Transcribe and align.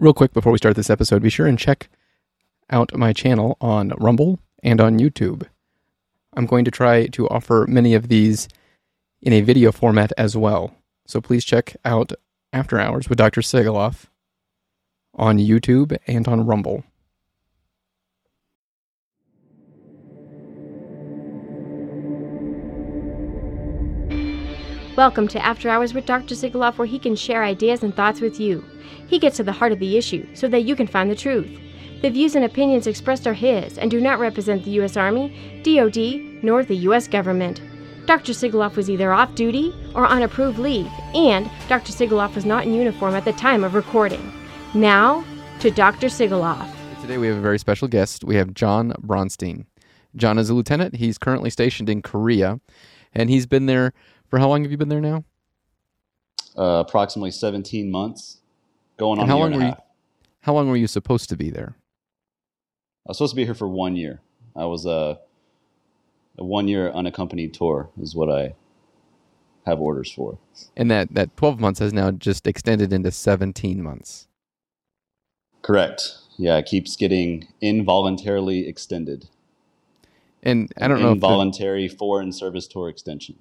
Real 0.00 0.14
quick 0.14 0.32
before 0.32 0.52
we 0.52 0.58
start 0.58 0.76
this 0.76 0.90
episode, 0.90 1.22
be 1.22 1.28
sure 1.28 1.48
and 1.48 1.58
check 1.58 1.88
out 2.70 2.96
my 2.96 3.12
channel 3.12 3.56
on 3.60 3.92
Rumble 3.98 4.38
and 4.62 4.80
on 4.80 5.00
YouTube. 5.00 5.48
I'm 6.34 6.46
going 6.46 6.64
to 6.66 6.70
try 6.70 7.08
to 7.08 7.28
offer 7.28 7.66
many 7.68 7.94
of 7.94 8.06
these 8.06 8.46
in 9.20 9.32
a 9.32 9.40
video 9.40 9.72
format 9.72 10.12
as 10.16 10.36
well. 10.36 10.72
So 11.04 11.20
please 11.20 11.44
check 11.44 11.76
out 11.84 12.12
After 12.52 12.78
Hours 12.78 13.08
with 13.08 13.18
Dr. 13.18 13.40
Sigoloff 13.40 14.04
on 15.16 15.38
YouTube 15.38 15.96
and 16.06 16.28
on 16.28 16.46
Rumble. 16.46 16.84
Welcome 24.96 25.26
to 25.26 25.44
After 25.44 25.68
Hours 25.68 25.92
with 25.92 26.06
Dr. 26.06 26.36
Sigoloff, 26.36 26.78
where 26.78 26.86
he 26.86 27.00
can 27.00 27.16
share 27.16 27.42
ideas 27.42 27.82
and 27.82 27.92
thoughts 27.92 28.20
with 28.20 28.38
you. 28.38 28.64
He 29.06 29.18
gets 29.18 29.36
to 29.38 29.44
the 29.44 29.52
heart 29.52 29.72
of 29.72 29.78
the 29.78 29.96
issue 29.96 30.26
so 30.34 30.48
that 30.48 30.62
you 30.62 30.76
can 30.76 30.86
find 30.86 31.10
the 31.10 31.16
truth. 31.16 31.48
The 32.02 32.10
views 32.10 32.36
and 32.36 32.44
opinions 32.44 32.86
expressed 32.86 33.26
are 33.26 33.34
his 33.34 33.76
and 33.76 33.90
do 33.90 34.00
not 34.00 34.20
represent 34.20 34.64
the 34.64 34.70
U.S. 34.72 34.96
Army, 34.96 35.60
DoD, 35.64 36.44
nor 36.44 36.62
the 36.62 36.76
U.S. 36.76 37.08
government. 37.08 37.60
Dr. 38.06 38.32
Sigoloff 38.32 38.76
was 38.76 38.88
either 38.88 39.12
off 39.12 39.34
duty 39.34 39.74
or 39.94 40.06
on 40.06 40.22
approved 40.22 40.58
leave, 40.58 40.90
and 41.14 41.50
Dr. 41.68 41.92
Sigoloff 41.92 42.34
was 42.34 42.46
not 42.46 42.64
in 42.64 42.72
uniform 42.72 43.14
at 43.14 43.24
the 43.24 43.32
time 43.32 43.64
of 43.64 43.74
recording. 43.74 44.32
Now, 44.74 45.24
to 45.60 45.70
Dr. 45.70 46.06
Sigoloff. 46.06 46.72
Today 47.00 47.18
we 47.18 47.26
have 47.26 47.36
a 47.36 47.40
very 47.40 47.58
special 47.58 47.88
guest. 47.88 48.22
We 48.22 48.36
have 48.36 48.54
Jon 48.54 48.92
Bronstein. 49.02 49.66
John 50.14 50.38
is 50.38 50.48
a 50.50 50.54
lieutenant. 50.54 50.96
He's 50.96 51.18
currently 51.18 51.50
stationed 51.50 51.88
in 51.90 52.00
Korea, 52.00 52.60
and 53.12 53.28
he's 53.28 53.46
been 53.46 53.66
there 53.66 53.92
for 54.28 54.38
how 54.38 54.48
long 54.48 54.62
have 54.62 54.70
you 54.70 54.78
been 54.78 54.88
there 54.88 55.00
now? 55.00 55.24
Uh, 56.56 56.82
approximately 56.86 57.30
17 57.30 57.90
months, 57.90 58.38
going 58.98 59.18
on 59.18 59.22
And 59.24 59.30
how 59.30 59.38
long 59.38 59.52
were 59.54 59.62
you- 59.62 59.74
How 60.42 60.54
long 60.54 60.68
were 60.68 60.76
you 60.76 60.86
supposed 60.86 61.28
to 61.30 61.36
be 61.36 61.50
there? 61.50 61.74
I 63.06 63.10
was 63.10 63.18
supposed 63.18 63.32
to 63.32 63.36
be 63.36 63.44
here 63.44 63.54
for 63.54 63.68
one 63.68 63.96
year. 63.96 64.20
I 64.54 64.64
was 64.66 64.86
a, 64.86 65.18
a 66.38 66.44
one 66.44 66.68
year 66.68 66.90
unaccompanied 66.90 67.54
tour 67.54 67.90
is 68.00 68.14
what 68.14 68.30
I 68.30 68.54
have 69.66 69.80
orders 69.80 70.10
for. 70.12 70.38
And 70.76 70.90
that, 70.90 71.14
that 71.14 71.36
12 71.36 71.60
months 71.60 71.80
has 71.80 71.92
now 71.92 72.10
just 72.10 72.46
extended 72.46 72.92
into 72.92 73.10
17 73.10 73.82
months. 73.82 74.26
Correct. 75.62 76.14
Yeah, 76.36 76.56
it 76.56 76.66
keeps 76.66 76.96
getting 76.96 77.48
involuntarily 77.60 78.66
extended. 78.68 79.26
And 80.42 80.72
I 80.80 80.86
don't 80.88 81.00
know 81.02 81.12
if 81.12 81.20
the- 81.20 81.26
involuntary 81.26 81.88
foreign 81.88 82.32
service 82.32 82.66
tour 82.68 82.88
extension. 82.88 83.36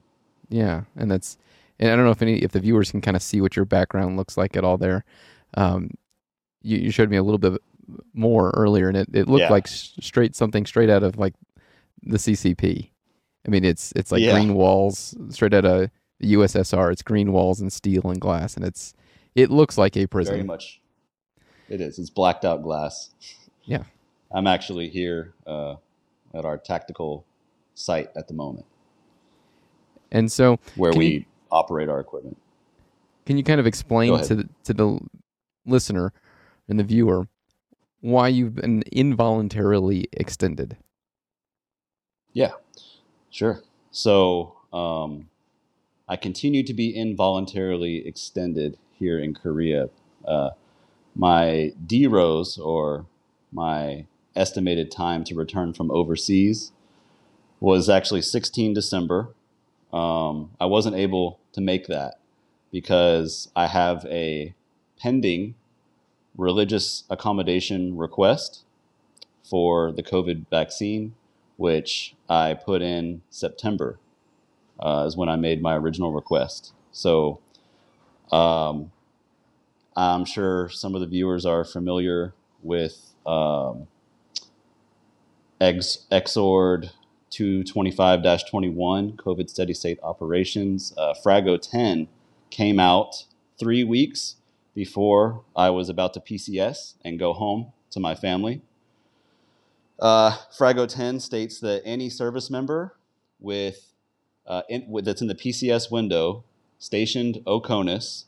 Yeah, 0.50 0.84
and 0.96 1.12
that's 1.12 1.38
and 1.80 1.92
I 1.92 1.96
don't 1.96 2.06
know 2.06 2.12
if 2.12 2.22
any 2.22 2.40
if 2.42 2.52
the 2.54 2.60
viewers 2.60 2.90
can 2.90 3.02
kind 3.02 3.16
of 3.16 3.22
see 3.22 3.40
what 3.42 3.56
your 3.56 3.66
background 3.66 4.18
looks 4.18 4.36
like 4.38 4.56
at 4.58 4.64
all 4.64 4.78
there. 4.78 5.04
Um, 5.58 5.92
you, 6.62 6.78
you 6.78 6.92
showed 6.92 7.10
me 7.10 7.18
a 7.18 7.24
little 7.24 7.38
bit 7.40 7.62
more 8.14 8.52
earlier, 8.52 8.88
and 8.88 8.98
it, 8.98 9.10
it 9.14 9.28
looked 9.28 9.42
Yeah. 9.42 9.50
like 9.52 9.68
straight 9.68 10.36
something 10.36 10.66
straight 10.66 10.90
out 10.90 11.04
of 11.04 11.18
like 11.18 11.34
the 12.04 12.18
CCP. 12.18 12.90
I 13.46 13.50
mean, 13.50 13.64
it's 13.66 13.92
it's 13.96 14.12
like 14.12 14.22
Yeah. 14.22 14.34
green 14.34 14.54
walls 14.54 15.16
straight 15.30 15.54
out 15.54 15.66
of 15.66 15.90
the 16.20 16.34
USSR. 16.34 16.92
It's 16.92 17.02
green 17.02 17.32
walls 17.32 17.60
and 17.62 17.72
steel 17.72 18.04
and 18.10 18.20
glass, 18.20 18.56
and 18.56 18.66
it's 18.66 18.94
it 19.36 19.50
looks 19.50 19.78
like 19.78 19.96
a 19.98 20.06
prison. 20.08 20.36
Very 20.36 20.44
much. 20.46 20.82
It 21.70 21.82
is. 21.82 22.00
It's 22.00 22.10
blacked 22.10 22.46
out 22.46 22.62
glass. 22.64 23.12
Yeah. 23.66 23.84
I'm 24.32 24.48
actually 24.48 24.90
here 24.90 25.34
uh, 25.46 25.76
at 26.34 26.44
our 26.46 26.58
tactical 26.58 27.26
site 27.76 28.10
at 28.16 28.28
the 28.28 28.34
moment 28.34 28.66
And 30.12 30.32
so, 30.32 30.60
where 30.76 30.92
we 30.94 31.06
you- 31.08 31.26
operate 31.52 31.88
our 31.90 32.00
equipment. 32.00 32.38
can 33.26 33.38
you 33.38 33.44
kind 33.44 33.60
of 33.60 33.68
explain 33.68 34.18
to 34.24 34.36
the, 34.36 34.50
to 34.66 34.74
the 34.74 35.00
listener 35.68 36.14
and 36.68 36.80
the 36.80 36.84
viewer 36.84 37.28
why 38.02 38.28
you've 38.28 38.56
been 38.56 38.84
involuntarily 38.92 40.08
extended? 40.14 40.78
Yeah, 42.34 42.52
sure. 43.30 43.62
So 43.92 44.56
um, 44.72 45.30
I 46.08 46.16
continue 46.16 46.64
to 46.64 46.74
be 46.74 46.96
involuntarily 46.96 48.08
extended 48.08 48.78
here 48.94 49.20
in 49.20 49.34
Korea. 49.34 49.90
Uh, 50.26 50.52
my 51.16 51.74
DEROS, 51.86 52.60
or 52.60 53.08
my 53.52 54.06
estimated 54.36 54.92
time 54.92 55.24
to 55.24 55.36
return 55.36 55.74
from 55.74 55.90
overseas, 55.90 56.72
was 57.60 57.90
actually 57.90 58.22
16 58.22 58.74
December. 58.74 59.30
Um, 59.92 60.52
I 60.60 60.66
wasn't 60.66 60.96
able 60.96 61.40
to 61.54 61.62
make 61.62 61.88
that 61.88 62.20
because 62.72 63.50
I 63.56 63.68
have 63.68 64.06
a 64.06 64.54
pending 65.00 65.56
religious 66.38 67.04
accommodation 67.10 67.98
request 67.98 68.64
for 69.44 69.92
the 69.92 70.04
COVID 70.04 70.46
vaccine 70.50 71.16
which 71.58 72.16
I 72.30 72.54
put 72.54 72.82
in 72.82 73.22
September, 73.30 74.00
uh, 74.80 75.06
is 75.08 75.18
when 75.18 75.28
I 75.28 75.36
made 75.36 75.62
my 75.62 75.76
original 75.76 76.14
request. 76.14 76.72
So 76.92 77.40
um, 78.32 78.92
I'm 79.96 80.24
sure 80.24 80.70
some 80.70 80.96
of 80.96 81.02
the 81.02 81.08
viewers 81.08 81.46
are 81.46 81.64
familiar 81.64 82.34
with 82.62 83.14
um, 83.26 83.88
Exord 85.60 86.92
225 87.32 88.48
21, 88.48 89.12
COVID 89.14 89.50
steady 89.50 89.74
state 89.74 90.00
operations. 90.04 90.94
Uh, 90.98 91.14
Frago 91.26 91.60
10 91.60 92.08
came 92.52 92.80
out 92.80 93.26
three 93.60 93.84
weeks 93.84 94.36
before 94.78 95.42
I 95.56 95.72
was 95.72 95.90
about 95.90 96.14
to 96.14 96.20
PCS 96.20 96.94
and 97.04 97.18
go 97.18 97.34
home 97.34 97.74
to 97.90 98.00
my 98.00 98.14
family. 98.14 98.62
Uh, 100.00 100.38
Frago 100.56 100.88
10 100.88 101.20
states 101.20 101.60
that 101.62 101.82
any 101.84 102.12
service 102.12 102.52
member 102.52 102.94
with, 103.40 103.92
uh, 104.46 104.62
in, 104.70 104.88
with 104.88 105.06
that's 105.06 105.20
in 105.20 105.30
the 105.30 105.34
PCS 105.34 105.90
window 105.90 106.44
stationed 106.78 107.42
OCONUS 107.48 108.26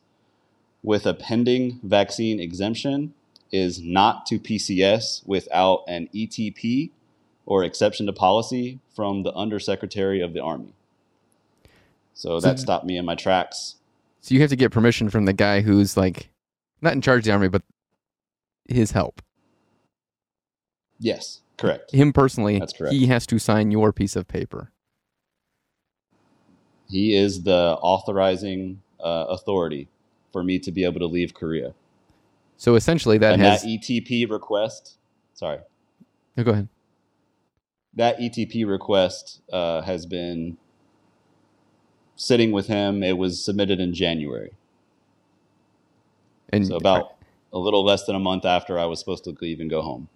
with 0.81 1.05
a 1.05 1.13
pending 1.13 1.79
vaccine 1.83 2.39
exemption 2.39 3.13
is 3.51 3.79
not 3.79 4.25
to 4.25 4.39
PCS 4.39 5.21
without 5.27 5.83
an 5.87 6.09
ETP 6.15 6.89
or 7.45 7.63
exception 7.63 8.07
to 8.07 8.13
policy 8.13 8.79
from 8.95 9.21
the 9.21 9.31
Undersecretary 9.35 10.19
of 10.19 10.33
the 10.33 10.39
Army. 10.41 10.73
So 12.15 12.39
So- 12.39 12.47
that 12.47 12.57
stopped 12.57 12.87
me 12.87 12.97
in 12.97 13.05
my 13.05 13.13
tracks. 13.13 13.75
So 14.21 14.33
you 14.33 14.41
have 14.41 14.49
to 14.49 14.55
get 14.55 14.71
permission 14.71 15.11
from 15.11 15.25
the 15.25 15.33
guy 15.33 15.61
who's 15.61 15.95
like 15.95 16.29
not 16.81 16.93
in 16.93 17.01
charge 17.01 17.19
of 17.19 17.25
the 17.25 17.31
army, 17.31 17.47
but 17.49 17.63
his 18.67 18.91
help. 18.91 19.21
Yes, 20.99 21.41
correct. 21.57 21.91
Him 21.93 22.11
personally, 22.13 22.59
That's 22.59 22.73
correct. 22.73 22.93
he 22.93 23.07
has 23.07 23.25
to 23.27 23.39
sign 23.39 23.71
your 23.71 23.93
piece 23.93 24.15
of 24.15 24.27
paper. 24.27 24.71
He 26.89 27.15
is 27.15 27.43
the 27.43 27.77
authorizing 27.81 28.81
uh, 28.99 29.25
authority 29.29 29.87
for 30.33 30.43
me 30.43 30.59
to 30.59 30.71
be 30.71 30.83
able 30.83 30.99
to 30.99 31.05
leave 31.05 31.33
Korea. 31.33 31.73
So 32.57 32.75
essentially, 32.75 33.17
that 33.19 33.33
and 33.33 33.41
has. 33.41 33.61
that 33.61 33.67
ETP 33.67 34.29
request, 34.29 34.97
sorry, 35.33 35.59
No, 36.35 36.43
go 36.43 36.51
ahead. 36.51 36.67
that 37.93 38.19
ETP 38.19 38.67
request 38.67 39.41
uh, 39.53 39.81
has 39.81 40.05
been 40.05 40.57
sitting 42.15 42.51
with 42.51 42.67
him. 42.67 43.01
It 43.03 43.17
was 43.17 43.43
submitted 43.43 43.79
in 43.79 43.93
January, 43.93 44.51
And 46.51 46.67
so 46.67 46.75
about 46.75 47.15
a 47.53 47.59
little 47.59 47.83
less 47.83 48.05
than 48.05 48.15
a 48.15 48.19
month 48.19 48.45
after 48.45 48.77
I 48.77 48.85
was 48.85 48.99
supposed 48.99 49.23
to 49.25 49.35
leave 49.41 49.59
and 49.59 49.69
go 49.69 49.81
home. 49.81 50.09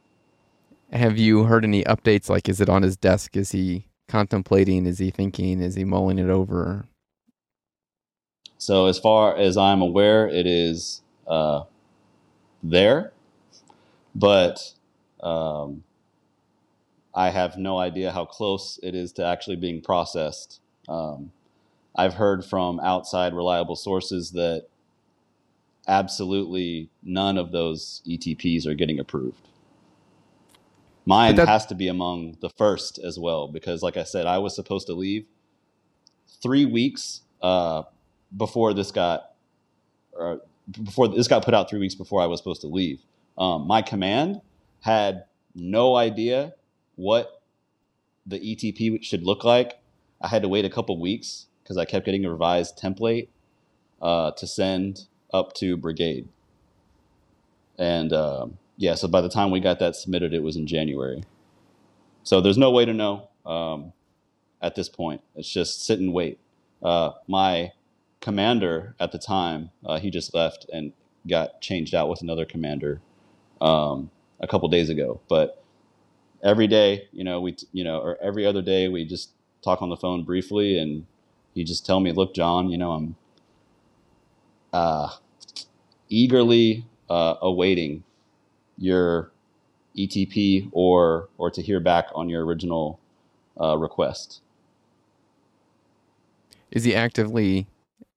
have 0.91 1.17
you 1.17 1.43
heard 1.43 1.63
any 1.63 1.83
updates? 1.83 2.29
Like, 2.29 2.47
is 2.49 2.61
it 2.61 2.69
on 2.69 2.83
his 2.83 2.95
desk? 2.95 3.35
Is 3.35 3.51
he 3.51 3.87
contemplating? 4.07 4.85
Is 4.85 4.99
he 4.99 5.09
thinking? 5.09 5.59
Is 5.59 5.75
he 5.75 5.83
mulling 5.83 6.19
it 6.19 6.29
over? 6.29 6.85
So 8.57 8.85
as 8.85 8.97
far 8.97 9.35
as 9.35 9.57
I'm 9.57 9.81
aware, 9.81 10.27
it 10.27 10.47
is 10.47 11.01
uh, 11.27 11.63
there, 12.61 13.11
but 14.15 14.73
um, 15.21 15.83
I 17.13 17.29
have 17.29 17.57
no 17.57 17.77
idea 17.77 18.11
how 18.11 18.25
close 18.25 18.79
it 18.81 18.95
is 18.95 19.11
to 19.13 19.25
actually 19.25 19.57
being 19.57 19.81
processed. 19.81 20.61
Um, 20.87 21.31
I've 21.95 22.13
heard 22.13 22.45
from 22.45 22.79
outside 22.79 23.33
reliable 23.33 23.75
sources 23.75 24.31
that 24.31 24.67
absolutely 25.87 26.89
none 27.01 27.37
of 27.37 27.51
those 27.51 28.01
ETPs 28.07 28.65
are 28.65 28.73
getting 28.73 28.99
approved. 28.99 29.47
Mine 31.05 31.35
that- 31.35 31.47
has 31.47 31.65
to 31.67 31.75
be 31.75 31.87
among 31.87 32.37
the 32.41 32.49
first 32.49 32.97
as 32.97 33.19
well 33.19 33.47
because, 33.47 33.81
like 33.81 33.97
I 33.97 34.03
said, 34.03 34.25
I 34.25 34.37
was 34.37 34.55
supposed 34.55 34.87
to 34.87 34.93
leave 34.93 35.27
three 36.41 36.65
weeks 36.65 37.21
uh, 37.41 37.83
before 38.35 38.73
this 38.73 38.91
got, 38.91 39.33
or 40.13 40.41
before 40.83 41.09
this 41.09 41.27
got 41.27 41.43
put 41.43 41.53
out. 41.53 41.69
Three 41.69 41.79
weeks 41.79 41.95
before 41.95 42.21
I 42.21 42.25
was 42.25 42.39
supposed 42.39 42.61
to 42.61 42.67
leave. 42.67 43.01
Um, 43.37 43.67
my 43.67 43.81
command 43.81 44.41
had 44.81 45.25
no 45.53 45.95
idea 45.95 46.53
what 46.95 47.41
the 48.25 48.39
ETP 48.39 49.03
should 49.03 49.23
look 49.23 49.43
like. 49.43 49.79
I 50.21 50.29
had 50.29 50.41
to 50.43 50.47
wait 50.47 50.63
a 50.63 50.69
couple 50.69 50.97
weeks 50.99 51.47
because 51.61 51.77
I 51.77 51.83
kept 51.85 52.05
getting 52.05 52.23
a 52.23 52.31
revised 52.31 52.77
template 52.77 53.27
uh, 54.01 54.31
to 54.31 54.47
send 54.47 55.05
up 55.33 55.53
to 55.55 55.77
brigade. 55.77 56.27
and 57.79 58.13
um, 58.13 58.59
yeah, 58.77 58.95
so 58.95 59.09
by 59.09 59.21
the 59.21 59.29
time 59.29 59.51
we 59.51 59.61
got 59.61 59.79
that 59.79 59.97
submitted, 59.97 60.33
it 60.33 60.43
was 60.43 60.57
in 60.57 60.67
January. 60.67 61.23
So 62.23 62.41
there's 62.41 62.57
no 62.57 62.71
way 62.71 62.85
to 62.85 62.93
know 62.93 63.29
um, 63.45 63.93
at 64.61 64.75
this 64.75 64.89
point. 64.89 65.21
It's 65.35 65.49
just 65.49 65.85
sit 65.85 65.99
and 65.99 66.13
wait. 66.13 66.39
Uh, 66.83 67.11
my 67.27 67.73
commander 68.21 68.95
at 68.99 69.11
the 69.11 69.19
time, 69.19 69.71
uh, 69.85 69.99
he 69.99 70.11
just 70.11 70.33
left 70.35 70.67
and 70.73 70.93
got 71.27 71.61
changed 71.61 71.95
out 71.95 72.09
with 72.09 72.21
another 72.21 72.45
commander 72.45 73.01
um, 73.61 74.11
a 74.39 74.47
couple 74.47 74.67
days 74.69 74.89
ago. 74.89 75.21
But 75.29 75.63
every 76.43 76.67
day, 76.67 77.07
you 77.13 77.23
know, 77.23 77.41
we, 77.41 77.57
you 77.73 77.83
know, 77.83 77.99
or 77.99 78.17
every 78.21 78.45
other 78.45 78.61
day, 78.61 78.89
we 78.89 79.05
just 79.05 79.31
talk 79.63 79.81
on 79.81 79.89
the 79.89 79.97
phone 79.97 80.23
briefly, 80.23 80.77
and 80.79 81.05
he 81.53 81.63
just 81.63 81.85
tell 81.85 81.99
me, 82.01 82.11
"Look, 82.11 82.33
Jon, 82.35 82.69
you 82.69 82.77
know, 82.77 82.93
I'm 82.93 83.15
uh, 84.73 85.09
eagerly 86.09 86.85
uh, 87.09 87.35
awaiting 87.41 88.03
your 88.77 89.31
ETP 89.97 90.69
or 90.71 91.29
or 91.37 91.51
to 91.51 91.61
hear 91.61 91.79
back 91.79 92.07
on 92.15 92.29
your 92.29 92.45
original 92.45 92.99
uh, 93.59 93.77
request." 93.77 94.41
Is 96.71 96.83
he 96.83 96.95
actively 96.95 97.67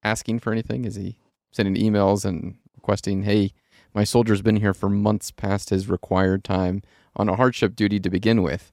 asking 0.02 0.38
for 0.40 0.50
anything? 0.50 0.86
Is 0.86 0.94
he 0.94 1.18
sending 1.52 1.74
emails 1.74 2.24
and 2.24 2.56
requesting, 2.74 3.24
"Hey, 3.24 3.52
my 3.94 4.04
soldier's 4.04 4.42
been 4.42 4.56
here 4.56 4.74
for 4.74 4.88
months 4.88 5.30
past 5.30 5.70
his 5.70 5.88
required 5.88 6.42
time 6.42 6.82
on 7.14 7.28
a 7.28 7.36
hardship 7.36 7.76
duty 7.76 8.00
to 8.00 8.10
begin 8.10 8.42
with, 8.42 8.72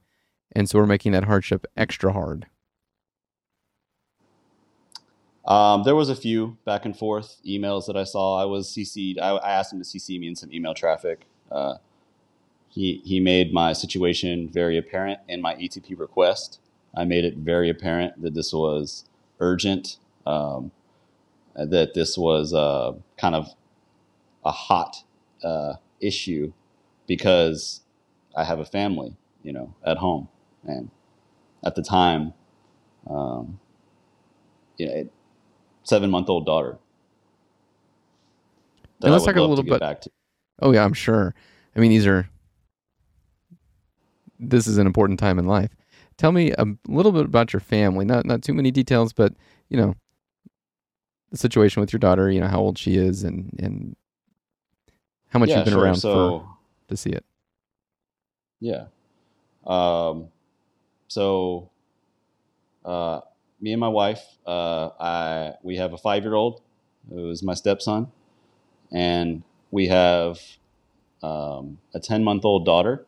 and 0.53 0.69
so 0.69 0.79
we're 0.79 0.85
making 0.85 1.11
that 1.11 1.25
hardship 1.25 1.65
extra 1.75 2.13
hard." 2.13 2.47
Um, 5.45 5.83
there 5.83 5.95
was 5.95 6.09
a 6.09 6.15
few 6.15 6.57
back 6.65 6.85
and 6.85 6.97
forth 6.97 7.37
emails 7.45 7.85
that 7.87 7.97
I 7.97 8.05
saw. 8.05 8.41
I 8.41 8.45
was 8.45 8.69
CC'd. 8.69 9.19
I, 9.19 9.31
I 9.31 9.51
asked 9.51 9.73
him 9.73 9.79
to 9.79 9.85
CC 9.85 10.19
me 10.19 10.27
in 10.27 10.35
some 10.35 10.51
email 10.53 10.73
traffic. 10.73 11.25
Uh, 11.51 11.75
he 12.69 13.01
he 13.03 13.19
made 13.19 13.53
my 13.53 13.73
situation 13.73 14.49
very 14.49 14.77
apparent 14.77 15.19
in 15.27 15.41
my 15.41 15.55
ETP 15.55 15.99
request. 15.99 16.59
I 16.95 17.03
made 17.03 17.25
it 17.25 17.37
very 17.37 17.69
apparent 17.69 18.21
that 18.21 18.33
this 18.33 18.53
was 18.53 19.05
urgent, 19.39 19.97
um, 20.25 20.71
that 21.55 21.93
this 21.93 22.17
was 22.17 22.53
uh, 22.53 22.93
kind 23.17 23.35
of 23.35 23.49
a 24.45 24.51
hot 24.51 25.03
uh, 25.43 25.75
issue 25.99 26.53
because 27.05 27.81
I 28.35 28.43
have 28.43 28.59
a 28.59 28.65
family, 28.65 29.15
you 29.43 29.51
know, 29.53 29.73
at 29.85 29.97
home, 29.97 30.29
and 30.65 30.89
at 31.63 31.75
the 31.75 31.83
time, 31.83 32.33
um, 33.07 33.59
you 34.77 34.87
know, 34.87 35.09
seven 35.83 36.09
month 36.09 36.29
old 36.29 36.45
daughter. 36.45 36.77
Now 39.01 39.11
let's 39.11 39.25
talk 39.25 39.35
a 39.35 39.41
little 39.41 39.63
bit. 39.63 39.79
Back 39.79 40.01
to. 40.01 40.09
Oh 40.61 40.71
yeah, 40.71 40.83
I'm 40.83 40.93
sure. 40.93 41.33
I 41.75 41.79
mean, 41.79 41.91
these 41.91 42.07
are. 42.07 42.29
This 44.39 44.67
is 44.67 44.77
an 44.77 44.87
important 44.87 45.19
time 45.19 45.39
in 45.39 45.45
life. 45.45 45.71
Tell 46.17 46.31
me 46.31 46.51
a 46.51 46.65
little 46.87 47.11
bit 47.11 47.25
about 47.25 47.53
your 47.53 47.59
family. 47.59 48.05
Not 48.05 48.25
not 48.25 48.41
too 48.43 48.53
many 48.53 48.71
details, 48.71 49.13
but 49.13 49.33
you 49.69 49.77
know, 49.77 49.95
the 51.31 51.37
situation 51.37 51.81
with 51.81 51.91
your 51.91 51.99
daughter. 51.99 52.29
You 52.29 52.41
know 52.41 52.47
how 52.47 52.59
old 52.59 52.77
she 52.77 52.97
is, 52.97 53.23
and 53.23 53.57
and 53.59 53.95
how 55.29 55.39
much 55.39 55.49
Yeah, 55.49 55.57
you've 55.57 55.65
been 55.65 55.73
sure. 55.73 55.83
around 55.83 55.95
So 55.97 56.39
for 56.39 56.49
to 56.89 56.97
see 56.97 57.09
it. 57.09 57.25
yeah, 58.59 58.85
um, 59.65 60.29
so 61.07 61.69
uh, 62.85 63.21
me 63.63 63.71
and 63.71 63.79
my 63.79 63.87
wife, 63.87 64.21
uh, 64.45 64.89
I 64.99 65.53
we 65.63 65.77
have 65.77 65.93
a 65.93 65.97
five 65.97 66.23
year 66.23 66.35
old 66.35 66.61
who 67.09 67.29
is 67.29 67.41
my 67.41 67.53
stepson, 67.53 68.11
and 68.91 69.43
we 69.71 69.87
have 69.87 70.39
um, 71.23 71.79
a 71.93 71.99
ten 71.99 72.23
month 72.23 72.43
old 72.43 72.65
daughter. 72.65 73.05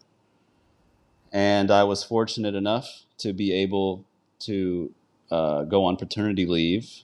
And 1.34 1.70
I 1.70 1.84
was 1.84 2.02
fortunate 2.02 2.56
enough 2.56 3.04
to 3.18 3.34
be 3.34 3.52
able 3.52 4.06
to 4.40 4.94
uh, 5.30 5.64
go 5.64 5.84
on 5.84 5.98
paternity 5.98 6.46
leave 6.46 7.04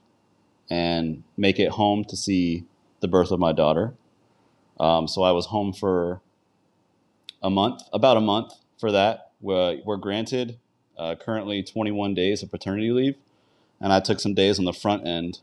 and 0.69 1.23
make 1.35 1.59
it 1.59 1.71
home 1.71 2.05
to 2.05 2.15
see 2.15 2.63
the 3.01 3.09
birth 3.09 3.31
of 3.31 3.39
my 3.41 3.51
daughter. 3.51 3.93
Um, 4.79 5.09
so 5.09 5.23
I 5.23 5.31
was 5.31 5.47
home 5.47 5.73
for 5.73 6.21
a 7.43 7.49
month, 7.49 7.81
about 7.91 8.15
a 8.15 8.21
month 8.21 8.53
for 8.79 8.89
that. 8.93 9.31
We're, 9.41 9.81
we're 9.83 9.97
granted 9.97 10.57
uh, 10.97 11.15
currently 11.15 11.61
21 11.61 12.13
days 12.13 12.41
of 12.41 12.49
paternity 12.49 12.91
leave, 12.91 13.15
and 13.81 13.93
I 13.93 13.99
took 14.01 14.19
some 14.19 14.33
days 14.35 14.59
on 14.59 14.65
the 14.65 14.73
front 14.73 15.07
end 15.07 15.39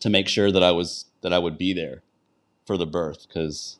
to 0.00 0.10
make 0.10 0.28
sure 0.28 0.52
that 0.52 0.62
I 0.62 0.72
was 0.72 1.06
that 1.22 1.32
I 1.32 1.38
would 1.38 1.58
be 1.58 1.72
there 1.72 2.02
for 2.66 2.76
the 2.76 2.86
birth 2.86 3.26
because 3.28 3.78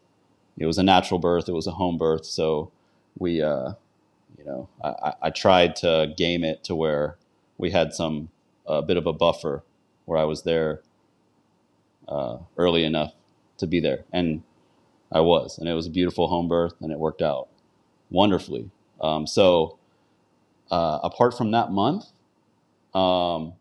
it 0.58 0.66
was 0.66 0.78
a 0.78 0.82
natural 0.82 1.20
birth, 1.20 1.48
it 1.48 1.52
was 1.54 1.66
a 1.66 1.72
home 1.72 1.98
birth. 1.98 2.26
So 2.26 2.70
we, 3.18 3.42
uh, 3.42 3.72
you 4.38 4.44
know, 4.44 4.68
I, 4.82 5.14
I- 5.22 5.30
tried 5.30 5.76
to 5.76 6.14
game 6.16 6.44
it 6.44 6.64
to 6.64 6.74
where 6.76 7.16
we 7.58 7.70
had 7.72 7.94
some 7.94 8.30
a 8.66 8.82
bit 8.82 8.96
of 8.96 9.06
a 9.06 9.12
buffer 9.12 9.64
where 10.06 10.18
I 10.18 10.24
was 10.24 10.42
there 10.44 10.82
uh, 12.08 12.38
early 12.56 12.84
enough 12.84 13.12
to 13.58 13.66
be 13.66 13.80
there, 13.80 14.04
and 14.12 14.42
I 15.12 15.20
was, 15.20 15.58
and 15.58 15.68
it 15.68 15.74
was 15.74 15.86
a 15.86 15.90
beautiful 15.90 16.28
home 16.28 16.48
birth, 16.48 16.74
and 16.80 16.92
it 16.92 16.98
worked 16.98 17.22
out 17.22 17.48
wonderfully. 18.10 18.70
Um, 19.00 19.26
so, 19.26 19.78
uh, 20.70 21.00
apart 21.02 21.36
from 21.36 21.50
that 21.52 21.70
month, 21.72 22.06
um, 22.96 23.52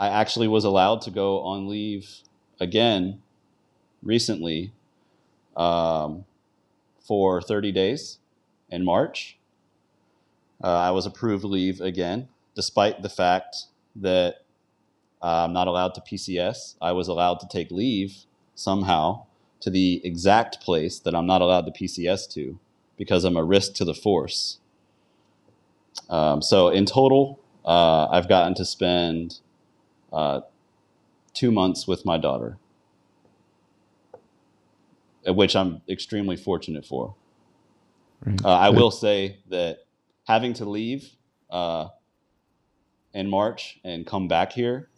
I 0.00 0.08
actually 0.08 0.48
was 0.48 0.64
allowed 0.64 1.02
to 1.02 1.10
go 1.10 1.40
on 1.40 1.68
leave 1.68 2.08
again 2.58 3.20
recently 4.02 4.72
um, 5.56 6.24
for 7.00 7.42
30 7.42 7.72
days 7.72 8.18
in 8.70 8.84
March. 8.84 9.36
Uh, 10.64 10.78
I 10.78 10.90
was 10.92 11.04
approved 11.04 11.44
leave 11.44 11.80
again, 11.80 12.28
despite 12.54 13.02
the 13.02 13.08
fact 13.10 13.66
that 13.94 14.36
uh, 15.22 15.44
I'm 15.44 15.52
not 15.52 15.68
allowed 15.68 15.94
to 15.94 16.00
PCS. 16.00 16.76
I 16.80 16.92
was 16.92 17.08
allowed 17.08 17.40
to 17.40 17.48
take 17.48 17.70
leave 17.70 18.24
somehow 18.54 19.24
to 19.60 19.68
the 19.68 20.00
exact 20.04 20.60
place 20.60 20.98
that 21.00 21.14
I'm 21.14 21.26
not 21.26 21.42
allowed 21.42 21.66
to 21.66 21.72
PCS 21.72 22.32
to 22.34 22.58
because 22.96 23.24
I'm 23.24 23.36
a 23.36 23.44
risk 23.44 23.74
to 23.74 23.84
the 23.84 23.94
force. 23.94 24.58
Um, 26.08 26.40
so 26.40 26.68
in 26.68 26.86
total, 26.86 27.40
uh, 27.68 28.08
I've 28.10 28.28
gotten 28.30 28.54
to 28.54 28.64
spend 28.64 29.40
uh, 30.10 30.40
two 31.34 31.52
months 31.52 31.86
with 31.86 32.06
my 32.06 32.16
daughter, 32.16 32.56
uh, 35.28 35.34
which 35.34 35.54
I'm 35.54 35.82
extremely 35.86 36.34
fortunate 36.34 36.86
for. 36.86 37.14
Right. 38.24 38.42
Uh, 38.42 38.48
I 38.48 38.70
will 38.70 38.90
say 38.90 39.40
that 39.50 39.84
having 40.26 40.54
to 40.54 40.64
leave 40.64 41.10
uh, 41.50 41.88
in 43.12 43.28
March 43.28 43.78
and 43.84 44.06
come 44.06 44.28
back 44.28 44.52
here 44.52 44.88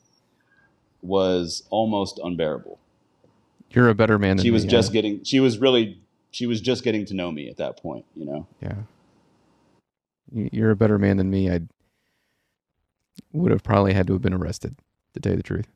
was 1.02 1.64
almost 1.70 2.20
unbearable. 2.22 2.78
You're 3.72 3.88
a 3.88 3.94
better 3.96 4.18
man 4.18 4.36
than 4.36 4.44
She 4.44 4.52
was 4.52 4.64
me, 4.64 4.70
just 4.70 4.90
I- 4.90 4.92
getting, 4.92 5.24
she 5.24 5.40
was 5.40 5.58
really, 5.58 6.00
she 6.30 6.46
was 6.46 6.60
just 6.60 6.84
getting 6.84 7.04
to 7.06 7.14
know 7.14 7.32
me 7.32 7.48
at 7.50 7.56
that 7.56 7.78
point, 7.78 8.04
you 8.14 8.24
know? 8.24 8.46
Yeah. 8.62 8.76
You're 10.32 10.70
a 10.70 10.76
better 10.76 10.98
man 10.98 11.16
than 11.16 11.30
me. 11.30 11.50
I 11.50 11.62
would 13.32 13.50
have 13.52 13.62
probably 13.62 13.92
had 13.92 14.06
to 14.08 14.12
have 14.14 14.22
been 14.22 14.34
arrested, 14.34 14.76
to 15.14 15.20
tell 15.20 15.32
you 15.32 15.36
the 15.36 15.42
truth. 15.42 15.68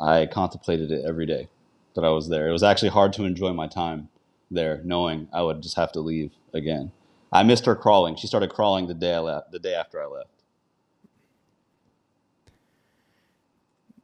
I 0.00 0.26
contemplated 0.26 0.90
it 0.90 1.04
every 1.04 1.26
day 1.26 1.48
that 1.94 2.04
I 2.04 2.10
was 2.10 2.28
there. 2.28 2.48
It 2.48 2.52
was 2.52 2.62
actually 2.62 2.88
hard 2.90 3.12
to 3.14 3.24
enjoy 3.24 3.52
my 3.52 3.66
time 3.66 4.08
there, 4.50 4.80
knowing 4.84 5.28
I 5.32 5.42
would 5.42 5.62
just 5.62 5.76
have 5.76 5.92
to 5.92 6.00
leave 6.00 6.32
again. 6.54 6.92
I 7.32 7.42
missed 7.42 7.66
her 7.66 7.76
crawling. 7.76 8.16
She 8.16 8.26
started 8.26 8.50
crawling 8.50 8.86
the 8.86 8.94
day 8.94 9.14
I 9.14 9.18
left, 9.20 9.52
the 9.52 9.58
day 9.58 9.74
after 9.74 10.02
I 10.02 10.06
left. 10.06 10.30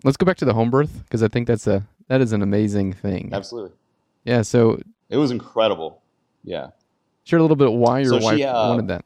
Let's 0.05 0.17
go 0.17 0.27
back 0.27 0.37
to 0.39 0.45
the 0.45 0.53
home 0.55 0.71
birth 0.71 1.03
because 1.05 1.23
I 1.23 1.29
think 1.29 1.49
that's 1.49 1.67
a 1.67 1.87
that 2.09 2.21
is 2.21 2.33
an 2.33 2.43
amazing 2.43 2.93
thing. 2.93 3.31
Absolutely, 3.33 3.73
Yeah. 4.25 4.43
So 4.43 4.81
it 5.09 5.17
was 5.17 5.31
incredible. 5.31 6.03
Yeah. 6.45 6.69
share 7.25 7.39
a 7.41 7.43
little 7.43 7.57
bit 7.57 7.73
why 7.73 8.01
your 8.01 8.11
So 8.11 8.21
she, 8.21 8.25
wife 8.25 8.43
uh, 8.43 8.67
wanted 8.69 8.89
that. 8.89 9.05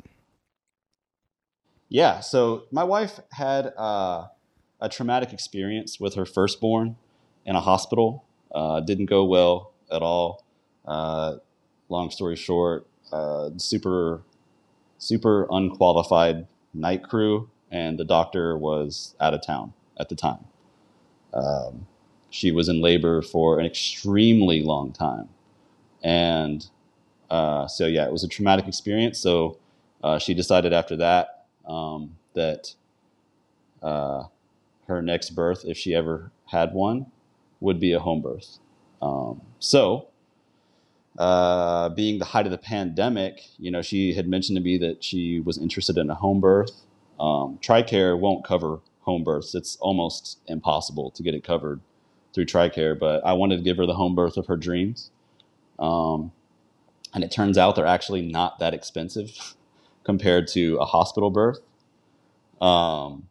Yeah, 1.90 2.20
so 2.20 2.66
my 2.70 2.84
wife 2.84 3.18
had 3.32 3.72
uh, 3.76 4.28
a 4.80 4.88
traumatic 4.88 5.32
experience 5.32 5.98
with 5.98 6.14
her 6.14 6.24
firstborn 6.24 6.94
in 7.44 7.56
a 7.56 7.60
hospital. 7.60 8.24
Uh, 8.54 8.78
didn't 8.78 9.06
go 9.06 9.24
well 9.24 9.72
at 9.90 10.00
all. 10.00 10.44
Uh, 10.86 11.36
long 11.88 12.12
story 12.12 12.36
short, 12.36 12.86
uh, 13.12 13.50
super, 13.56 14.22
super 14.98 15.48
unqualified 15.50 16.46
night 16.72 17.02
crew, 17.02 17.50
and 17.72 17.98
the 17.98 18.04
doctor 18.04 18.56
was 18.56 19.16
out 19.20 19.34
of 19.34 19.44
town 19.44 19.72
at 19.98 20.08
the 20.08 20.14
time. 20.14 20.44
Um, 21.34 21.88
she 22.30 22.52
was 22.52 22.68
in 22.68 22.80
labor 22.80 23.20
for 23.20 23.58
an 23.58 23.66
extremely 23.66 24.62
long 24.62 24.92
time, 24.92 25.28
and 26.04 26.64
uh, 27.30 27.66
so 27.66 27.88
yeah, 27.88 28.06
it 28.06 28.12
was 28.12 28.22
a 28.22 28.28
traumatic 28.28 28.68
experience. 28.68 29.18
So 29.18 29.58
uh, 30.04 30.20
she 30.20 30.34
decided 30.34 30.72
after 30.72 30.94
that 30.96 31.39
um, 31.70 32.16
that 32.34 32.74
uh, 33.82 34.24
her 34.88 35.00
next 35.00 35.30
birth, 35.30 35.64
if 35.64 35.78
she 35.78 35.94
ever 35.94 36.32
had 36.46 36.74
one, 36.74 37.06
would 37.60 37.78
be 37.78 37.92
a 37.92 38.00
home 38.00 38.20
birth. 38.20 38.58
Um, 39.00 39.42
so 39.58 40.08
uh, 41.18 41.88
being 41.90 42.18
the 42.18 42.24
height 42.24 42.46
of 42.46 42.52
the 42.52 42.58
pandemic, 42.58 43.42
you 43.58 43.70
know, 43.70 43.82
she 43.82 44.14
had 44.14 44.28
mentioned 44.28 44.56
to 44.56 44.62
me 44.62 44.78
that 44.78 45.02
she 45.04 45.40
was 45.40 45.58
interested 45.58 45.96
in 45.96 46.10
a 46.10 46.14
home 46.14 46.40
birth. 46.40 46.82
Um, 47.18 47.58
TRICARE 47.62 48.18
won't 48.18 48.44
cover 48.44 48.80
home 49.02 49.24
births. 49.24 49.54
It's 49.54 49.76
almost 49.76 50.38
impossible 50.46 51.10
to 51.12 51.22
get 51.22 51.34
it 51.34 51.44
covered 51.44 51.80
through 52.34 52.46
TRICARE, 52.46 52.98
but 52.98 53.24
I 53.24 53.32
wanted 53.32 53.58
to 53.58 53.62
give 53.62 53.76
her 53.76 53.86
the 53.86 53.94
home 53.94 54.14
birth 54.14 54.36
of 54.36 54.46
her 54.46 54.56
dreams. 54.56 55.10
Um, 55.78 56.32
and 57.12 57.24
it 57.24 57.30
turns 57.30 57.58
out 57.58 57.76
they're 57.76 57.86
actually 57.86 58.22
not 58.22 58.58
that 58.58 58.74
expensive 58.74 59.54
compared 60.04 60.48
to 60.48 60.76
a 60.76 60.84
hospital 60.84 61.30
birth. 61.30 61.60
Um, 62.60 63.28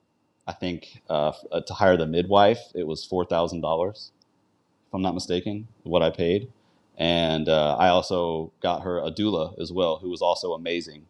I 0.47 0.53
think 0.53 1.01
uh, 1.09 1.33
uh 1.51 1.61
to 1.61 1.73
hire 1.73 1.97
the 1.97 2.07
midwife, 2.07 2.59
it 2.73 2.87
was 2.87 3.05
four 3.05 3.25
thousand 3.25 3.61
dollars, 3.61 4.11
if 4.87 4.93
I'm 4.93 5.01
not 5.01 5.13
mistaken, 5.13 5.67
what 5.83 6.01
I 6.01 6.09
paid. 6.09 6.51
And 6.97 7.47
uh, 7.47 7.77
I 7.77 7.87
also 7.87 8.51
got 8.61 8.83
her 8.83 8.99
a 8.99 9.09
doula 9.09 9.57
as 9.59 9.71
well, 9.71 9.99
who 9.99 10.09
was 10.09 10.21
also 10.21 10.51
amazing. 10.51 11.05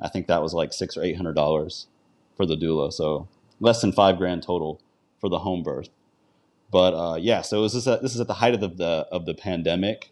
I 0.00 0.08
think 0.08 0.28
that 0.28 0.40
was 0.42 0.54
like 0.54 0.72
six 0.72 0.96
or 0.96 1.02
eight 1.02 1.16
hundred 1.16 1.34
dollars 1.34 1.88
for 2.36 2.46
the 2.46 2.56
doula, 2.56 2.92
so 2.92 3.28
less 3.60 3.80
than 3.80 3.92
five 3.92 4.18
grand 4.18 4.42
total 4.42 4.80
for 5.20 5.28
the 5.28 5.40
home 5.40 5.62
birth. 5.62 5.88
But 6.70 6.94
uh, 6.94 7.16
yeah, 7.16 7.42
so 7.42 7.62
this 7.62 7.74
is, 7.74 7.88
at, 7.88 8.02
this 8.02 8.14
is 8.14 8.20
at 8.20 8.26
the 8.26 8.34
height 8.34 8.54
of 8.54 8.60
the, 8.60 8.68
the, 8.68 9.08
of 9.10 9.24
the 9.24 9.34
pandemic, 9.34 10.10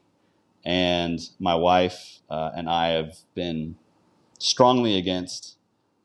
and 0.65 1.21
my 1.39 1.55
wife 1.55 2.21
uh, 2.31 2.51
and 2.57 2.69
I 2.69 2.89
have 2.89 3.19
been 3.35 3.77
strongly 4.39 4.97
against 4.97 5.57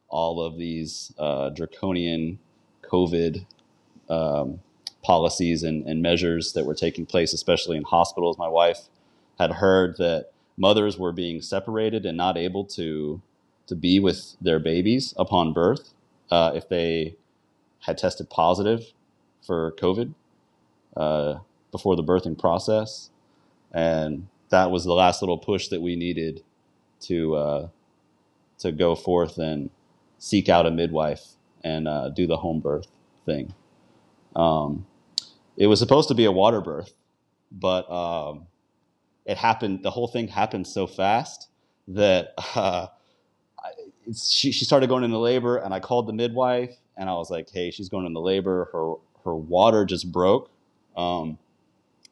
all 0.08 0.42
of 0.42 0.58
these 0.58 1.14
uh, 1.18 1.50
draconian 1.50 2.40
COVID 2.84 3.46
um, 4.10 4.60
policies 5.04 5.64
and, 5.64 5.88
and 5.88 6.02
measures 6.02 6.54
that 6.54 6.66
were 6.66 6.76
taking 6.76 7.06
place, 7.06 7.34
especially 7.34 7.78
in 7.78 7.84
hospitals. 7.84 8.38
My 8.38 8.48
wife 8.48 8.90
had 9.40 9.54
heard 9.54 9.98
that 9.98 10.32
mothers 10.58 10.98
were 10.98 11.12
being 11.12 11.42
separated 11.42 12.06
and 12.06 12.18
not 12.18 12.38
able 12.38 12.66
to 12.66 13.22
to 13.68 13.76
be 13.76 14.00
with 14.00 14.36
their 14.42 14.60
babies 14.60 15.14
upon 15.16 15.54
birth 15.54 15.94
uh, 16.32 16.52
if 16.56 16.68
they 16.70 17.16
had 17.82 18.00
tested 18.00 18.28
positive 18.28 18.94
for 19.46 19.74
COVID 19.74 20.16
uh, 20.98 21.36
before 21.72 21.96
the 21.96 22.04
birthing 22.04 22.38
process, 22.38 23.12
and 23.72 24.28
that 24.50 24.72
was 24.72 24.86
the 24.86 24.94
last 24.94 25.22
little 25.22 25.38
push 25.38 25.68
that 25.68 25.82
we 25.82 25.96
needed 25.96 26.44
to 27.02 27.36
uh, 27.36 27.68
to 28.60 28.72
go 28.72 28.96
forth 28.96 29.38
and 29.38 29.70
seek 30.18 30.50
out 30.50 30.66
a 30.66 30.72
midwife 30.72 31.26
and 31.64 31.88
uh, 31.88 32.10
do 32.10 32.28
the 32.28 32.38
home 32.38 32.60
birth 32.60 32.88
thing. 33.26 33.54
Um, 34.36 34.86
it 35.58 35.68
was 35.68 35.80
supposed 35.80 36.08
to 36.10 36.16
be 36.16 36.26
a 36.26 36.32
water 36.32 36.62
birth, 36.62 36.94
but 37.52 37.90
um, 37.92 38.48
it 39.26 39.38
happened. 39.38 39.84
The 39.84 39.92
whole 39.92 40.08
thing 40.08 40.28
happened 40.28 40.68
so 40.68 40.88
fast 40.88 41.50
that 41.88 42.34
uh, 42.56 42.88
she, 44.16 44.52
she 44.52 44.66
started 44.66 44.88
going 44.88 45.04
into 45.04 45.18
labor, 45.18 45.58
and 45.58 45.74
I 45.74 45.80
called 45.80 46.08
the 46.08 46.14
midwife, 46.14 46.76
and 46.98 47.10
I 47.10 47.14
was 47.14 47.30
like, 47.30 47.50
"Hey, 47.50 47.72
she's 47.72 47.90
going 47.90 48.06
into 48.06 48.20
labor. 48.20 48.70
Her 48.72 48.94
her 49.26 49.36
water 49.36 49.86
just 49.86 50.12
broke." 50.12 50.52
Um, 50.96 51.38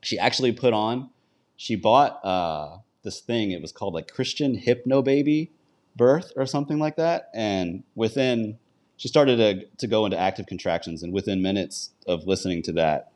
she 0.01 0.17
actually 0.19 0.51
put 0.51 0.73
on. 0.73 1.09
She 1.55 1.75
bought 1.75 2.23
uh, 2.23 2.77
this 3.03 3.19
thing. 3.19 3.51
It 3.51 3.61
was 3.61 3.71
called 3.71 3.93
like 3.93 4.11
Christian 4.11 4.55
Hypno 4.55 5.01
Baby 5.01 5.51
birth 5.97 6.31
or 6.35 6.45
something 6.45 6.79
like 6.79 6.95
that. 6.95 7.29
And 7.33 7.83
within, 7.95 8.57
she 8.95 9.07
started 9.07 9.37
to, 9.37 9.65
to 9.77 9.87
go 9.87 10.05
into 10.05 10.17
active 10.17 10.45
contractions. 10.45 11.03
And 11.03 11.11
within 11.11 11.41
minutes 11.41 11.91
of 12.07 12.25
listening 12.27 12.61
to 12.63 12.71
that, 12.73 13.11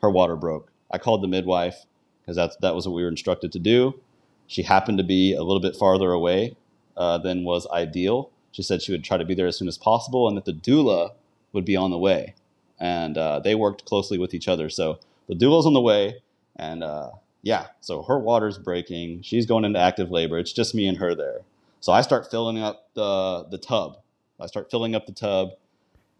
her 0.00 0.10
water 0.10 0.36
broke. 0.36 0.70
I 0.90 0.98
called 0.98 1.22
the 1.22 1.28
midwife 1.28 1.86
because 2.20 2.36
that's, 2.36 2.56
that 2.56 2.74
was 2.74 2.86
what 2.86 2.94
we 2.94 3.02
were 3.02 3.08
instructed 3.08 3.52
to 3.52 3.58
do. 3.58 4.00
She 4.46 4.62
happened 4.62 4.98
to 4.98 5.04
be 5.04 5.34
a 5.34 5.42
little 5.42 5.60
bit 5.60 5.76
farther 5.76 6.12
away 6.12 6.56
uh, 6.96 7.18
than 7.18 7.44
was 7.44 7.66
ideal. 7.72 8.30
She 8.50 8.62
said 8.62 8.82
she 8.82 8.92
would 8.92 9.04
try 9.04 9.16
to 9.16 9.24
be 9.24 9.34
there 9.34 9.46
as 9.46 9.56
soon 9.56 9.68
as 9.68 9.78
possible 9.78 10.28
and 10.28 10.36
that 10.36 10.44
the 10.44 10.52
doula 10.52 11.12
would 11.52 11.64
be 11.64 11.76
on 11.76 11.90
the 11.90 11.98
way. 11.98 12.34
And 12.78 13.16
uh, 13.16 13.38
they 13.38 13.54
worked 13.54 13.84
closely 13.84 14.18
with 14.18 14.34
each 14.34 14.48
other. 14.48 14.68
So 14.68 14.98
the 15.28 15.34
doula's 15.34 15.66
on 15.66 15.72
the 15.72 15.80
way. 15.80 16.20
And 16.56 16.84
uh, 16.84 17.10
yeah, 17.42 17.68
so 17.80 18.02
her 18.02 18.18
water's 18.18 18.58
breaking. 18.58 19.22
She's 19.22 19.46
going 19.46 19.64
into 19.64 19.78
active 19.78 20.10
labor. 20.10 20.38
It's 20.38 20.52
just 20.52 20.74
me 20.74 20.86
and 20.86 20.98
her 20.98 21.14
there. 21.14 21.40
So 21.82 21.92
I 21.92 22.00
start 22.00 22.30
filling 22.30 22.58
up 22.58 22.88
the 22.94 23.44
the 23.50 23.58
tub. 23.58 23.98
I 24.40 24.46
start 24.46 24.70
filling 24.70 24.94
up 24.94 25.04
the 25.04 25.12
tub, 25.12 25.50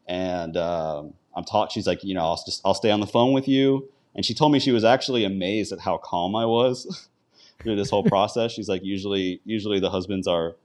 and 0.06 0.56
um, 0.56 1.14
I'm 1.34 1.44
taught. 1.44 1.70
She's 1.72 1.86
like, 1.86 2.02
you 2.04 2.14
know, 2.14 2.22
I'll 2.22 2.42
just 2.44 2.60
I'll 2.64 2.74
stay 2.74 2.90
on 2.90 3.00
the 3.00 3.06
phone 3.06 3.32
with 3.32 3.48
you. 3.48 3.88
And 4.14 4.26
she 4.26 4.34
told 4.34 4.52
me 4.52 4.58
she 4.58 4.72
was 4.72 4.84
actually 4.84 5.24
amazed 5.24 5.72
at 5.72 5.78
how 5.78 5.96
calm 5.96 6.36
I 6.36 6.44
was 6.44 7.08
through 7.62 7.76
this 7.76 7.90
whole 7.90 8.02
process. 8.14 8.50
She's 8.50 8.68
like, 8.68 8.84
usually 8.84 9.40
usually 9.44 9.78
the 9.78 9.88
husbands 9.88 10.26
are 10.26 10.56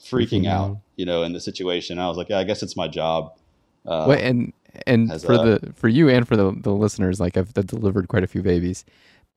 freaking, 0.00 0.46
out, 0.46 0.78
you 0.96 1.04
know, 1.04 1.24
in 1.24 1.32
the 1.32 1.40
situation. 1.40 1.98
I 1.98 2.06
was 2.06 2.16
like, 2.16 2.28
yeah, 2.28 2.38
I 2.38 2.44
guess 2.44 2.62
it's 2.62 2.76
my 2.76 2.86
job. 2.86 3.36
Uh, 3.84 4.06
well, 4.08 4.18
and 4.18 4.52
and 4.86 5.20
for 5.20 5.32
a, 5.32 5.38
the 5.38 5.72
for 5.74 5.88
you 5.88 6.08
and 6.08 6.28
for 6.28 6.36
the 6.36 6.52
the 6.52 6.72
listeners, 6.72 7.18
like 7.18 7.36
I've 7.36 7.52
delivered 7.52 8.06
quite 8.06 8.22
a 8.22 8.28
few 8.28 8.40
babies. 8.40 8.84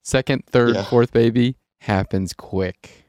Second, 0.03 0.45
third, 0.45 0.75
yeah. 0.75 0.83
fourth 0.83 1.11
baby 1.11 1.55
happens 1.81 2.33
quick. 2.33 3.06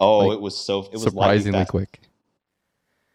Oh, 0.00 0.18
like, 0.18 0.36
it 0.36 0.40
was 0.40 0.56
so 0.56 0.84
it 0.86 0.92
was 0.92 1.02
surprisingly 1.02 1.64
quick. 1.66 2.00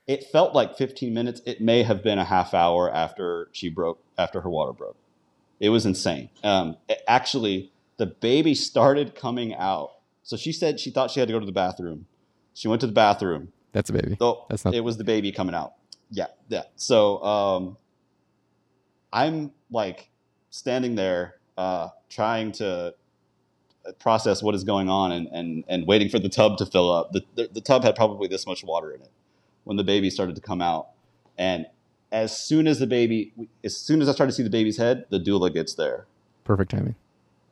It 0.08 0.25
felt 0.25 0.54
like 0.54 0.77
15 0.77 1.13
minutes. 1.13 1.42
It 1.46 1.62
may 1.62 1.82
have 1.82 2.04
been 2.04 2.20
a 2.20 2.24
half 2.24 2.54
hour 2.54 2.94
after 2.94 3.50
she 3.51 3.70
broke 3.70 4.04
after 4.18 4.42
her 4.42 4.50
water 4.50 4.72
broke. 4.72 4.98
It 5.60 5.70
was 5.70 5.86
insane. 5.86 6.30
Um, 6.44 6.77
it, 6.88 7.01
actually, 7.08 7.72
the 7.98 8.06
baby 8.06 8.54
started 8.54 9.15
coming 9.15 9.56
out. 9.56 9.94
So 10.22 10.38
she 10.38 10.51
said 10.51 10.80
she 10.80 10.92
thought 10.92 11.10
she 11.10 11.20
had 11.20 11.27
to 11.27 11.34
go 11.34 11.39
to 11.39 11.46
the 11.46 11.51
bathroom. 11.51 12.06
She 12.54 12.68
went 12.68 12.82
to 12.82 12.88
the 12.88 12.94
bathroom. 12.94 13.51
That's 13.72 13.89
a 13.89 13.94
baby. 13.94 14.15
So 14.20 14.46
That's 14.50 14.63
not. 14.63 14.75
It 14.75 14.82
was 14.82 14.98
the 14.98 15.04
baby 15.04 15.32
coming 15.32 15.56
out. 15.56 15.74
Yeah, 16.12 16.27
yeah. 16.50 16.63
So 16.75 17.24
um, 17.24 17.77
I'm 19.12 19.51
like 19.72 20.10
standing 20.50 20.96
there, 20.96 21.36
uh, 21.58 21.89
trying 22.10 22.51
to 22.54 22.94
process 23.94 24.42
what 24.42 24.56
is 24.56 24.63
going 24.63 24.89
on 24.89 25.12
and, 25.12 25.27
and, 25.27 25.63
and 25.68 25.88
waiting 25.88 26.10
for 26.10 26.20
the 26.20 26.30
tub 26.30 26.58
to 26.58 26.65
fill 26.65 26.92
up. 26.92 27.12
The, 27.12 27.24
the, 27.36 27.50
the, 27.54 27.62
tub 27.62 27.84
had 27.84 27.96
probably 27.96 28.27
this 28.27 28.48
much 28.48 28.63
water 28.63 28.92
in 28.92 29.01
it 29.01 29.12
when 29.63 29.77
the 29.77 29.84
baby 29.84 30.10
started 30.10 30.36
to 30.36 30.42
come 30.42 30.62
out. 30.62 30.89
And 31.38 31.68
as 32.12 32.36
soon 32.36 32.68
as 32.68 32.80
the 32.80 32.88
baby, 32.88 33.34
as 33.63 33.75
soon 33.77 34.01
as 34.01 34.10
I 34.10 34.13
started 34.13 34.32
to 34.32 34.36
see 34.36 34.44
the 34.44 34.50
baby's 34.50 34.77
head, 34.77 35.06
the 35.10 35.20
doula 35.20 35.54
gets 35.54 35.75
there. 35.75 36.06
Perfect 36.44 36.72
timing. 36.72 36.96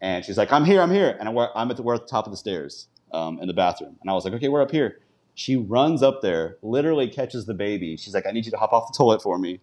And 0.02 0.26
she's 0.26 0.38
like, 0.38 0.52
I'm 0.52 0.66
here, 0.66 0.82
I'm 0.82 0.92
here. 0.92 1.18
And 1.20 1.30
I'm 1.30 1.72
at 1.72 1.78
the, 1.78 1.84
we're 1.84 1.96
at 1.96 2.02
the 2.02 2.08
top 2.08 2.26
of 2.26 2.32
the 2.32 2.38
stairs 2.38 2.88
um, 3.14 3.40
in 3.40 3.48
the 3.48 3.54
bathroom. 3.54 3.96
And 4.02 4.10
I 4.10 4.14
was 4.14 4.26
like, 4.26 4.34
okay, 4.34 4.50
we're 4.50 4.62
up 4.62 4.72
here. 4.72 5.00
She 5.36 5.56
runs 5.56 6.04
up 6.04 6.22
there, 6.22 6.58
literally 6.62 7.08
catches 7.08 7.46
the 7.46 7.54
baby. 7.54 7.98
She's 7.98 8.14
like, 8.14 8.26
I 8.28 8.32
need 8.32 8.46
you 8.46 8.52
to 8.52 8.58
hop 8.58 8.74
off 8.74 8.92
the 8.92 8.96
toilet 8.96 9.22
for 9.22 9.38
me. 9.40 9.60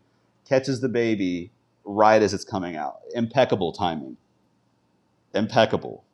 Catches 0.49 0.81
the 0.81 0.89
baby 0.89 1.51
right 1.85 2.21
as 2.23 2.35
it's 2.35 2.45
coming 2.45 2.77
out. 2.77 3.01
Impeccable 3.15 3.73
timing. 3.73 4.17
Impeccable 5.35 6.05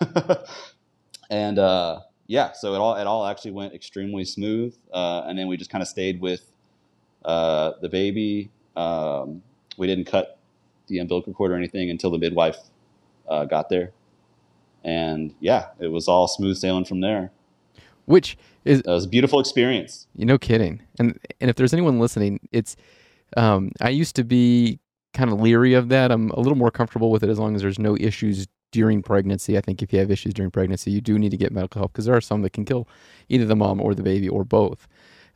and 1.30 1.58
uh, 1.58 2.00
yeah, 2.26 2.52
so 2.52 2.74
it 2.74 2.78
all 2.78 2.96
it 2.96 3.06
all 3.06 3.26
actually 3.26 3.52
went 3.52 3.74
extremely 3.74 4.24
smooth. 4.24 4.76
Uh, 4.92 5.22
and 5.26 5.38
then 5.38 5.48
we 5.48 5.56
just 5.56 5.70
kind 5.70 5.82
of 5.82 5.88
stayed 5.88 6.20
with 6.20 6.52
uh, 7.24 7.72
the 7.80 7.88
baby. 7.88 8.50
Um, 8.76 9.42
we 9.76 9.86
didn't 9.86 10.06
cut 10.06 10.38
the 10.88 10.98
umbilical 10.98 11.32
cord 11.32 11.50
or 11.50 11.56
anything 11.56 11.90
until 11.90 12.10
the 12.10 12.18
midwife 12.18 12.58
uh, 13.28 13.44
got 13.44 13.68
there. 13.68 13.92
And 14.84 15.34
yeah, 15.40 15.68
it 15.80 15.88
was 15.88 16.08
all 16.08 16.28
smooth 16.28 16.56
sailing 16.56 16.84
from 16.84 17.00
there. 17.00 17.32
Which 18.04 18.38
is 18.64 18.80
it 18.80 18.86
was 18.86 19.04
a 19.04 19.08
beautiful 19.08 19.40
experience. 19.40 20.06
You 20.14 20.26
know, 20.26 20.38
kidding. 20.38 20.82
And 20.98 21.18
and 21.40 21.50
if 21.50 21.56
there's 21.56 21.72
anyone 21.72 21.98
listening, 21.98 22.40
it's 22.52 22.76
um, 23.36 23.72
I 23.80 23.88
used 23.90 24.16
to 24.16 24.24
be 24.24 24.78
kind 25.12 25.32
of 25.32 25.40
leery 25.40 25.74
of 25.74 25.88
that. 25.88 26.12
I'm 26.12 26.30
a 26.30 26.38
little 26.38 26.56
more 26.56 26.70
comfortable 26.70 27.10
with 27.10 27.24
it 27.24 27.30
as 27.30 27.38
long 27.38 27.56
as 27.56 27.62
there's 27.62 27.78
no 27.78 27.96
issues 27.96 28.46
during 28.72 29.02
pregnancy. 29.02 29.56
I 29.56 29.60
think 29.60 29.82
if 29.82 29.92
you 29.92 29.98
have 29.98 30.10
issues 30.10 30.34
during 30.34 30.50
pregnancy, 30.50 30.90
you 30.90 31.00
do 31.00 31.18
need 31.18 31.30
to 31.30 31.36
get 31.36 31.52
medical 31.52 31.80
help 31.80 31.92
because 31.92 32.06
there 32.06 32.16
are 32.16 32.20
some 32.20 32.42
that 32.42 32.52
can 32.52 32.64
kill 32.64 32.88
either 33.28 33.44
the 33.44 33.56
mom 33.56 33.80
or 33.80 33.94
the 33.94 34.02
baby 34.02 34.28
or 34.28 34.44
both. 34.44 34.86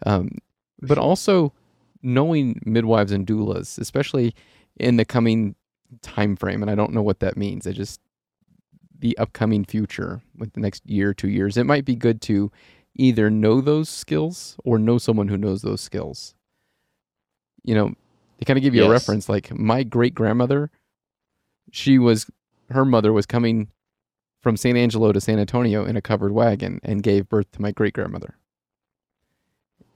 Um, 0.07 0.39
but 0.81 0.99
also 0.99 1.53
knowing 2.03 2.61
midwives 2.65 3.13
and 3.13 3.27
doulas, 3.27 3.79
especially 3.79 4.35
in 4.79 4.97
the 4.97 5.05
coming 5.05 5.55
time 6.03 6.37
frame, 6.37 6.63
and 6.63 6.71
I 6.71 6.75
don't 6.75 6.93
know 6.93 7.03
what 7.03 7.21
that 7.21 7.37
means. 7.37 7.67
I 7.67 7.73
just 7.73 8.01
the 8.99 9.17
upcoming 9.19 9.65
future 9.65 10.21
with 10.37 10.53
the 10.53 10.61
next 10.61 10.89
year, 10.89 11.15
two 11.15 11.29
years, 11.29 11.57
it 11.57 11.65
might 11.65 11.85
be 11.85 11.97
good 11.97 12.21
to 12.23 12.51
either 12.95 13.31
know 13.31 13.61
those 13.61 13.89
skills 13.89 14.57
or 14.65 14.79
know 14.79 14.99
someone 14.99 15.29
who 15.29 15.39
knows 15.39 15.63
those 15.63 15.81
skills. 15.81 16.35
You 17.63 17.75
know, 17.75 17.95
to 18.39 18.45
kind 18.45 18.59
of 18.59 18.63
give 18.63 18.75
you 18.75 18.83
yes. 18.83 18.89
a 18.89 18.93
reference, 18.93 19.29
like 19.29 19.53
my 19.53 19.83
great 19.83 20.15
grandmother, 20.15 20.71
she 21.73 21.99
was 21.99 22.27
her 22.71 22.85
mother 22.85 23.13
was 23.13 23.27
coming 23.27 23.69
from 24.41 24.57
San 24.57 24.77
Angelo 24.77 25.13
to 25.13 25.21
San 25.21 25.39
Antonio 25.39 25.85
in 25.85 25.97
a 25.97 26.03
covered 26.03 26.33
wagon 26.33 26.81
and 26.83 27.03
gave 27.03 27.29
birth 27.29 27.51
to 27.53 27.63
my 27.63 27.73
great 27.73 27.93
grandmother. 27.93 28.37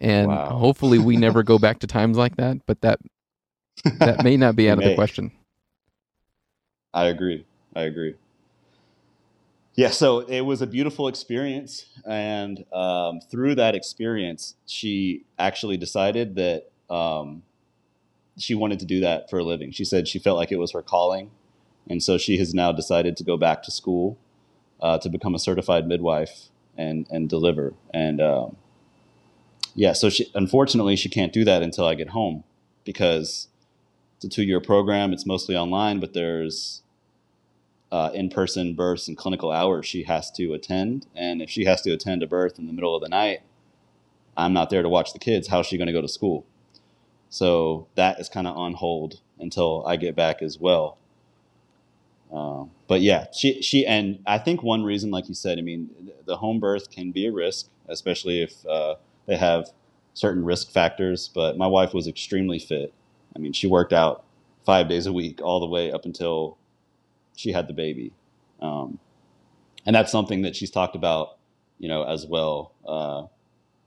And 0.01 0.29
wow. 0.29 0.51
hopefully 0.51 0.99
we 0.99 1.17
never 1.17 1.43
go 1.43 1.59
back 1.59 1.79
to 1.81 1.87
times 1.87 2.17
like 2.17 2.37
that, 2.37 2.59
but 2.67 2.81
that 2.83 3.01
that 3.99 4.23
may 4.23 4.37
not 4.37 4.57
be 4.57 4.69
out 4.69 4.79
of 4.79 4.85
the 4.85 4.95
question. 4.95 5.33
I 6.93 7.07
agree. 7.07 7.45
I 7.75 7.83
agree. 7.83 8.15
yeah, 9.75 9.91
so 9.91 10.21
it 10.21 10.43
was 10.43 10.63
a 10.63 10.67
beautiful 10.67 11.09
experience, 11.09 11.87
and 12.07 12.65
um, 12.73 13.21
through 13.21 13.57
that 13.57 13.75
experience, 13.75 14.55
she 14.67 15.25
actually 15.39 15.77
decided 15.77 16.37
that 16.37 16.71
um, 16.89 17.43
she 18.39 18.55
wanted 18.55 18.79
to 18.81 18.85
do 18.87 19.01
that 19.01 19.29
for 19.29 19.41
a 19.41 19.45
living. 19.45 19.73
She 19.73 19.85
said 19.85 20.07
she 20.07 20.21
felt 20.21 20.37
like 20.37 20.53
it 20.53 20.59
was 20.59 20.71
her 20.73 20.83
calling, 20.83 21.31
and 21.89 22.03
so 22.03 22.19
she 22.19 22.39
has 22.39 22.55
now 22.55 22.73
decided 22.73 23.17
to 23.17 23.25
go 23.25 23.37
back 23.37 23.63
to 23.65 23.71
school 23.71 24.19
uh, 24.81 24.99
to 24.99 25.09
become 25.09 25.35
a 25.35 25.39
certified 25.39 25.87
midwife 25.87 26.49
and 26.77 27.07
and 27.11 27.29
deliver. 27.29 27.75
And 27.93 28.21
um, 28.21 28.57
yeah, 29.75 29.93
so 29.93 30.11
she 30.11 30.31
unfortunately 30.35 30.97
she 30.97 31.09
can't 31.09 31.33
do 31.33 31.45
that 31.45 31.63
until 31.63 31.87
I 31.87 31.95
get 31.95 32.11
home 32.11 32.45
because 32.85 33.49
it's 34.17 34.25
a 34.25 34.29
two 34.29 34.45
year 34.45 34.61
program. 34.61 35.13
It's 35.13 35.27
mostly 35.27 35.57
online, 35.57 36.01
but 36.01 36.15
there's 36.15 36.83
uh, 37.91 38.11
in 38.13 38.29
person 38.29 38.75
births 38.75 39.07
and 39.07 39.17
clinical 39.17 39.53
hours 39.53 39.87
she 39.87 40.05
has 40.05 40.31
to 40.33 40.53
attend. 40.53 41.07
And 41.15 41.41
if 41.41 41.51
she 41.51 41.65
has 41.65 41.81
to 41.83 41.93
attend 41.93 42.23
a 42.23 42.27
birth 42.27 42.59
in 42.59 42.67
the 42.67 42.73
middle 42.73 42.95
of 42.95 43.03
the 43.03 43.09
night, 43.09 43.43
I'm 44.37 44.53
not 44.53 44.71
there 44.71 44.83
to 44.83 44.89
watch 44.89 45.13
the 45.13 45.19
kids. 45.19 45.49
How's 45.49 45.67
she 45.67 45.77
going 45.77 45.87
to 45.87 45.93
go 45.93 46.01
to 46.01 46.09
school? 46.09 46.45
So 47.31 47.87
that 47.95 48.19
is 48.19 48.29
kind 48.29 48.47
of 48.47 48.57
on 48.57 48.75
hold 48.75 49.21
until 49.39 49.85
I 49.87 49.97
get 49.97 50.17
back 50.17 50.43
as 50.43 50.59
well. 50.59 50.99
Um, 52.35 52.73
but 52.89 53.01
yeah, 53.01 53.27
she 53.33 53.63
she 53.63 53.87
and 53.87 54.19
I 54.27 54.39
think 54.39 54.63
one 54.63 54.83
reason, 54.83 55.11
like 55.13 55.29
you 55.29 55.35
said, 55.35 55.59
I 55.59 55.63
mean, 55.63 55.89
the 56.27 56.37
home 56.37 56.59
birth 56.59 56.91
can 56.91 57.13
be 57.13 57.27
a 57.27 57.33
risk, 57.33 57.69
especially 57.89 58.43
if 58.43 58.67
uh, 58.67 58.97
they 59.27 59.37
have 59.37 59.71
certain 60.15 60.45
risk 60.45 60.71
factors. 60.71 61.31
But 61.33 61.57
my 61.57 61.69
wife 61.69 61.95
was 61.95 62.09
extremely 62.09 62.59
fit. 62.59 62.93
I 63.37 63.39
mean, 63.39 63.53
she 63.53 63.69
worked 63.69 63.93
out 63.93 64.25
five 64.67 64.89
days 64.89 65.07
a 65.07 65.13
week 65.13 65.41
all 65.43 65.61
the 65.61 65.67
way 65.67 65.93
up 65.93 66.05
until 66.05 66.59
she 67.37 67.53
had 67.53 67.69
the 67.69 67.73
baby, 67.73 68.13
um, 68.61 68.99
and 69.87 69.95
that's 69.95 70.11
something 70.11 70.43
that 70.43 70.57
she's 70.57 70.71
talked 70.73 70.97
about, 70.97 71.37
you 71.79 71.89
know, 71.89 72.03
as 72.03 72.27
well, 72.27 72.73
uh, 72.87 73.27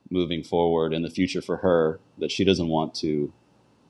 moving 0.09 0.41
forward 0.41 0.93
in 0.93 1.01
the 1.01 1.09
future 1.09 1.41
for 1.41 1.57
her. 1.57 1.99
That 2.17 2.31
she 2.31 2.45
doesn't 2.45 2.69
want 2.69 2.95
to, 2.95 3.33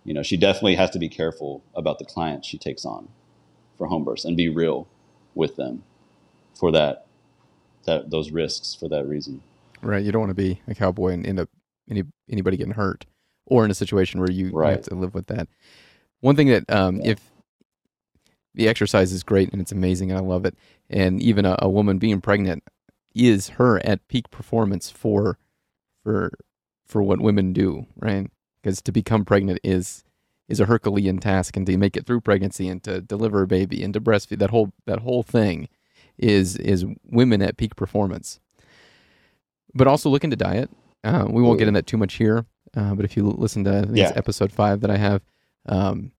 you 0.03 0.13
know, 0.15 0.23
she 0.23 0.35
definitely 0.35 0.75
has 0.75 0.89
to 0.91 0.99
be 0.99 1.09
careful 1.09 1.63
about 1.75 1.99
the 1.99 2.05
clients 2.05 2.47
she 2.47 2.57
takes 2.57 2.85
on 2.85 3.09
for 3.77 3.87
home 3.87 4.03
births 4.03 4.25
and 4.25 4.35
be 4.37 4.49
real 4.49 4.87
with 5.35 5.55
them 5.55 5.83
for 6.55 6.71
that 6.71 7.05
that 7.85 8.09
those 8.09 8.31
risks 8.31 8.75
for 8.75 8.87
that 8.89 9.05
reason. 9.07 9.41
Right. 9.81 10.03
You 10.03 10.11
don't 10.11 10.21
want 10.21 10.31
to 10.31 10.35
be 10.35 10.59
a 10.67 10.75
cowboy 10.75 11.13
and 11.13 11.25
end 11.25 11.39
up 11.39 11.49
any 11.89 12.03
anybody 12.29 12.57
getting 12.57 12.73
hurt 12.73 13.05
or 13.45 13.63
in 13.63 13.71
a 13.71 13.75
situation 13.75 14.19
where 14.19 14.29
you, 14.31 14.49
Right. 14.51 14.71
have 14.71 14.81
to 14.83 14.95
live 14.95 15.13
with 15.13 15.27
that. 15.27 15.47
One 16.19 16.35
thing 16.35 16.47
that 16.49 16.69
um, 16.69 16.99
Yeah. 17.01 17.11
if 17.11 17.31
the 18.53 18.67
exercise 18.67 19.11
is 19.13 19.23
great 19.23 19.51
and 19.51 19.61
it's 19.61 19.71
amazing 19.71 20.09
and 20.11 20.17
I 20.19 20.21
love 20.23 20.45
it, 20.45 20.55
and 20.89 21.21
even 21.21 21.45
a, 21.45 21.55
a 21.59 21.69
woman 21.69 21.97
being 21.99 22.21
pregnant 22.21 22.63
is 23.15 23.49
her 23.49 23.79
at 23.85 24.05
peak 24.07 24.29
performance 24.31 24.89
for 24.89 25.37
for 26.03 26.31
for 26.85 27.03
what 27.03 27.21
women 27.21 27.53
do, 27.53 27.85
right? 27.97 28.29
Because 28.61 28.81
to 28.81 28.91
become 28.91 29.23
pregnant 29.25 29.59
is 29.63 30.03
is 30.47 30.59
a 30.59 30.65
Herculean 30.65 31.17
task, 31.19 31.57
and 31.57 31.65
to 31.67 31.77
make 31.77 31.97
it 31.97 32.05
through 32.05 32.21
pregnancy 32.21 32.67
and 32.69 32.81
to 32.83 33.01
deliver 33.01 33.41
a 33.41 33.47
baby 33.47 33.83
and 33.83 33.93
to 33.93 34.01
breastfeed 34.01 34.39
that 34.39 34.49
whole 34.49 34.71
that 34.85 34.99
whole 34.99 35.23
thing 35.23 35.67
is 36.17 36.55
is 36.57 36.85
women 37.05 37.41
at 37.41 37.57
peak 37.57 37.75
performance. 37.75 38.39
But 39.73 39.87
also 39.87 40.09
look 40.09 40.23
into 40.23 40.35
diet. 40.37 40.69
Uh, 41.03 41.25
we 41.29 41.41
won't 41.41 41.59
get 41.59 41.67
into 41.67 41.77
that 41.77 41.87
too 41.87 41.97
much 41.97 42.15
here, 42.15 42.45
uh, 42.75 42.95
but 42.95 43.05
if 43.05 43.15
you 43.15 43.23
listen 43.23 43.63
to 43.65 43.69
I 43.77 43.81
think 43.81 43.89
it's 43.97 44.11
Yeah. 44.11 44.13
episode 44.15 44.51
five 44.51 44.81
that 44.81 44.89
I 44.89 44.97
have, 44.97 45.21
um, 45.67 46.11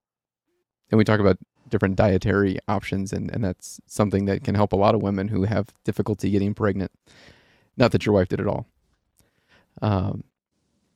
and 0.90 0.98
we 0.98 1.04
talk 1.04 1.20
about 1.20 1.38
different 1.68 1.96
dietary 1.96 2.58
options, 2.68 3.12
and, 3.12 3.30
and 3.30 3.44
that's 3.44 3.80
something 3.86 4.24
that 4.26 4.42
can 4.44 4.54
help 4.54 4.72
a 4.72 4.76
lot 4.76 4.94
of 4.94 5.02
women 5.02 5.28
who 5.28 5.44
have 5.44 5.66
difficulty 5.84 6.30
getting 6.30 6.54
pregnant. 6.54 6.90
Not 7.76 7.92
that 7.92 8.06
your 8.06 8.14
wife 8.14 8.28
did 8.28 8.40
at 8.40 8.46
all. 8.46 8.66
Um, 9.82 10.24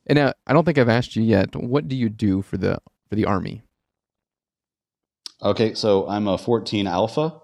and 0.07 0.15
now, 0.17 0.33
I 0.47 0.53
don't 0.53 0.65
think 0.65 0.77
I've 0.77 0.89
asked 0.89 1.15
you 1.15 1.23
yet. 1.23 1.55
What 1.55 1.87
do 1.87 1.95
you 1.95 2.09
do 2.09 2.41
for 2.41 2.57
the 2.57 2.79
for 3.13 3.17
the 3.17 3.25
army? 3.25 3.61
Okay, 5.43 5.75
so 5.75 6.07
I'm 6.09 6.27
a 6.27 6.35
14 6.35 6.87
Alpha, 6.87 7.39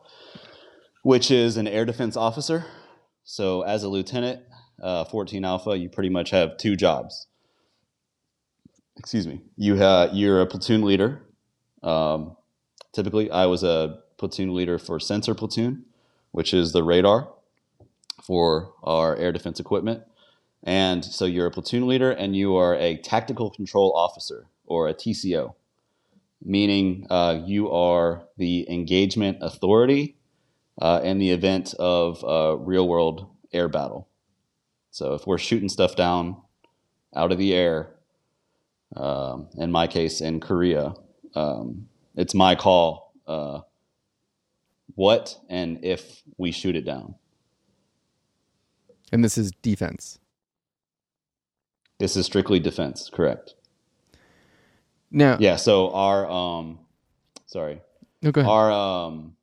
which 1.03 1.29
is 1.29 1.57
an 1.57 1.67
air 1.67 1.85
defense 1.85 2.17
officer. 2.17 2.65
So 3.23 3.61
as 3.61 3.83
a 3.83 3.87
lieutenant, 3.87 4.41
uh, 4.81 5.03
14 5.05 5.45
Alpha, 5.45 5.77
you 5.77 5.87
pretty 5.87 6.09
much 6.09 6.31
have 6.31 6.57
two 6.57 6.75
jobs. 6.75 7.27
Excuse 8.97 9.27
me. 9.27 9.43
You 9.57 9.75
you're 10.11 10.41
a 10.41 10.47
platoon 10.47 10.81
leader. 10.81 11.21
Um, 11.83 12.35
typically, 12.91 13.29
I 13.29 13.45
was 13.45 13.61
a 13.61 13.99
platoon 14.17 14.55
leader 14.55 14.79
for 14.79 14.99
sensor 14.99 15.35
platoon, 15.35 15.85
which 16.31 16.51
is 16.51 16.73
the 16.73 16.81
radar 16.83 17.31
for 18.23 18.73
our 18.81 19.15
air 19.17 19.31
defense 19.31 19.59
equipment. 19.59 20.01
And 20.63 21.05
so 21.05 21.25
you're 21.25 21.45
a 21.45 21.51
platoon 21.51 21.87
leader, 21.87 22.09
and 22.09 22.35
you 22.35 22.55
are 22.55 22.75
a 22.75 22.97
tactical 22.97 23.51
control 23.51 23.95
officer 23.95 24.47
or 24.69 24.87
a 24.87 24.93
TCO 24.93 25.55
meaning 26.41 27.05
uh, 27.09 27.41
you 27.45 27.71
are 27.71 28.23
the 28.37 28.69
engagement 28.69 29.37
authority 29.41 30.17
uh, 30.81 31.01
in 31.03 31.19
the 31.19 31.31
event 31.31 31.73
of 31.79 32.23
a 32.27 32.57
real 32.57 32.87
world 32.87 33.27
air 33.51 33.67
battle. 33.67 34.07
So 34.91 35.13
if 35.13 35.27
we're 35.27 35.37
shooting 35.37 35.69
stuff 35.69 35.95
down 35.95 36.41
out 37.15 37.31
of 37.31 37.37
the 37.37 37.53
air, 37.53 37.95
um, 38.95 39.49
in 39.57 39.71
my 39.71 39.87
case 39.87 40.21
in 40.21 40.39
Korea, 40.39 40.93
um, 41.35 41.87
it's 42.15 42.33
my 42.33 42.55
call 42.55 43.13
uh, 43.27 43.61
what 44.95 45.37
and 45.49 45.83
if 45.83 46.23
we 46.37 46.51
shoot 46.51 46.75
it 46.75 46.85
down. 46.85 47.15
And 49.11 49.23
this 49.23 49.37
is 49.37 49.51
defense. 49.61 50.19
This 51.99 52.15
is 52.15 52.25
strictly 52.25 52.59
defense, 52.59 53.09
correct? 53.11 53.55
Now, 55.11 55.37
Yeah. 55.39 55.55
So 55.55 55.91
our 55.91 56.29
um, 56.29 56.79
sorry, 57.47 57.81
no, 58.21 58.31
go 58.31 58.41
ahead. 58.41 58.51
our 58.51 58.71
um 58.71 59.35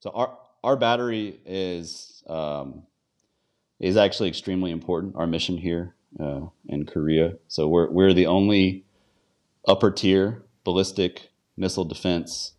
so 0.00 0.10
our 0.10 0.38
our 0.62 0.76
battery 0.76 1.40
is 1.44 2.22
um 2.28 2.82
is 3.80 3.96
actually 3.96 4.28
extremely 4.28 4.70
important 4.70 5.16
our 5.16 5.26
mission 5.26 5.58
here 5.58 5.94
uh, 6.20 6.40
in 6.68 6.86
korea 6.86 7.34
so 7.48 7.68
we're 7.68 7.90
we're 7.90 8.12
the 8.12 8.26
only 8.26 8.84
upper 9.66 9.90
tier 9.90 10.42
ballistic 10.64 11.30
missile 11.56 11.84
defense 11.84 12.52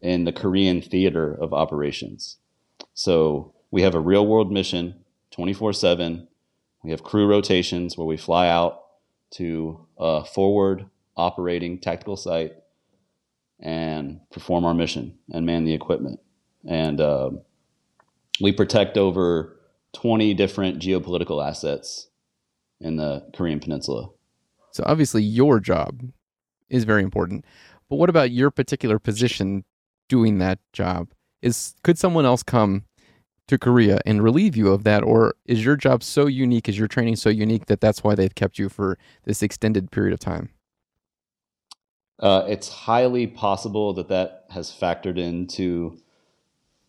in 0.00 0.24
the 0.24 0.32
korean 0.32 0.80
theater 0.80 1.34
of 1.34 1.52
operations 1.52 2.38
so 2.94 3.52
we 3.70 3.82
have 3.82 3.94
a 3.94 4.00
real 4.00 4.26
world 4.26 4.50
mission 4.52 4.94
24/7 5.36 6.26
we 6.84 6.90
have 6.90 7.02
crew 7.02 7.26
rotations 7.26 7.96
where 7.98 8.06
we 8.06 8.16
fly 8.16 8.48
out 8.48 8.82
to 9.32 9.86
a 9.98 10.24
forward 10.24 10.86
operating 11.16 11.78
tactical 11.78 12.16
site 12.16 12.54
and 13.60 14.20
perform 14.30 14.64
our 14.64 14.74
mission 14.74 15.16
and 15.32 15.46
man 15.46 15.64
the 15.64 15.74
equipment. 15.74 16.20
And 16.68 17.00
um 17.00 17.40
we 18.40 18.52
protect 18.52 18.98
over 18.98 19.56
20 19.94 20.34
different 20.34 20.78
geopolitical 20.78 21.46
assets 21.46 22.08
in 22.80 22.96
the 22.96 23.26
Korean 23.34 23.60
Peninsula. 23.60 24.10
So 24.72 24.84
obviously 24.86 25.22
your 25.22 25.58
job 25.58 26.02
is 26.68 26.84
very 26.84 27.02
important. 27.02 27.46
But 27.88 27.96
what 27.96 28.10
about 28.10 28.30
your 28.30 28.50
particular 28.50 28.98
position 28.98 29.64
doing 30.08 30.38
that 30.38 30.58
job? 30.72 31.08
Is 31.40 31.74
could 31.82 31.98
someone 31.98 32.26
else 32.26 32.42
come 32.42 32.84
to 33.48 33.58
Korea 33.58 34.00
and 34.04 34.22
relieve 34.22 34.56
you 34.56 34.72
of 34.72 34.84
that 34.84 35.02
or 35.02 35.34
is 35.44 35.64
your 35.64 35.76
job 35.76 36.02
so 36.02 36.26
unique 36.26 36.68
is 36.68 36.78
your 36.78 36.88
training 36.88 37.16
so 37.16 37.30
unique 37.30 37.66
that 37.66 37.80
that's 37.80 38.02
why 38.02 38.14
they've 38.14 38.34
kept 38.34 38.58
you 38.58 38.68
for 38.68 38.98
this 39.24 39.42
extended 39.42 39.90
period 39.90 40.12
of 40.12 40.20
time? 40.20 40.50
Uh, 42.18 42.44
it's 42.48 42.68
highly 42.68 43.26
possible 43.26 43.92
that 43.92 44.08
that 44.08 44.46
has 44.50 44.70
factored 44.70 45.18
into 45.18 45.98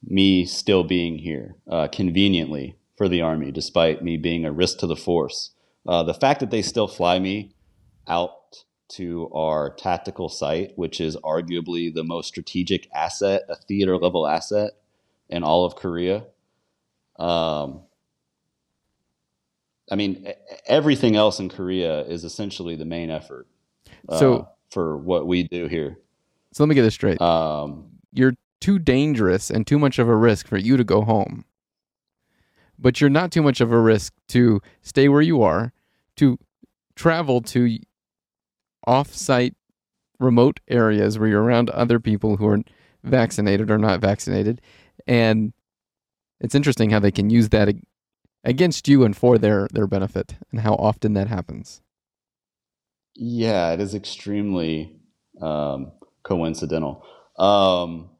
me 0.04 0.46
still 0.46 0.84
being 0.84 1.18
here 1.18 1.56
uh, 1.70 1.88
conveniently 1.88 2.78
for 2.96 3.08
the 3.10 3.22
Army, 3.22 3.52
despite 3.52 4.04
me 4.04 4.18
being 4.18 4.46
a 4.46 4.52
risk 4.52 4.80
to 4.80 4.88
the 4.88 4.96
force. 4.96 5.52
Uh, 5.88 6.04
the 6.04 6.14
fact 6.14 6.40
that 6.40 6.50
they 6.50 6.62
still 6.62 6.88
fly 6.88 7.20
me 7.20 7.52
out 8.08 8.32
to 8.90 9.30
our 9.34 9.70
tactical 9.76 10.30
site, 10.30 10.72
which 10.76 11.02
is 11.02 11.18
arguably 11.18 11.94
the 11.94 12.04
most 12.04 12.28
strategic 12.28 12.90
asset, 12.94 13.44
a 13.50 13.56
theater 13.56 13.98
level 13.98 14.26
asset 14.26 14.72
in 15.30 15.44
all 15.44 15.66
of 15.66 15.76
Korea. 15.76 16.26
Um, 17.20 17.82
I 19.92 19.96
mean, 19.96 20.28
everything 20.66 21.16
else 21.16 21.40
in 21.40 21.50
Korea 21.50 22.02
is 22.02 22.24
essentially 22.24 22.76
the 22.76 22.86
main 22.86 23.10
effort 23.10 23.48
uh, 24.10 24.20
So- 24.20 24.50
for 24.70 24.98
what 24.98 25.28
we 25.28 25.44
do 25.44 25.68
here. 25.68 25.98
So 26.52 26.64
let 26.64 26.70
me 26.70 26.76
get 26.76 26.82
this 26.82 26.94
straight. 26.96 27.22
Um, 27.22 27.86
you're 28.14 28.34
too 28.60 28.80
dangerous 28.80 29.50
and 29.50 29.66
too 29.66 29.78
much 29.80 30.00
of 30.00 30.10
a 30.10 30.16
risk 30.16 30.48
for 30.48 30.58
you 30.58 30.76
to 30.76 30.84
go 30.84 31.02
home. 31.02 31.46
But 32.80 33.00
you're 33.00 33.10
not 33.10 33.32
too 33.32 33.42
much 33.42 33.62
of 33.62 33.72
a 33.72 33.80
risk 33.80 34.14
to 34.30 34.62
stay 34.82 35.08
where 35.08 35.22
you 35.22 35.42
are, 35.42 35.72
to 36.18 36.38
travel 36.96 37.42
to 37.42 37.80
off-site 38.86 39.56
remote 40.20 40.60
areas 40.68 41.18
where 41.20 41.30
you're 41.30 41.44
around 41.44 41.70
other 41.70 42.00
people 42.00 42.38
who 42.38 42.48
are 42.48 42.60
vaccinated 43.04 43.70
or 43.70 43.78
not 43.78 44.00
vaccinated 44.00 44.62
and 45.06 45.54
It's 46.40 46.56
interesting 46.56 46.92
how 46.92 47.00
they 47.00 47.12
can 47.12 47.30
use 47.30 47.50
that 47.50 47.70
ag- 47.70 47.84
against 48.44 48.88
you 48.88 49.04
and 49.04 49.16
for 49.16 49.38
their 49.38 49.68
their 49.72 49.88
benefit, 49.88 50.36
and 50.52 50.62
how 50.62 50.74
often 50.76 51.14
that 51.14 51.28
happens. 51.28 51.82
Yeah, 53.16 53.72
it 53.74 53.82
is 53.82 53.96
extremely 53.96 54.96
um, 55.42 55.92
coincidental. 56.24 57.04
Um, 57.38 58.12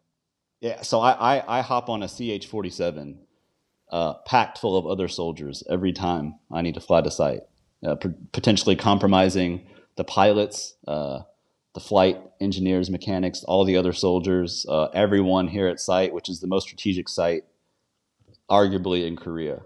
yeah, 0.60 0.82
so 0.82 1.00
I, 1.00 1.38
I, 1.38 1.60
I 1.60 1.62
hop 1.62 1.88
on 1.90 2.02
a 2.02 2.08
CH 2.08 2.48
47 2.48 3.20
uh, 3.92 4.14
packed 4.26 4.58
full 4.58 4.76
of 4.76 4.88
other 4.88 5.08
soldiers 5.08 5.64
every 5.70 5.94
time 5.94 6.36
I 6.52 6.62
need 6.62 6.74
to 6.74 6.82
fly 6.82 7.02
to 7.02 7.12
site, 7.12 7.42
uh, 7.86 7.96
p- 7.96 8.10
potentially 8.32 8.76
compromising 8.76 9.68
the 9.98 10.04
pilots, 10.04 10.76
uh, 10.88 11.22
the 11.74 11.80
flight 11.80 12.20
engineers, 12.42 12.90
mechanics, 12.90 13.44
all 13.44 13.66
the 13.66 13.78
other 13.78 13.94
soldiers, 13.94 14.66
uh, 14.68 14.86
everyone 14.94 15.48
here 15.48 15.68
at 15.68 15.80
site, 15.80 16.14
which 16.14 16.28
is 16.28 16.40
the 16.40 16.48
most 16.48 16.64
strategic 16.64 17.08
site, 17.08 17.44
arguably 18.50 19.06
in 19.08 19.16
Korea. 19.16 19.62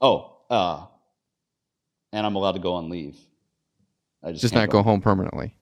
Oh, 0.00 0.38
uh, 0.50 0.86
and 2.12 2.26
I'm 2.26 2.36
allowed 2.36 2.52
to 2.52 2.60
go 2.60 2.74
on 2.74 2.88
leave. 2.88 3.18
I 4.22 4.30
just, 4.32 4.42
Just 4.42 4.54
not 4.54 4.70
go 4.70 4.82
home 4.82 5.00
permanently. 5.00 5.56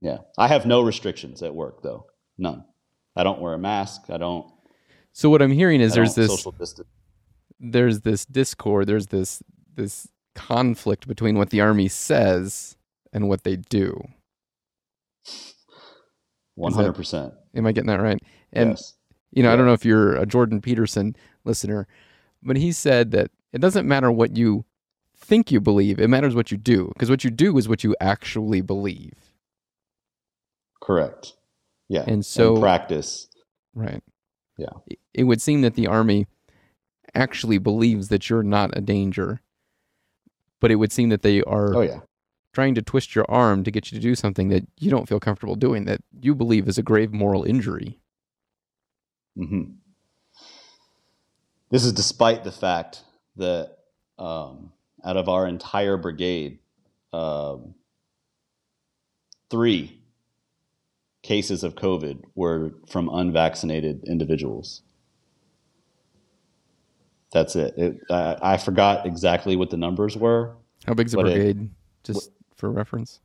Yeah, 0.00 0.18
I 0.36 0.48
have 0.48 0.66
no 0.66 0.82
restrictions 0.82 1.42
at 1.42 1.54
work 1.54 1.82
though, 1.82 2.06
none. 2.36 2.64
I 3.14 3.22
don't 3.22 3.40
wear 3.40 3.54
a 3.54 3.58
mask. 3.58 4.10
I 4.10 4.18
don't. 4.18 4.46
So 5.12 5.30
what 5.30 5.40
I'm 5.40 5.52
hearing 5.52 5.80
is 5.80 5.92
I 5.92 5.96
there's 5.96 6.14
this 6.14 6.46
there's 7.58 8.00
this 8.00 8.26
discord, 8.26 8.86
there's 8.86 9.06
this 9.06 9.42
this 9.74 10.08
conflict 10.34 11.08
between 11.08 11.38
what 11.38 11.50
the 11.50 11.60
army 11.60 11.88
says 11.88 12.76
and 13.12 13.28
what 13.28 13.44
they 13.44 13.56
do. 13.56 14.02
One 16.54 16.72
hundred 16.72 16.94
percent. 16.94 17.32
Am 17.54 17.66
I 17.66 17.72
getting 17.72 17.88
that 17.88 18.00
right? 18.00 18.18
And 18.52 18.70
Yes. 18.70 18.94
You 19.36 19.42
know, 19.44 19.52
I 19.52 19.56
don't 19.56 19.66
know 19.66 19.72
if 19.74 19.84
you're 19.84 20.16
a 20.16 20.26
Jordan 20.26 20.60
Peterson 20.60 21.14
listener, 21.44 21.86
but 22.42 22.56
he 22.56 22.72
said 22.72 23.12
that 23.12 23.30
it 23.52 23.60
doesn't 23.60 23.86
matter 23.86 24.10
what 24.10 24.36
you 24.36 24.64
think 25.16 25.52
you 25.52 25.60
believe, 25.60 26.00
it 26.00 26.08
matters 26.08 26.34
what 26.34 26.50
you 26.50 26.56
do, 26.56 26.88
because 26.94 27.10
what 27.10 27.22
you 27.22 27.30
do 27.30 27.56
is 27.58 27.68
what 27.68 27.84
you 27.84 27.94
actually 28.00 28.60
believe. 28.62 29.14
Correct. 30.80 31.34
Yeah. 31.88 32.04
And 32.06 32.24
so- 32.24 32.58
practice. 32.60 33.28
Right. 33.74 34.02
Yeah. 34.56 34.70
It- 34.86 34.98
It 35.14 35.24
would 35.24 35.40
seem 35.40 35.62
that 35.62 35.74
the 35.74 35.86
army 35.86 36.26
actually 37.14 37.58
believes 37.58 38.08
that 38.08 38.28
you're 38.28 38.42
not 38.42 38.76
a 38.76 38.80
danger, 38.80 39.40
but 40.60 40.70
it 40.70 40.76
would 40.76 40.92
seem 40.92 41.08
that 41.10 41.22
they 41.22 41.42
are 41.42 41.74
Oh 41.74 41.80
yeah. 41.82 42.00
trying 42.52 42.74
to 42.74 42.82
twist 42.82 43.14
your 43.14 43.24
arm 43.30 43.64
to 43.64 43.70
get 43.70 43.90
you 43.90 43.98
to 43.98 44.02
do 44.02 44.14
something 44.14 44.48
that 44.48 44.66
you 44.78 44.90
don't 44.90 45.08
feel 45.08 45.20
comfortable 45.20 45.54
doing 45.56 45.84
that 45.86 46.00
you 46.20 46.34
believe 46.34 46.68
is 46.68 46.76
a 46.78 46.82
grave 46.82 47.12
moral 47.12 47.44
injury. 47.44 47.98
Hmm 49.36 49.62
This 51.70 51.84
is 51.84 51.92
despite 51.92 52.44
the 52.44 52.52
fact 52.52 53.02
that 53.36 53.76
um, 54.18 54.72
out 55.04 55.16
of 55.16 55.28
our 55.28 55.46
entire 55.46 55.96
brigade, 55.96 56.58
um, 57.12 57.74
three 59.50 60.00
cases 61.22 61.64
of 61.64 61.74
COVID 61.74 62.22
were 62.34 62.72
from 62.88 63.08
unvaccinated 63.08 64.04
individuals. 64.06 64.82
That's 67.32 67.56
it. 67.56 67.74
it 67.76 67.98
I, 68.08 68.36
I 68.54 68.56
forgot 68.56 69.04
exactly 69.06 69.56
what 69.56 69.70
the 69.70 69.76
numbers 69.76 70.16
were. 70.16 70.54
How 70.86 70.94
big's 70.94 71.12
a 71.14 71.16
But 71.16 71.26
it- 71.28 71.34
brigade? 71.34 71.70
Just 72.04 72.30
for 72.56 72.70
reference. 72.70 73.20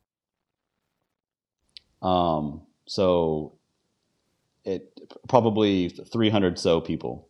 Um, 2.02 2.62
so 2.88 3.54
it 4.64 4.92
probably 5.28 5.90
300 5.90 6.60
so 6.60 6.82
people. 6.82 7.28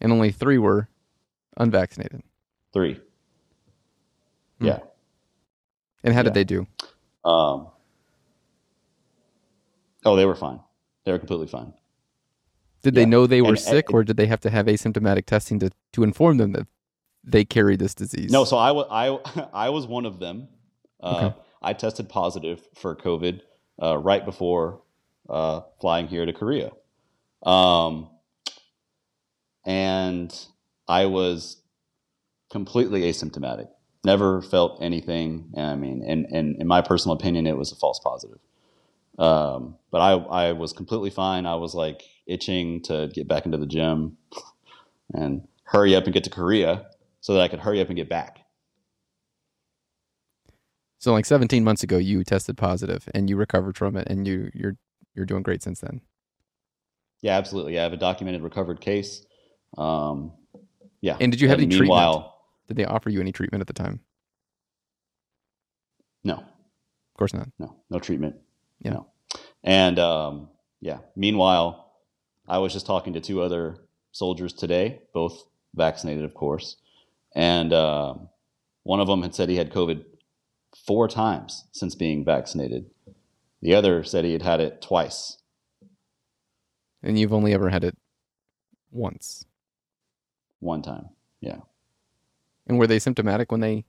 And 0.00 0.12
only 0.12 0.30
three 0.32 0.58
were 0.58 0.88
unvaccinated. 1.56 2.22
Three. 2.72 3.00
Hmm. 4.58 4.66
Yeah. 4.66 4.78
And 6.02 6.12
how 6.14 6.22
did 6.22 6.34
they 6.34 6.44
do? 6.44 6.66
Um, 7.24 7.68
oh, 10.04 10.16
they 10.16 10.26
were 10.26 10.34
fine. 10.34 10.60
They 11.04 11.12
were 11.12 11.18
completely 11.18 11.46
fine. 11.46 11.72
Did 12.82 12.94
they 12.94 13.06
know 13.06 13.26
they 13.26 13.40
were 13.40 13.48
And- 13.50 13.58
sick, 13.58 13.86
and- 13.88 13.94
or 13.94 14.04
did 14.04 14.16
they 14.18 14.26
have 14.26 14.40
to 14.40 14.50
have 14.50 14.66
asymptomatic 14.66 15.24
testing 15.24 15.58
to, 15.60 15.70
to 15.92 16.02
inform 16.02 16.36
them 16.36 16.52
that 16.52 16.66
they 17.22 17.44
carry 17.44 17.76
this 17.76 17.94
disease? 17.94 18.30
No, 18.30 18.44
so 18.44 18.58
I 18.58 18.72
wa- 18.72 18.86
I- 18.90 19.48
I 19.54 19.70
was 19.70 19.86
one 19.86 20.04
of 20.04 20.18
them. 20.18 20.48
Uh, 21.00 21.30
Okay. 21.30 21.38
I 21.62 21.72
tested 21.72 22.10
positive 22.10 22.60
for 22.74 22.94
COVID 22.94 23.40
uh, 23.82 23.96
right 23.96 24.22
before 24.22 24.82
uh, 25.28 25.60
flying 25.80 26.08
here 26.08 26.26
to 26.26 26.32
Korea. 26.32 26.72
Um, 27.44 28.10
and 29.64 30.34
I 30.88 31.06
was 31.06 31.62
completely 32.50 33.02
asymptomatic. 33.02 33.68
Never 34.04 34.42
felt 34.42 34.82
anything. 34.82 35.52
I 35.56 35.76
mean, 35.76 36.02
and, 36.06 36.26
and 36.26 36.60
in 36.60 36.66
my 36.66 36.82
personal 36.82 37.16
opinion, 37.16 37.46
it 37.46 37.56
was 37.56 37.72
a 37.72 37.76
false 37.76 38.00
positive. 38.00 38.38
Um, 39.18 39.76
but 39.90 39.98
I, 39.98 40.12
I 40.12 40.52
was 40.52 40.72
completely 40.72 41.10
fine. 41.10 41.46
I 41.46 41.54
was 41.54 41.74
like 41.74 42.02
itching 42.26 42.82
to 42.82 43.08
get 43.14 43.28
back 43.28 43.46
into 43.46 43.58
the 43.58 43.66
gym 43.66 44.16
and 45.14 45.46
hurry 45.64 45.94
up 45.94 46.04
and 46.04 46.12
get 46.12 46.24
to 46.24 46.30
Korea 46.30 46.86
so 47.20 47.34
that 47.34 47.40
I 47.40 47.48
could 47.48 47.60
hurry 47.60 47.80
up 47.80 47.88
and 47.88 47.96
get 47.96 48.08
back. 48.08 48.40
So, 50.98 51.12
like 51.12 51.26
17 51.26 51.62
months 51.64 51.82
ago, 51.82 51.98
you 51.98 52.24
tested 52.24 52.56
positive 52.56 53.08
and 53.14 53.28
you 53.28 53.36
recovered 53.36 53.76
from 53.76 53.94
it, 53.94 54.08
and 54.08 54.26
you 54.26 54.50
you're 54.54 54.78
you're 55.14 55.26
doing 55.26 55.42
great 55.42 55.62
since 55.62 55.80
then. 55.80 56.00
Yeah, 57.20 57.36
absolutely. 57.36 57.78
I 57.78 57.82
have 57.82 57.92
a 57.92 57.96
documented 57.96 58.42
recovered 58.42 58.80
case. 58.80 59.24
Um, 59.78 60.32
yeah. 61.00 61.16
And 61.20 61.32
did 61.32 61.40
you 61.40 61.48
have 61.48 61.58
any 61.58 61.68
treatment? 61.68 62.24
Did 62.68 62.76
they 62.76 62.84
offer 62.84 63.10
you 63.10 63.20
any 63.20 63.32
treatment 63.32 63.60
at 63.60 63.66
the 63.66 63.72
time? 63.72 64.00
no, 66.22 66.34
Of 66.34 67.18
course 67.18 67.34
not. 67.34 67.48
no, 67.58 67.76
no 67.90 67.98
treatment. 67.98 68.36
Yeah. 68.80 68.92
No. 68.92 69.06
And 69.62 69.98
um, 69.98 70.48
yeah, 70.80 70.98
meanwhile, 71.16 71.92
I 72.48 72.58
was 72.58 72.72
just 72.72 72.86
talking 72.86 73.12
to 73.14 73.20
two 73.20 73.42
other 73.42 73.78
soldiers 74.12 74.52
today, 74.52 75.02
both 75.12 75.44
vaccinated, 75.74 76.24
of 76.24 76.34
course. 76.34 76.76
And 77.34 77.72
um, 77.72 78.28
one 78.84 79.00
of 79.00 79.06
them 79.06 79.22
had 79.22 79.34
said 79.34 79.48
he 79.48 79.56
had 79.56 79.72
COVID 79.72 80.04
four 80.86 81.08
times 81.08 81.64
since 81.72 81.94
being 81.94 82.24
vaccinated. 82.24 82.86
The 83.64 83.74
other 83.74 84.04
said 84.04 84.26
he 84.26 84.34
had 84.34 84.42
had 84.42 84.60
it 84.60 84.82
twice. 84.82 85.38
And 87.02 87.18
you've 87.18 87.32
only 87.32 87.54
ever 87.54 87.70
had 87.70 87.82
it 87.82 87.96
once. 88.92 89.46
One 90.60 90.82
time. 90.82 91.08
Yeah. 91.40 91.60
And 92.66 92.78
were 92.78 92.86
they 92.86 92.98
symptomatic 92.98 93.50
when 93.50 93.62
they 93.62 93.86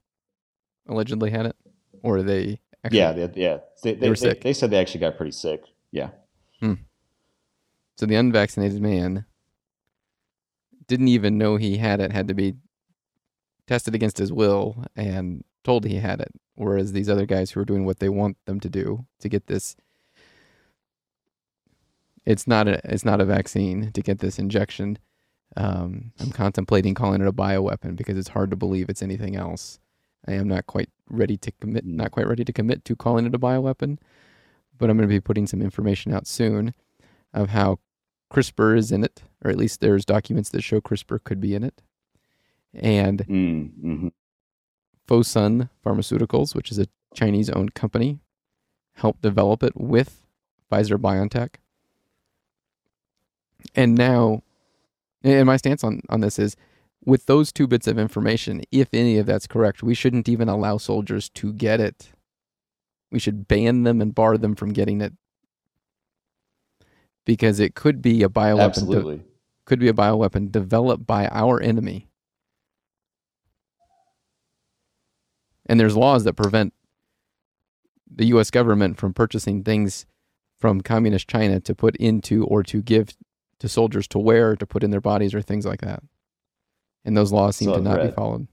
allegedly 0.87 1.29
had 1.29 1.47
it, 1.47 1.57
or 2.03 2.23
they? 2.23 2.61
Actually, 2.85 2.99
yeah. 2.99 3.11
They, 3.11 3.31
yeah. 3.35 3.57
They, 3.83 3.93
they, 3.95 4.07
were 4.07 4.15
they, 4.15 4.29
sick. 4.29 4.41
they 4.41 4.53
said 4.53 4.71
they 4.71 4.79
actually 4.79 5.01
got 5.01 5.17
pretty 5.17 5.33
sick. 5.33 5.65
Yeah. 5.91 6.11
Hmm. 6.61 6.75
So 7.97 8.05
the 8.05 8.15
unvaccinated 8.15 8.81
man 8.81 9.25
didn't 10.87 11.09
even 11.09 11.37
know 11.37 11.57
he 11.57 11.77
had 11.77 11.99
it, 11.99 12.13
had 12.13 12.29
to 12.29 12.33
be 12.33 12.55
tested 13.67 13.93
against 13.93 14.19
his 14.19 14.31
will 14.31 14.85
and 14.95 15.43
told 15.65 15.83
he 15.83 15.95
had 15.95 16.21
it. 16.21 16.31
Whereas 16.55 16.93
these 16.93 17.09
other 17.09 17.25
guys 17.25 17.51
who 17.51 17.59
are 17.59 17.65
doing 17.65 17.83
what 17.85 17.99
they 17.99 18.07
want 18.07 18.37
them 18.45 18.61
to 18.61 18.69
do 18.69 19.05
to 19.19 19.27
get 19.27 19.47
this 19.47 19.75
it's 22.25 22.47
not 22.47 22.67
a 22.67 22.79
it's 22.85 23.05
not 23.05 23.21
a 23.21 23.25
vaccine 23.25 23.91
to 23.91 24.01
get 24.01 24.19
this 24.19 24.39
injection. 24.39 24.97
Um, 25.57 26.11
I'm 26.19 26.31
contemplating 26.31 26.93
calling 26.95 27.21
it 27.21 27.27
a 27.27 27.31
bioweapon 27.33 27.95
because 27.95 28.17
it's 28.17 28.29
hard 28.29 28.49
to 28.49 28.55
believe 28.55 28.89
it's 28.89 29.03
anything 29.03 29.35
else. 29.35 29.79
I 30.27 30.33
am 30.33 30.47
not 30.47 30.65
quite 30.65 30.89
ready 31.07 31.37
to 31.37 31.51
commit 31.51 31.85
Mm. 31.85 31.93
not 31.95 32.11
quite 32.11 32.27
ready 32.27 32.43
to 32.43 32.53
commit 32.53 32.83
to 32.85 32.95
calling 32.95 33.25
it 33.25 33.35
a 33.35 33.39
bioweapon, 33.39 33.99
but 34.77 34.89
I'm 34.89 34.97
going 34.97 35.07
to 35.07 35.13
be 35.15 35.19
putting 35.19 35.45
some 35.45 35.61
information 35.61 36.11
out 36.13 36.25
soon 36.25 36.73
of 37.33 37.49
how 37.49 37.79
CRISPR 38.33 38.75
is 38.77 38.91
in 38.91 39.03
it, 39.03 39.21
or 39.43 39.51
at 39.51 39.57
least 39.57 39.81
there's 39.81 40.03
documents 40.03 40.49
that 40.49 40.63
show 40.63 40.81
CRISPR 40.81 41.23
could 41.23 41.39
be 41.39 41.53
in 41.53 41.63
it. 41.63 41.83
And 42.73 43.19
Mm, 43.27 43.69
hmm 43.81 44.07
Fosun 45.07 45.69
Pharmaceuticals, 45.85 46.55
which 46.55 46.71
is 46.71 46.79
a 46.79 46.87
Chinese 47.13 47.49
owned 47.49 47.73
company, 47.73 48.19
helped 48.95 49.21
develop 49.21 49.63
it 49.63 49.75
with 49.75 50.23
Pfizer 50.71 50.97
BioNTech. 50.97 51.55
And 53.73 53.95
now, 53.95 54.41
and 55.23 55.45
my 55.45 55.57
stance 55.57 55.83
on, 55.83 56.01
on 56.09 56.21
this 56.21 56.39
is 56.39 56.55
with 57.05 57.25
those 57.25 57.51
two 57.51 57.67
bits 57.67 57.87
of 57.87 57.99
information, 57.99 58.63
if 58.71 58.89
any 58.93 59.17
of 59.17 59.25
that's 59.25 59.47
correct, 59.47 59.83
we 59.83 59.93
shouldn't 59.93 60.27
even 60.27 60.49
allow 60.49 60.77
soldiers 60.77 61.29
to 61.29 61.53
get 61.53 61.79
it. 61.79 62.11
We 63.11 63.19
should 63.19 63.47
ban 63.47 63.83
them 63.83 64.01
and 64.01 64.13
bar 64.13 64.37
them 64.37 64.55
from 64.55 64.73
getting 64.73 65.01
it 65.01 65.13
because 67.25 67.59
it 67.59 67.75
could 67.75 68.01
be 68.01 68.23
a 68.23 68.29
bioweapon. 68.29 68.57
de- 68.57 68.63
Absolutely. 68.63 69.21
could 69.65 69.79
be 69.79 69.87
a 69.87 69.93
bioweapon 69.93 70.51
developed 70.51 71.05
by 71.05 71.27
our 71.27 71.61
enemy. 71.61 72.07
And 75.65 75.79
there's 75.79 75.95
laws 75.95 76.23
that 76.23 76.33
prevent 76.33 76.73
the 78.13 78.25
US 78.27 78.51
government 78.51 78.97
from 78.97 79.13
purchasing 79.13 79.63
things 79.63 80.05
from 80.59 80.81
communist 80.81 81.27
China 81.27 81.59
to 81.59 81.75
put 81.75 81.95
into 81.97 82.45
or 82.45 82.63
to 82.63 82.81
give 82.81 83.15
to 83.59 83.67
soldiers 83.67 84.07
to 84.09 84.19
wear 84.19 84.55
to 84.55 84.65
put 84.65 84.83
in 84.83 84.91
their 84.91 85.01
bodies 85.01 85.33
or 85.33 85.41
things 85.41 85.65
like 85.65 85.81
that. 85.81 86.03
And 87.03 87.15
those 87.15 87.31
laws 87.31 87.55
seem 87.55 87.69
So 87.69 87.75
to 87.75 87.81
not 87.81 88.01
be 88.01 88.11
followed. 88.11 88.47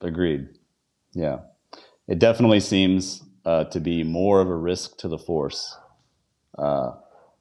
Agreed. 0.00 0.48
Yeah. 1.12 1.40
It 2.06 2.18
definitely 2.18 2.60
seems 2.60 3.22
uh, 3.44 3.64
to 3.64 3.80
be 3.80 4.02
more 4.02 4.40
of 4.40 4.48
a 4.48 4.56
risk 4.56 4.98
to 4.98 5.08
the 5.08 5.18
force 5.18 5.76
uh, 6.58 6.92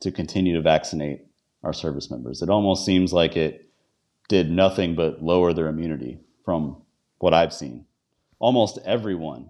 to 0.02 0.12
continue 0.12 0.56
to 0.56 0.62
vaccinate 0.62 1.22
our 1.64 1.74
service 1.74 2.10
members. 2.10 2.42
It 2.42 2.50
almost 2.50 2.86
seems 2.86 3.12
like 3.12 3.36
it 3.36 3.70
did 4.30 4.50
nothing 4.50 4.96
but 4.96 5.22
lower 5.22 5.54
their 5.54 5.68
immunity 5.68 6.20
from 6.46 6.82
what 7.20 7.34
I've 7.34 7.54
seen. 7.54 7.86
Almost 8.40 8.80
everyone 8.86 9.50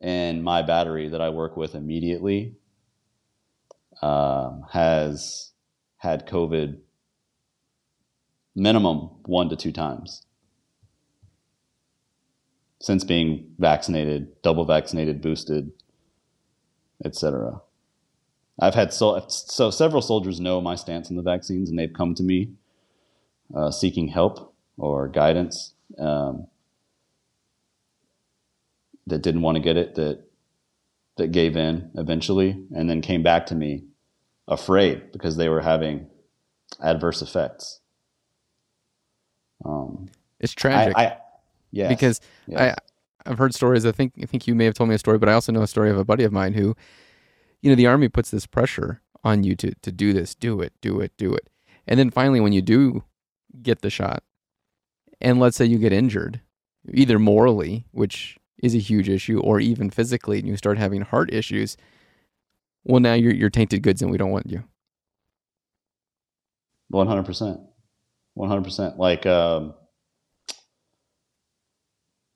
in 0.00 0.42
my 0.42 0.62
battery 0.62 1.08
that 1.08 1.20
I 1.20 1.28
work 1.30 1.56
with 1.56 1.74
immediately 1.74 2.54
um, 4.02 4.64
has 4.72 5.52
had 5.98 6.26
COVID 6.26 6.78
minimum 8.54 9.10
one 9.24 9.48
to 9.48 9.56
two 9.56 9.72
times 9.72 10.26
since 12.80 13.04
being 13.04 13.52
vaccinated, 13.58 14.40
double 14.42 14.64
vaccinated, 14.64 15.20
boosted, 15.20 15.72
etc. 17.04 17.60
I've 18.60 18.74
had 18.74 18.92
so, 18.92 19.24
so 19.28 19.70
several 19.70 20.02
soldiers 20.02 20.40
know 20.40 20.60
my 20.60 20.76
stance 20.76 21.10
on 21.10 21.16
the 21.16 21.22
vaccines, 21.22 21.68
and 21.68 21.78
they've 21.78 21.92
come 21.92 22.14
to 22.14 22.22
me 22.22 22.50
uh, 23.54 23.70
seeking 23.70 24.08
help 24.08 24.54
or 24.78 25.08
guidance 25.08 25.74
um, 25.98 26.46
that 29.06 29.22
didn't 29.22 29.42
want 29.42 29.56
to 29.56 29.62
get 29.62 29.76
it, 29.76 29.94
that 29.94 30.24
that 31.16 31.32
gave 31.32 31.56
in 31.56 31.90
eventually, 31.94 32.62
and 32.74 32.90
then 32.90 33.00
came 33.00 33.22
back 33.22 33.46
to 33.46 33.54
me 33.54 33.84
afraid 34.48 35.12
because 35.12 35.36
they 35.36 35.48
were 35.48 35.62
having 35.62 36.06
adverse 36.80 37.22
effects. 37.22 37.80
Um, 39.64 40.08
It's 40.38 40.52
tragic. 40.52 40.94
I, 40.96 41.04
I, 41.04 41.16
yeah, 41.70 41.88
because 41.88 42.20
yeah. 42.46 42.74
I 43.26 43.30
I've 43.30 43.38
heard 43.38 43.54
stories. 43.54 43.86
I 43.86 43.92
think 43.92 44.12
I 44.22 44.26
think 44.26 44.46
you 44.46 44.54
may 44.54 44.64
have 44.64 44.74
told 44.74 44.88
me 44.88 44.94
a 44.94 44.98
story, 44.98 45.18
but 45.18 45.28
I 45.28 45.32
also 45.32 45.52
know 45.52 45.62
a 45.62 45.66
story 45.66 45.90
of 45.90 45.98
a 45.98 46.04
buddy 46.04 46.24
of 46.24 46.32
mine 46.32 46.54
who, 46.54 46.76
you 47.62 47.70
know, 47.70 47.76
the 47.76 47.86
army 47.86 48.08
puts 48.08 48.30
this 48.30 48.46
pressure 48.46 49.00
on 49.24 49.42
you 49.42 49.56
to 49.56 49.74
to 49.82 49.90
do 49.90 50.12
this, 50.12 50.34
do 50.34 50.60
it, 50.60 50.72
do 50.80 51.00
it, 51.00 51.12
do 51.16 51.34
it, 51.34 51.48
and 51.86 51.98
then 51.98 52.10
finally 52.10 52.40
when 52.40 52.52
you 52.52 52.62
do 52.62 53.04
get 53.62 53.80
the 53.80 53.90
shot, 53.90 54.22
and 55.20 55.40
let's 55.40 55.56
say 55.56 55.64
you 55.64 55.78
get 55.78 55.92
injured, 55.92 56.40
either 56.92 57.18
morally, 57.18 57.86
which 57.90 58.38
is 58.62 58.74
a 58.74 58.78
huge 58.78 59.08
issue, 59.08 59.40
or 59.40 59.60
even 59.60 59.90
physically, 59.90 60.38
and 60.38 60.48
you 60.48 60.56
start 60.56 60.78
having 60.78 61.02
heart 61.02 61.32
issues. 61.32 61.76
Well, 62.84 63.00
now 63.00 63.14
you're 63.14 63.34
you're 63.34 63.50
tainted 63.50 63.82
goods, 63.82 64.02
and 64.02 64.10
we 64.10 64.18
don't 64.18 64.30
want 64.30 64.50
you. 64.50 64.64
One 66.88 67.06
hundred 67.06 67.24
percent, 67.26 67.60
one 68.34 68.48
hundred 68.48 68.64
percent. 68.64 68.98
Like, 68.98 69.26
um, 69.26 69.74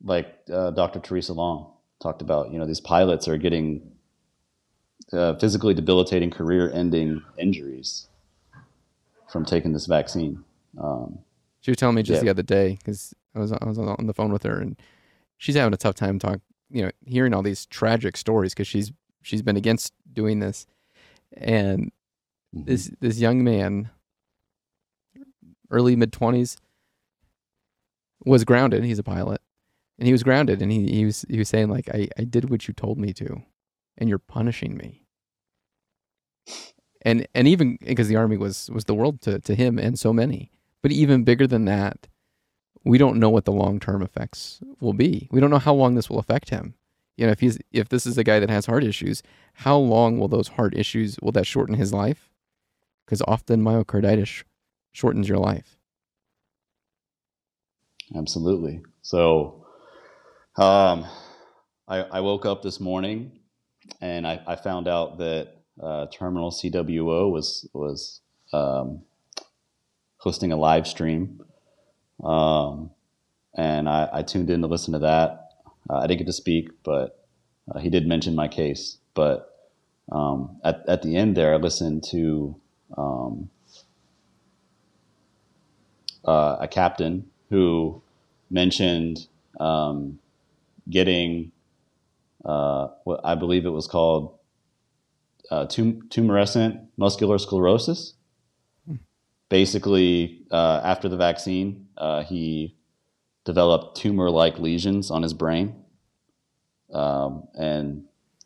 like 0.03 0.27
uh, 0.53 0.71
Dr. 0.73 0.99
Theresa 0.99 1.33
Long 1.33 1.73
talked 2.03 2.23
about. 2.23 2.51
You 2.53 2.59
know, 2.59 2.67
these 2.67 2.81
pilots 2.81 3.29
are 3.29 3.37
getting 3.37 3.93
uh, 5.13 5.35
physically 5.37 5.75
debilitating, 5.75 6.31
career-ending 6.31 7.23
injuries 7.39 8.09
from 9.31 9.45
taking 9.45 9.73
this 9.73 9.87
vaccine. 9.87 10.43
Um, 10.81 11.21
She 11.61 11.71
was 11.71 11.79
telling 11.79 11.95
me 11.95 12.03
just 12.03 12.19
Yeah. 12.19 12.25
the 12.25 12.31
other 12.31 12.43
day 12.43 12.77
because 12.79 13.15
I 13.35 13.39
was 13.39 13.53
I 13.53 13.65
was 13.65 13.79
on 13.79 14.07
the 14.07 14.15
phone 14.15 14.33
with 14.33 14.43
her 14.43 14.61
and 14.61 14.77
she's 15.40 15.57
having 15.57 15.72
a 15.72 15.79
tough 15.79 15.94
time 15.94 16.18
talking, 16.18 16.42
you 16.70 16.83
know, 16.83 16.90
hearing 17.07 17.35
all 17.35 17.42
these 17.42 17.66
tragic 17.66 18.16
stories 18.16 18.53
because 18.53 18.68
she's 18.68 18.92
she's 19.22 19.42
been 19.42 19.57
against 19.57 19.92
doing 20.12 20.38
this, 20.38 20.66
and 21.37 21.90
mm-hmm. 22.55 22.64
this 22.66 22.92
this 23.00 23.18
young 23.18 23.42
man, 23.42 23.90
early 25.70 25.96
mid 25.96 26.12
twenties, 26.12 26.59
was 28.24 28.44
grounded. 28.44 28.85
He's 28.85 29.00
a 29.00 29.03
pilot, 29.03 29.40
and 29.98 30.07
he 30.07 30.12
was 30.12 30.22
grounded, 30.22 30.62
and 30.62 30.70
he, 30.70 30.87
he 30.87 31.05
was 31.05 31.24
he 31.29 31.38
was 31.38 31.48
saying 31.48 31.70
like 31.70 31.88
I 31.88 32.09
I 32.16 32.24
did 32.24 32.50
what 32.50 32.68
you 32.68 32.74
told 32.74 32.98
me 32.98 33.12
to, 33.14 33.42
and 33.98 34.09
you're 34.09 34.18
punishing 34.18 34.76
me. 34.76 35.07
And 37.03 37.26
and 37.35 37.48
even 37.48 37.79
because 37.83 38.09
the 38.09 38.16
army 38.16 38.37
was 38.37 38.70
was 38.70 38.85
the 38.85 38.94
world 38.94 39.22
to 39.22 39.40
to 39.40 39.55
him 39.55 39.79
and 39.79 39.98
so 39.98 40.12
many, 40.12 40.53
but 40.83 40.92
even 40.92 41.24
bigger 41.24 41.46
than 41.46 41.64
that, 41.64 42.09
we 42.85 42.99
don't 42.99 43.19
know 43.19 43.31
what 43.31 43.45
the 43.45 43.53
long 43.53 43.79
term 43.81 44.03
effects 44.03 44.61
will 44.81 44.93
be. 44.93 45.29
We 45.31 45.40
don't 45.40 45.51
know 45.51 45.59
how 45.59 45.75
long 45.75 45.95
this 45.95 46.09
will 46.09 46.19
affect 46.19 46.51
him. 46.51 46.75
You 47.16 47.27
know, 47.27 47.33
if 47.33 47.40
he's 47.40 47.59
if 47.73 47.88
this 47.88 48.07
is 48.07 48.16
a 48.16 48.25
guy 48.25 48.40
that 48.40 48.51
has 48.51 48.66
heart 48.66 48.85
issues, 48.85 49.23
how 49.55 49.77
long 49.77 50.19
will 50.19 50.29
those 50.29 50.49
heart 50.49 50.75
issues 50.75 51.19
will 51.21 51.33
that 51.33 51.47
shorten 51.47 51.75
his 51.75 51.93
life? 51.93 52.31
Because 53.05 53.23
often 53.23 53.62
myocarditis 53.62 54.45
shortens 54.93 55.29
your 55.29 55.38
life. 55.38 55.77
Absolutely. 58.16 58.83
So, 59.03 59.66
um, 60.57 61.07
I, 61.87 61.99
I 61.99 62.21
woke 62.21 62.47
up 62.47 62.62
this 62.62 62.81
morning 62.81 63.40
and 64.01 64.27
I, 64.27 64.40
I 64.47 64.57
found 64.57 64.88
out 64.88 65.19
that 65.19 65.57
uh, 65.83 66.07
Terminal 66.07 66.51
CWO 66.51 67.31
was 67.31 67.69
was 67.73 68.21
um, 68.53 69.03
hosting 70.19 70.53
a 70.53 70.57
live 70.57 70.87
stream, 70.87 71.40
um, 72.25 72.91
and 73.55 73.89
I, 73.89 74.09
I 74.13 74.23
tuned 74.23 74.51
in 74.51 74.61
to 74.63 74.67
listen 74.67 74.93
to 74.93 75.01
that. 75.01 75.53
Uh, 75.89 75.99
I 75.99 76.07
didn't 76.07 76.19
get 76.19 76.27
to 76.27 76.33
speak, 76.33 76.71
but 76.83 77.25
uh, 77.73 77.79
he 77.79 77.91
did 77.91 78.07
mention 78.07 78.35
my 78.35 78.49
case. 78.49 78.99
But 79.15 79.71
um, 80.13 80.61
at 80.65 80.85
at 80.89 81.03
the 81.03 81.17
end 81.17 81.37
there, 81.37 81.55
I 81.55 81.57
listened 81.57 82.05
to 82.11 82.57
um, 82.97 83.51
uh, 86.25 86.57
a 86.61 86.69
captain 86.69 87.31
who 87.49 88.03
mentioned 88.51 89.27
um, 89.59 90.19
getting 90.89 91.53
uh, 92.45 92.89
what 93.05 93.21
I 93.25 93.35
believe 93.35 93.67
it 93.67 93.71
was 93.71 93.87
called 93.87 94.39
uh, 95.51 95.67
tum- 95.67 96.09
tumorescent 96.09 96.81
muscular 96.97 97.39
sclerosis. 97.39 98.15
Basically, 99.51 100.47
uh, 100.51 100.81
after 100.83 101.09
the 101.09 101.17
vaccine, 101.17 101.89
uh, 101.99 102.23
he 102.23 102.79
developed 103.45 103.97
tumor-like 103.97 104.59
lesions 104.59 105.11
on 105.11 105.23
his 105.23 105.35
brain, 105.35 105.75
um, 106.95 107.49
and 107.55 108.05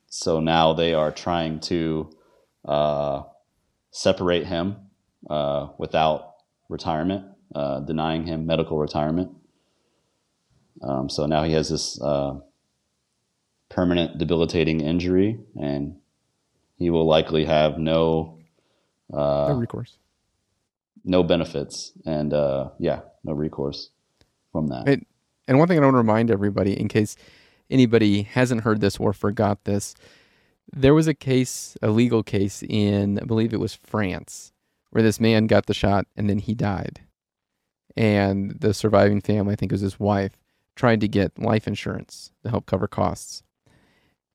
so 0.09 0.41
now 0.41 0.73
they 0.73 0.95
are 0.95 1.13
trying 1.13 1.61
to 1.61 2.11
uh, 2.65 3.23
separate 3.91 4.47
him 4.47 4.77
uh, 5.29 5.69
without 5.77 6.35
retirement, 6.69 7.27
uh, 7.55 7.81
denying 7.81 8.25
him 8.25 8.47
medical 8.47 8.79
retirement. 8.79 9.31
Um, 10.83 11.09
so 11.09 11.27
now 11.27 11.45
he 11.45 11.53
has 11.53 11.69
this 11.69 12.01
uh, 12.01 12.41
permanent 13.69 14.19
debilitating 14.19 14.81
injury, 14.81 15.39
and 15.61 15.97
he 16.77 16.91
will 16.91 17.07
likely 17.07 17.45
have 17.45 17.79
no 17.79 18.39
no 19.11 19.55
recourse. 19.55 19.99
No 21.05 21.23
benefits, 21.23 21.93
and 22.07 22.33
uh, 22.33 22.71
yeah, 22.79 23.01
no 23.25 23.33
recourse 23.33 23.91
from 24.53 24.69
that. 24.69 24.89
It- 24.89 25.07
And 25.47 25.59
one 25.59 25.69
thing 25.69 25.79
I 25.79 25.83
want 25.83 25.95
to 25.95 25.99
remind 25.99 26.31
everybody, 26.31 26.79
in 26.79 26.89
case 26.89 27.17
anybody 27.71 28.23
hasn't 28.23 28.63
heard 28.63 28.81
this 28.81 28.97
or 28.99 29.13
forgot 29.13 29.65
this, 29.65 29.95
there 30.73 30.95
was 30.95 31.07
a 31.07 31.15
case, 31.15 31.77
a 31.83 31.89
legal 31.91 32.23
case 32.23 32.63
in, 32.63 33.19
I 33.19 33.25
believe 33.25 33.53
it 33.53 33.61
was 33.61 33.75
France, 33.75 34.53
where 34.91 35.03
this 35.03 35.21
man 35.21 35.47
got 35.47 35.67
the 35.67 35.75
shot 35.75 36.07
and 36.17 36.29
then 36.31 36.39
he 36.39 36.55
died. 36.55 37.01
And 37.97 38.59
the 38.61 38.73
surviving 38.75 39.21
family, 39.21 39.53
I 39.53 39.57
think 39.57 39.71
it 39.71 39.75
was 39.75 39.81
his 39.83 40.01
wife, 40.01 40.33
tried 40.75 41.01
to 41.03 41.09
get 41.09 41.39
life 41.39 41.67
insurance 41.69 42.33
to 42.43 42.51
help 42.51 42.67
cover 42.67 42.89
costs. 42.89 43.43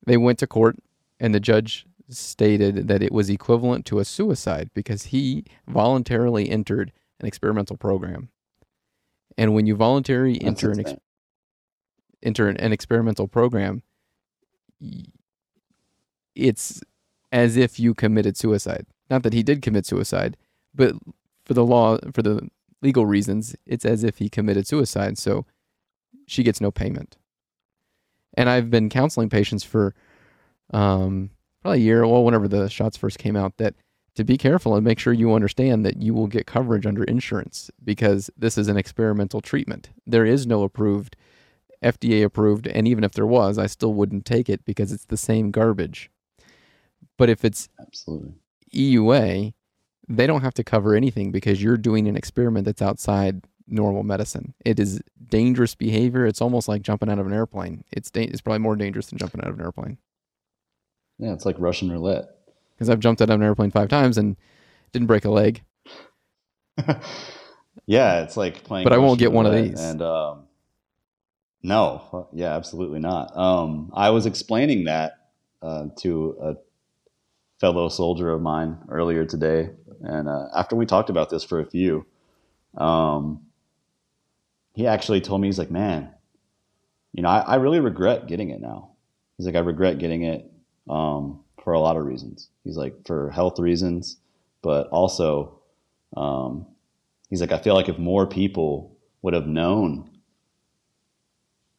They 0.06 0.16
went 0.18 0.40
to 0.40 0.48
court, 0.48 0.78
and 1.20 1.34
the 1.36 1.40
judge 1.42 1.86
stated 2.10 2.88
that 2.88 3.04
it 3.04 3.12
was 3.12 3.30
equivalent 3.30 3.86
to 3.86 4.00
a 4.00 4.06
suicide 4.06 4.70
because 4.74 5.06
he 5.06 5.46
voluntarily 5.68 6.50
entered 6.50 6.92
an 7.20 7.28
experimental 7.28 7.78
program. 7.78 8.30
And 9.38 9.54
when 9.54 9.66
you 9.66 9.76
voluntarily 9.76 10.42
enter 10.42 10.72
an, 10.72 10.80
ex- 10.80 10.96
enter 12.24 12.48
an, 12.48 12.58
an 12.58 12.74
experimental 12.74 13.28
program, 13.28 13.84
it's 16.36 16.82
as 17.32 17.58
if 17.58 17.80
you 17.80 17.94
committed 17.94 18.38
suicide. 18.38 18.86
Not 19.10 19.24
that 19.24 19.34
he 19.34 19.44
did 19.44 19.62
commit 19.62 19.86
suicide, 19.86 20.36
but 20.74 20.96
for 21.46 21.54
the 21.54 21.66
law, 21.66 21.98
for 22.14 22.22
the 22.22 22.50
legal 22.82 23.06
reasons, 23.06 23.56
it's 23.66 23.86
as 23.86 24.04
if 24.04 24.18
he 24.18 24.30
committed 24.30 24.68
suicide. 24.68 25.18
So 25.18 25.46
she 26.28 26.44
gets 26.44 26.62
no 26.62 26.72
payment. 26.72 27.18
And 28.36 28.50
I've 28.50 28.70
been 28.70 28.90
counseling 28.90 29.30
patients 29.30 29.64
for 29.64 29.96
um, 30.72 31.32
probably 31.70 31.82
a 31.82 31.86
year, 31.86 32.08
well, 32.08 32.24
whenever 32.24 32.48
the 32.48 32.70
shots 32.70 32.98
first 32.98 33.20
came 33.20 33.36
out, 33.36 33.58
that 33.58 33.76
to 34.16 34.24
be 34.24 34.38
careful 34.38 34.76
and 34.76 34.84
make 34.84 35.00
sure 35.00 35.14
you 35.14 35.34
understand 35.34 35.86
that 35.86 36.02
you 36.02 36.14
will 36.14 36.28
get 36.28 36.48
coverage 36.48 36.86
under 36.86 37.04
insurance 37.04 37.72
because 37.84 38.30
this 38.38 38.58
is 38.58 38.68
an 38.68 38.78
experimental 38.78 39.40
treatment. 39.40 39.90
There 40.06 40.26
is 40.26 40.46
no 40.46 40.64
approved, 40.64 41.16
FDA 41.84 42.24
approved, 42.24 42.68
and 42.68 42.88
even 42.88 43.04
if 43.04 43.14
there 43.14 43.26
was, 43.26 43.58
I 43.58 43.68
still 43.68 43.94
wouldn't 43.94 44.26
take 44.26 44.50
it 44.50 44.66
because 44.66 44.92
it's 44.92 45.06
the 45.06 45.16
same 45.18 45.52
garbage. 45.52 46.10
But 47.18 47.30
if 47.30 47.46
it's 47.46 47.70
Absolutely. 47.80 48.34
EUA, 48.74 49.54
they 50.08 50.28
don't 50.28 50.42
have 50.42 50.56
to 50.56 50.64
cover 50.64 50.96
anything 50.96 51.32
because 51.32 51.62
you're 51.62 51.78
doing 51.78 52.08
an 52.08 52.18
experiment 52.18 52.66
that's 52.66 52.82
outside 52.82 53.44
normal 53.68 54.04
medicine. 54.04 54.54
It 54.66 54.80
is 54.80 55.02
dangerous 55.28 55.76
behavior. 55.76 56.26
It's 56.26 56.42
almost 56.42 56.68
like 56.68 56.82
jumping 56.82 57.10
out 57.10 57.20
of 57.20 57.28
an 57.28 57.34
airplane. 57.34 57.84
It's 57.92 58.10
da- 58.10 58.24
it's 58.24 58.42
probably 58.42 58.60
more 58.60 58.76
dangerous 58.76 59.08
than 59.08 59.20
jumping 59.20 59.42
out 59.42 59.50
of 59.50 59.60
an 59.60 59.62
airplane. 59.64 59.98
Yeah, 61.20 61.34
it's 61.34 61.46
like 61.46 61.58
Russian 61.60 61.92
roulette. 61.92 62.30
Because 62.76 62.90
I've 62.90 63.00
jumped 63.00 63.22
out 63.22 63.30
of 63.30 63.36
an 63.36 63.44
airplane 63.44 63.72
five 63.72 63.90
times 63.90 64.18
and 64.18 64.38
didn't 64.94 65.08
break 65.08 65.26
a 65.26 65.30
leg. 65.30 65.62
yeah, 67.86 68.24
it's 68.24 68.38
like 68.38 68.64
playing. 68.64 68.86
But 68.86 68.94
I 68.94 68.98
won't 68.98 69.20
Russian 69.20 69.20
get 69.20 69.32
one 69.34 69.46
of 69.46 69.54
these. 69.54 69.80
And 69.80 70.02
um, 70.02 70.44
no, 71.62 72.30
yeah, 72.32 72.56
absolutely 72.56 73.00
not. 73.00 73.36
Um, 73.36 73.92
I 73.94 74.12
was 74.12 74.26
explaining 74.26 74.86
that 74.86 75.14
uh, 75.62 75.88
to 76.00 76.38
a 76.42 76.56
fellow 77.60 77.90
soldier 77.90 78.32
of 78.32 78.42
mine 78.42 78.78
earlier 78.88 79.26
today, 79.26 79.72
and 80.02 80.30
uh, 80.30 80.46
after 80.56 80.78
we 80.78 80.86
talked 80.86 81.10
about 81.10 81.30
this 81.30 81.44
for 81.44 81.60
a 81.60 81.66
few, 81.66 82.06
um, 82.78 83.42
he 84.74 84.88
actually 84.88 85.20
told 85.20 85.42
me 85.42 85.50
he's 85.50 85.60
like, 85.60 85.72
man, 85.72 86.14
you 87.12 87.24
know, 87.24 87.30
I, 87.30 87.40
I 87.40 87.56
really 87.56 87.82
regret 87.82 88.28
getting 88.28 88.52
it 88.52 88.62
now. 88.62 88.92
He's 89.36 89.46
like, 89.46 89.56
I 89.56 89.60
regret 89.60 90.00
getting 90.00 90.24
it 90.24 90.50
um, 90.88 91.44
for 91.64 91.74
a 91.74 91.80
lot 91.80 91.98
of 91.98 92.06
reasons. 92.06 92.50
He's 92.64 92.78
like, 92.78 93.06
for 93.06 93.30
health 93.32 93.60
reasons, 93.60 94.18
but 94.62 94.88
also, 94.90 95.60
um, 96.16 96.68
he's 97.30 97.42
like, 97.42 97.52
I 97.52 97.60
feel 97.60 97.74
like 97.74 97.90
if 97.90 97.98
more 97.98 98.28
people 98.28 98.98
would 99.22 99.34
have 99.34 99.48
known, 99.48 100.10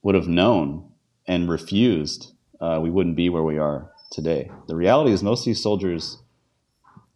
would 0.02 0.14
have 0.14 0.28
known 0.28 0.90
and 1.26 1.48
refused, 1.48 2.32
uh, 2.60 2.78
we 2.82 2.90
wouldn't 2.90 3.16
be 3.16 3.28
where 3.28 3.42
we 3.42 3.58
are 3.58 3.90
today. 4.10 4.50
The 4.66 4.76
reality 4.76 5.12
is, 5.12 5.22
most 5.22 5.40
of 5.40 5.46
these 5.46 5.62
soldiers 5.62 6.18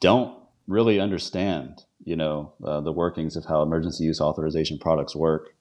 don't 0.00 0.38
really 0.66 1.00
understand, 1.00 1.84
you 2.04 2.16
know, 2.16 2.52
uh, 2.64 2.80
the 2.80 2.92
workings 2.92 3.36
of 3.36 3.44
how 3.44 3.62
emergency 3.62 4.04
use 4.04 4.20
authorization 4.20 4.78
products 4.78 5.14
work. 5.14 5.54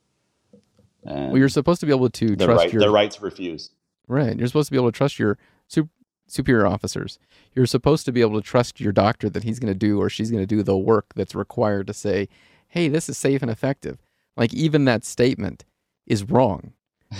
And 1.06 1.32
Well, 1.32 1.38
you're 1.38 1.50
supposed 1.50 1.80
to 1.82 1.86
be 1.86 1.92
able 1.92 2.10
to 2.10 2.36
trust 2.36 2.50
right, 2.50 2.74
your 2.74 2.82
the 2.82 2.90
right 2.90 3.12
to 3.12 3.22
refuse. 3.22 3.72
Right. 4.08 4.38
You're 4.38 4.48
supposed 4.48 4.68
to 4.68 4.72
be 4.72 4.78
able 4.78 4.92
to 4.92 4.98
trust 4.98 5.20
your 5.20 5.38
sup- 5.68 5.90
superior 6.28 6.66
officers. 6.66 7.20
You're 7.54 7.66
supposed 7.66 8.06
to 8.06 8.12
be 8.12 8.22
able 8.22 8.42
to 8.42 8.48
trust 8.48 8.80
your 8.80 8.92
doctor 8.92 9.30
that 9.30 9.44
he's 9.44 9.60
going 9.60 9.74
to 9.74 9.78
do 9.78 10.00
or 10.00 10.10
she's 10.10 10.32
going 10.32 10.44
to 10.44 10.48
do 10.48 10.64
the 10.64 10.78
work 10.78 11.14
that's 11.16 11.36
required 11.36 11.88
to 11.88 11.94
say, 11.94 12.30
hey, 12.68 12.88
this 12.88 13.10
is 13.10 13.18
safe 13.18 13.42
and 13.42 13.52
effective. 13.52 14.00
Like, 14.36 14.54
even 14.54 14.86
that 14.86 15.06
statement 15.06 15.66
is 16.06 16.24
wrong. 16.24 16.74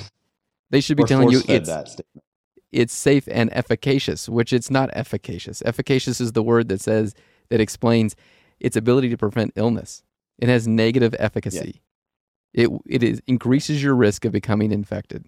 They 0.70 0.82
should 0.82 0.98
be 0.98 1.04
telling 1.04 1.30
you 1.30 1.44
it's, 1.48 1.70
it's 2.72 2.94
safe 2.96 3.28
and 3.30 3.56
efficacious, 3.56 4.28
which 4.28 4.52
it's 4.52 4.72
not 4.72 4.90
efficacious. 4.94 5.62
Efficacious 5.68 6.20
is 6.20 6.32
the 6.32 6.42
word 6.42 6.68
that 6.70 6.82
says, 6.82 7.14
that 7.50 7.62
explains 7.62 8.16
its 8.60 8.76
ability 8.76 9.10
to 9.10 9.18
prevent 9.18 9.54
illness. 9.56 10.02
It 10.40 10.50
has 10.50 10.68
negative 10.68 11.14
efficacy. 11.20 11.84
It, 12.54 12.72
it 12.88 13.04
is, 13.04 13.22
increases 13.28 13.84
your 13.84 13.94
risk 13.94 14.26
of 14.26 14.32
becoming 14.32 14.72
infected, 14.72 15.26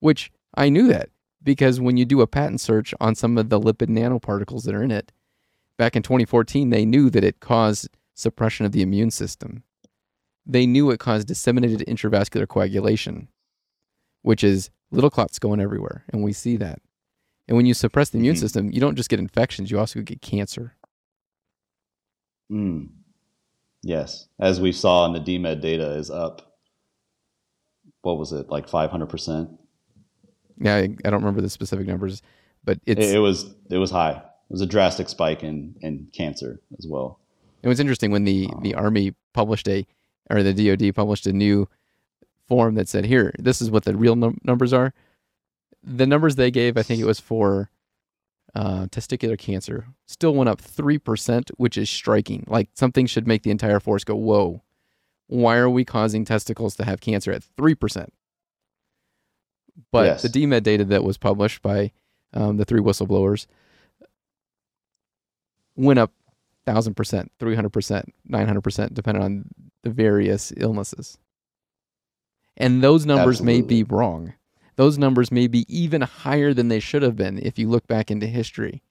which 0.00 0.32
I 0.56 0.68
knew 0.68 0.88
that 0.88 1.10
because 1.42 1.80
when 1.80 1.96
you 1.96 2.04
do 2.04 2.20
a 2.20 2.26
patent 2.26 2.60
search 2.60 2.94
on 3.00 3.14
some 3.14 3.38
of 3.38 3.48
the 3.48 3.60
lipid 3.60 3.88
nanoparticles 3.88 4.64
that 4.64 4.74
are 4.74 4.82
in 4.82 4.90
it, 4.90 5.12
back 5.76 5.94
in 5.96 6.02
2014, 6.02 6.70
they 6.70 6.84
knew 6.84 7.10
that 7.10 7.24
it 7.24 7.40
caused 7.40 7.88
suppression 8.14 8.66
of 8.66 8.72
the 8.72 8.82
immune 8.82 9.10
system. 9.10 9.62
They 10.44 10.66
knew 10.66 10.90
it 10.90 10.98
caused 11.00 11.28
disseminated 11.28 11.86
intravascular 11.86 12.48
coagulation, 12.48 13.28
which 14.22 14.42
is 14.42 14.70
little 14.90 15.10
clots 15.10 15.38
going 15.38 15.60
everywhere. 15.60 16.04
And 16.08 16.22
we 16.24 16.32
see 16.32 16.56
that. 16.56 16.80
And 17.46 17.56
when 17.56 17.66
you 17.66 17.74
suppress 17.74 18.10
the 18.10 18.18
immune 18.18 18.34
Mhm. 18.36 18.40
system, 18.40 18.72
you 18.72 18.80
don't 18.80 18.96
just 18.96 19.08
get 19.08 19.18
infections, 19.20 19.70
you 19.70 19.78
also 19.78 20.00
get 20.02 20.20
cancer. 20.20 20.74
Mm. 22.50 22.88
Yes, 23.82 24.28
as 24.38 24.60
we 24.60 24.72
saw 24.72 25.06
in 25.06 25.12
the 25.12 25.20
DMED 25.20 25.60
data, 25.60 25.92
is 25.92 26.10
up. 26.10 26.56
What 28.02 28.18
was 28.18 28.32
it 28.32 28.48
like 28.48 28.68
five 28.68 28.90
hundred 28.90 29.08
percent? 29.10 29.50
Yeah, 30.60 30.76
I, 30.76 30.82
I 31.04 31.10
don't 31.10 31.20
remember 31.20 31.40
the 31.40 31.50
specific 31.50 31.86
numbers, 31.86 32.22
but 32.64 32.78
it's 32.86 33.06
It, 33.06 33.16
it 33.16 33.18
was 33.18 33.54
it 33.70 33.78
was 33.78 33.90
high. 33.90 34.12
It 34.12 34.52
was 34.52 34.60
a 34.60 34.66
drastic 34.66 35.08
spike 35.08 35.42
in 35.42 35.74
in 35.80 36.08
cancer 36.12 36.60
as 36.78 36.86
well. 36.88 37.20
It 37.62 37.68
was 37.68 37.80
interesting 37.80 38.10
when 38.10 38.24
the 38.24 38.48
the 38.62 38.74
army 38.74 39.14
published 39.32 39.68
a 39.68 39.86
or 40.30 40.42
the 40.42 40.52
DoD 40.52 40.94
published 40.94 41.26
a 41.26 41.32
new 41.32 41.68
form 42.46 42.74
that 42.74 42.88
said, 42.88 43.04
"Here, 43.04 43.34
this 43.38 43.60
is 43.60 43.70
what 43.70 43.84
the 43.84 43.96
real 43.96 44.16
num- 44.16 44.40
numbers 44.44 44.72
are." 44.72 44.94
The 45.82 46.06
numbers 46.06 46.36
they 46.36 46.50
gave, 46.50 46.76
I 46.76 46.82
think 46.82 47.00
it 47.00 47.06
was 47.06 47.20
for 47.20 47.70
uh, 48.54 48.86
testicular 48.86 49.38
cancer, 49.38 49.86
still 50.06 50.34
went 50.34 50.48
up 50.48 50.60
three 50.60 50.98
percent, 50.98 51.50
which 51.56 51.76
is 51.76 51.88
striking. 51.88 52.44
Like 52.48 52.70
something 52.74 53.06
should 53.06 53.26
make 53.26 53.42
the 53.42 53.50
entire 53.50 53.80
force 53.80 54.04
go, 54.04 54.16
"Whoa, 54.16 54.62
why 55.26 55.56
are 55.56 55.70
we 55.70 55.84
causing 55.84 56.24
testicles 56.24 56.74
to 56.76 56.84
have 56.84 57.00
cancer 57.00 57.32
at 57.32 57.44
three 57.44 57.74
percent?" 57.74 58.12
But 59.92 60.06
Yes. 60.06 60.22
the 60.22 60.28
DMED 60.28 60.62
data 60.62 60.84
that 60.86 61.04
was 61.04 61.18
published 61.18 61.62
by 61.62 61.92
um, 62.34 62.56
the 62.56 62.64
three 62.64 62.80
whistleblowers 62.80 63.46
went 65.76 65.98
up 65.98 66.12
thousand 66.66 66.94
percent, 66.94 67.32
three 67.38 67.54
hundred 67.54 67.70
percent, 67.70 68.12
nine 68.26 68.46
hundred 68.46 68.62
percent, 68.62 68.94
depending 68.94 69.22
on 69.22 69.44
the 69.82 69.90
various 69.90 70.52
illnesses. 70.56 71.18
And 72.56 72.82
those 72.82 73.06
numbers 73.06 73.40
may 73.40 73.60
be 73.62 73.84
wrong. 73.84 74.34
Those 74.76 74.98
numbers 74.98 75.30
may 75.32 75.46
be 75.46 75.64
even 75.68 76.02
higher 76.02 76.52
than 76.52 76.68
they 76.68 76.80
should 76.80 77.02
have 77.02 77.16
been 77.16 77.38
if 77.38 77.58
you 77.58 77.68
look 77.68 77.86
back 77.86 78.10
into 78.10 78.26
history. 78.26 78.82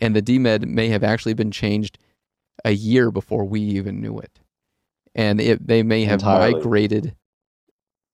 And 0.00 0.16
the 0.16 0.22
DMED 0.22 0.66
may 0.66 0.88
have 0.88 1.04
actually 1.04 1.34
been 1.34 1.50
changed 1.50 1.98
a 2.64 2.72
year 2.72 3.10
before 3.10 3.44
we 3.44 3.60
even 3.60 4.00
knew 4.00 4.18
it. 4.18 4.40
And 5.14 5.40
it, 5.40 5.66
they 5.66 5.82
may 5.82 6.04
have 6.04 6.20
Entirely. 6.20 6.54
migrated 6.54 7.14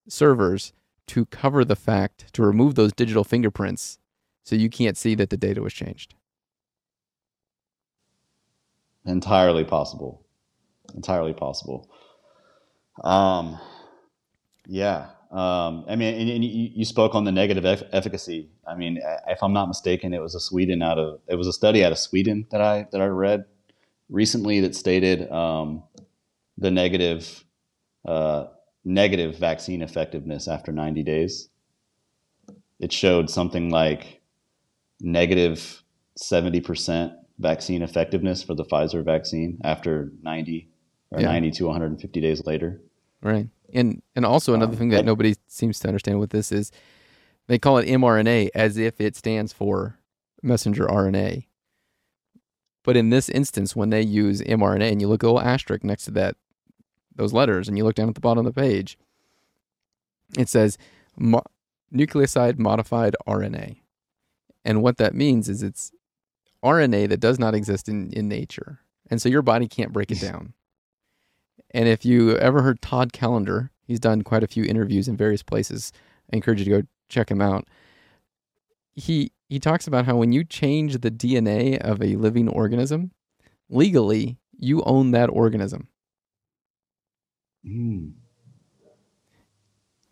servers 0.09 0.73
to 1.09 1.27
cover 1.27 1.65
the 1.65 1.77
fact, 1.77 2.33
to 2.35 2.43
remove 2.43 2.75
those 2.75 2.93
digital 2.93 3.25
fingerprints 3.25 3.99
so 4.45 4.57
you 4.57 4.71
can't 4.71 4.97
see 4.97 5.15
that 5.15 5.31
the 5.31 5.37
data 5.37 5.61
was 5.61 5.75
changed. 5.75 6.15
Entirely 9.05 9.65
possible. 9.65 10.25
Entirely 10.95 11.35
possible. 11.35 11.91
Um, 13.05 13.59
yeah. 14.67 15.09
Um, 15.31 15.85
I 15.89 15.97
mean, 15.97 16.15
and, 16.15 16.31
and 16.31 16.45
you, 16.45 16.71
you 16.75 16.85
spoke 16.85 17.15
on 17.15 17.25
the 17.25 17.33
negative 17.33 17.67
eff- 17.67 17.83
efficacy. 17.93 18.51
I 18.67 18.75
mean, 18.75 18.99
if 19.27 19.43
I'm 19.43 19.53
not 19.53 19.69
mistaken, 19.69 20.15
it 20.15 20.21
was 20.21 20.35
a 20.35 20.41
Sweden 20.41 20.83
out 20.83 20.99
of 20.99 21.21
it 21.29 21.35
was 21.35 21.47
a 21.47 21.53
study 21.53 21.85
out 21.85 21.93
of 21.93 21.99
Sweden 21.99 22.47
that 22.51 22.63
I 22.63 22.87
that 22.93 23.01
I 23.01 23.07
read 23.07 23.45
recently 24.09 24.61
that 24.61 24.75
stated 24.75 25.31
um, 25.31 25.83
the 26.57 26.71
negative 26.71 27.45
uh, 28.07 28.47
negative 28.89 29.37
vaccine 29.37 29.83
effectiveness 29.83 30.49
after 30.49 30.73
90 30.73 31.03
days. 31.03 31.51
It 32.81 32.91
showed 32.93 33.29
something 33.29 33.71
like 33.71 34.23
negative 35.01 35.59
negative 35.59 35.83
70 36.17 36.61
percent 36.63 37.13
vaccine 37.39 37.83
effectiveness 37.83 38.43
for 38.43 38.55
the 38.55 38.65
Pfizer 38.65 39.05
vaccine 39.05 39.59
after 39.63 40.11
90 40.23 40.69
or 41.13 41.21
Yeah. 41.21 41.27
90 41.29 41.51
to 41.53 41.67
150 41.67 42.21
days 42.21 42.45
later. 42.45 42.81
Right. 43.23 43.49
And 43.73 44.03
and 44.17 44.25
also 44.27 44.55
another 44.55 44.73
Um, 44.73 44.79
thing 44.79 44.89
that 44.89 44.99
and- 45.01 45.07
nobody 45.07 45.37
seems 45.47 45.79
to 45.81 45.89
understand 45.89 46.19
with 46.19 46.31
this 46.31 46.51
is 46.51 46.73
they 47.47 47.59
call 47.59 47.79
it 47.79 47.87
mRNA 47.89 48.49
as 48.55 48.77
if 48.77 49.01
it 49.01 49.15
stands 49.15 49.53
for 49.53 49.99
messenger 50.43 50.87
RNA. 50.91 51.47
But 52.83 52.97
in 52.97 53.11
this 53.11 53.29
instance, 53.29 53.77
when 53.77 53.91
they 53.91 54.03
use 54.03 54.41
mRNA 54.43 54.91
and 54.91 55.01
you 55.01 55.07
look 55.09 55.23
at 55.23 55.27
a 55.27 55.31
little 55.31 55.47
asterisk 55.49 55.85
next 55.85 56.07
to 56.07 56.11
that 56.13 56.37
those 57.19 57.35
letters 57.35 57.69
and 57.69 57.77
you 57.77 57.85
look 57.85 57.95
down 57.95 58.09
at 58.09 58.15
the 58.15 58.21
bottom 58.21 58.47
of 58.47 58.55
the 58.55 58.61
page, 58.61 58.97
it 60.39 60.49
says 60.49 60.79
mo- 61.19 61.45
nucleoside 61.95 62.59
modified 62.59 63.15
RNA. 63.27 63.77
And 64.65 64.83
what 64.83 64.97
that 64.97 65.15
means 65.15 65.49
is 65.49 65.63
it's 65.63 65.93
RNA 66.65 67.11
that 67.11 67.21
does 67.21 67.39
not 67.39 67.55
exist 67.55 67.89
in, 67.89 68.11
in 68.13 68.29
nature. 68.29 68.81
And 69.11 69.21
so 69.21 69.29
your 69.29 69.43
body 69.43 69.69
can't 69.69 69.93
break 69.93 70.11
it 70.11 70.21
down. 70.23 70.55
And 71.73 71.89
if 71.89 72.05
you 72.05 72.37
ever 72.37 72.63
heard 72.63 72.81
Todd 72.81 73.13
Callender, 73.13 73.71
he's 73.87 74.01
done 74.01 74.23
quite 74.23 74.43
a 74.43 74.49
few 74.49 74.65
interviews 74.65 75.09
in 75.09 75.17
various 75.17 75.43
places. 75.43 75.93
I 76.33 76.37
encourage 76.37 76.61
you 76.61 76.65
to 76.65 76.83
go 76.83 76.89
check 77.09 77.31
him 77.31 77.41
out. 77.41 77.67
He 78.95 79.33
he 79.49 79.59
talks 79.59 79.87
about 79.87 80.05
how 80.05 80.17
when 80.17 80.33
you 80.33 80.45
change 80.45 80.99
the 80.99 81.11
DNA 81.11 81.79
of 81.79 82.03
a 82.03 82.17
living 82.17 82.49
organism, 82.49 83.13
legally 83.71 84.39
you 84.59 84.83
own 84.83 85.13
that 85.13 85.31
organism. 85.31 85.89
Mm. 87.67 88.13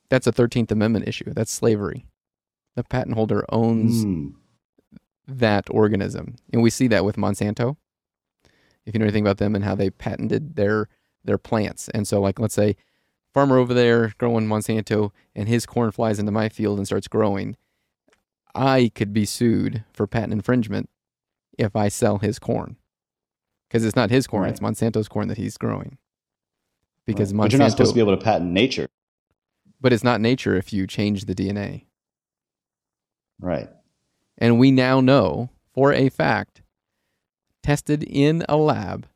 That's 0.09 0.27
a 0.27 0.33
13th 0.33 0.71
Amendment 0.71 1.09
issue. 1.09 1.33
That's 1.35 1.51
slavery. 1.51 2.07
The 2.77 2.85
patent 2.85 3.17
holder 3.17 3.45
owns 3.49 4.05
Mm. 4.05 4.35
that 5.27 5.69
organism. 5.71 6.37
And 6.53 6.63
we 6.63 6.71
see 6.71 6.87
that 6.89 7.05
with 7.05 7.17
Monsanto. 7.17 7.77
If 8.85 8.95
you 8.95 9.01
know 9.01 9.05
anything 9.07 9.25
about 9.25 9.39
them 9.39 9.55
and 9.57 9.65
how 9.65 9.75
they 9.75 9.91
patented 9.91 10.57
their 10.57 10.89
their 11.25 11.39
plants. 11.39 11.89
And 11.89 12.07
so 12.07 12.21
like 12.21 12.39
let's 12.39 12.55
say 12.55 12.77
farmer 13.35 13.57
over 13.59 13.75
there 13.75 14.13
growing 14.19 14.47
Monsanto 14.47 15.11
and 15.35 15.49
his 15.49 15.67
corn 15.67 15.91
flies 15.91 16.21
into 16.21 16.31
my 16.31 16.49
field 16.49 16.79
and 16.79 16.87
starts 16.87 17.09
growing, 17.09 17.57
I 18.55 18.93
could 18.95 19.13
be 19.13 19.25
sued 19.25 19.83
for 19.93 20.07
patent 20.07 20.33
infringement 20.35 20.89
if 21.59 21.75
I 21.75 21.89
sell 21.89 22.19
his 22.19 22.39
corn. 22.39 22.77
because 23.69 23.85
it's 23.85 23.97
not 23.97 24.11
his 24.11 24.29
corn; 24.29 24.45
Right. 24.45 24.53
it's 24.53 24.61
Monsanto's 24.61 25.09
corn 25.09 25.27
that 25.27 25.37
he's 25.39 25.59
growing. 25.59 25.99
Because 27.07 27.33
Right. 27.33 27.43
but 27.43 27.53
you're 27.53 27.59
not 27.59 27.71
supposed 27.71 27.91
to 27.91 27.95
be 27.95 28.01
able 28.01 28.17
to 28.17 28.23
patent 28.23 28.51
nature, 28.51 28.89
but 29.81 29.93
it's 29.93 30.05
not 30.05 30.21
nature 30.21 30.57
if 30.57 30.73
you 30.73 30.87
change 30.87 31.25
the 31.25 31.35
DNA. 31.35 31.85
right? 33.39 33.69
And 34.39 34.59
we 34.59 34.71
now 34.71 35.01
know 35.01 35.51
for 35.75 35.93
a 35.93 36.09
fact, 36.09 36.63
tested 37.63 38.03
in 38.03 38.45
a 38.49 38.57
lab, 38.57 39.07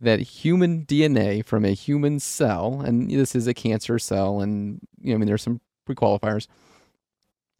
that 0.00 0.20
human 0.20 0.84
DNA 0.84 1.44
from 1.44 1.64
a 1.64 1.70
human 1.72 2.20
cell, 2.20 2.80
and 2.80 3.10
this 3.10 3.34
is 3.34 3.46
a 3.46 3.54
cancer 3.54 3.98
cell, 3.98 4.40
and 4.40 4.80
you 5.00 5.10
know, 5.10 5.14
I 5.14 5.18
mean, 5.18 5.26
there's 5.26 5.42
some 5.42 5.60
pre-qualifiers, 5.86 6.46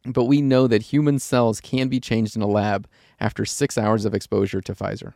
but 0.05 0.25
we 0.25 0.41
know 0.41 0.67
that 0.67 0.83
human 0.83 1.19
cells 1.19 1.59
can 1.59 1.89
be 1.89 1.99
changed 1.99 2.35
in 2.35 2.41
a 2.41 2.47
lab 2.47 2.87
after 3.19 3.45
six 3.45 3.77
hours 3.77 4.05
of 4.05 4.13
exposure 4.13 4.61
to 4.61 4.73
Pfizer. 4.73 5.13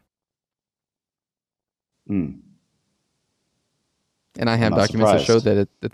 Hmm. 2.08 2.32
And 4.38 4.50
I 4.50 4.56
have 4.56 4.72
documents 4.88 5.12
that 5.12 5.26
show 5.26 5.40
that, 5.40 5.58
it, 5.58 5.70
that 5.82 5.94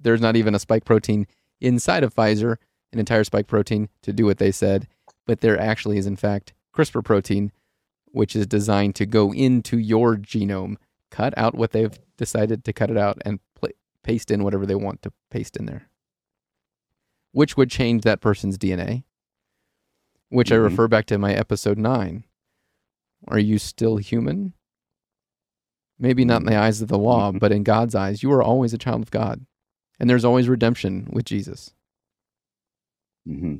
there's 0.00 0.20
not 0.20 0.36
even 0.36 0.54
a 0.54 0.58
spike 0.58 0.84
protein 0.84 1.26
inside 1.60 2.04
of 2.04 2.14
Pfizer, 2.14 2.56
an 2.92 2.98
entire 2.98 3.24
spike 3.24 3.46
protein 3.46 3.88
to 4.02 4.12
do 4.12 4.24
what 4.24 4.38
they 4.38 4.52
said, 4.52 4.86
but 5.26 5.40
there 5.40 5.58
actually 5.58 5.98
is, 5.98 6.06
in 6.06 6.16
fact, 6.16 6.52
CRISPR 6.74 7.04
protein, 7.04 7.52
which 8.06 8.36
is 8.36 8.46
designed 8.46 8.94
to 8.96 9.06
go 9.06 9.32
into 9.32 9.78
your 9.78 10.16
genome, 10.16 10.76
cut 11.10 11.36
out 11.36 11.54
what 11.54 11.72
they've 11.72 11.98
decided 12.16 12.64
to 12.64 12.72
cut 12.72 12.90
it 12.90 12.96
out, 12.96 13.18
and 13.24 13.40
pla 13.54 13.70
paste 14.02 14.30
in 14.30 14.42
whatever 14.44 14.66
they 14.66 14.74
want 14.74 15.00
to 15.02 15.12
paste 15.30 15.56
in 15.56 15.66
there, 15.66 15.88
which 17.32 17.56
would 17.56 17.70
change 17.70 18.02
that 18.02 18.20
person's 18.20 18.58
DNA. 18.58 19.04
Which 20.28 20.50
I 20.50 20.56
Mhm. 20.56 20.64
refer 20.64 20.88
back 20.88 21.06
to 21.06 21.18
my 21.18 21.34
episode 21.34 21.78
nine. 21.78 22.24
Are 23.28 23.38
you 23.38 23.58
still 23.58 23.98
human? 23.98 24.54
Maybe 26.02 26.24
not 26.24 26.42
in 26.42 26.46
the 26.48 26.56
eyes 26.56 26.82
of 26.82 26.88
the 26.88 26.98
law, 26.98 27.30
Mhm. 27.30 27.38
but 27.38 27.52
in 27.52 27.62
God's 27.62 27.94
eyes, 27.94 28.24
you 28.24 28.32
are 28.32 28.42
always 28.42 28.74
a 28.74 28.78
child 28.78 29.02
of 29.02 29.12
God. 29.12 29.46
And 30.00 30.10
there's 30.10 30.24
always 30.24 30.48
redemption 30.48 31.08
with 31.12 31.24
Jesus. 31.24 31.72
hmm 33.24 33.56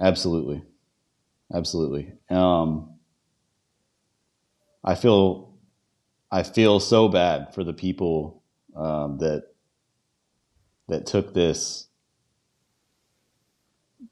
Absolutely, 0.00 0.62
absolutely. 1.52 2.12
Um, 2.30 2.94
I 4.84 4.94
feel, 4.94 5.54
I 6.30 6.44
feel 6.44 6.80
so 6.80 7.08
bad 7.08 7.52
for 7.54 7.64
the 7.64 7.72
people 7.74 8.42
um, 8.76 9.18
that 9.18 9.48
that 10.88 11.06
took 11.06 11.34
this 11.34 11.88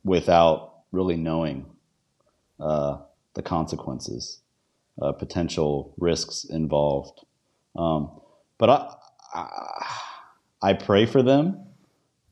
without 0.05 0.83
really 0.93 1.17
knowing 1.17 1.67
uh, 2.59 2.99
the 3.35 3.43
consequences, 3.43 4.41
uh, 5.01 5.13
potential 5.13 5.95
risks 5.99 6.45
involved. 6.45 7.25
Um, 7.77 8.21
but 8.59 8.71
I, 8.71 8.95
I, 9.35 9.97
I 10.63 10.73
pray 10.75 11.07
for 11.07 11.23
them, 11.23 11.67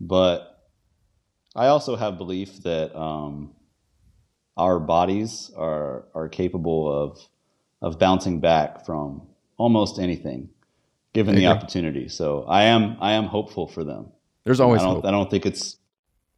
but 0.00 0.68
I 1.54 1.68
also 1.68 1.96
have 1.96 2.18
belief 2.18 2.62
that 2.62 2.96
um, 2.98 3.54
our 4.56 4.78
bodies 4.80 5.50
are 5.56 6.06
are 6.14 6.28
capable 6.28 6.92
of 6.92 7.18
of 7.80 7.98
bouncing 7.98 8.40
back 8.40 8.84
from 8.84 9.22
almost 9.56 9.98
anything, 9.98 10.48
given 11.12 11.34
the 11.36 11.46
opportunity. 11.46 12.08
So 12.08 12.44
I 12.48 12.64
am 12.64 12.96
I 13.00 13.12
am 13.12 13.24
hopeful 13.24 13.68
for 13.68 13.84
them. 13.84 14.08
There's 14.44 14.60
always 14.60 14.82
I 14.82 14.84
don't 14.86 14.94
hope. 14.96 15.04
I 15.04 15.10
don't 15.10 15.30
think 15.30 15.46
it's 15.46 15.76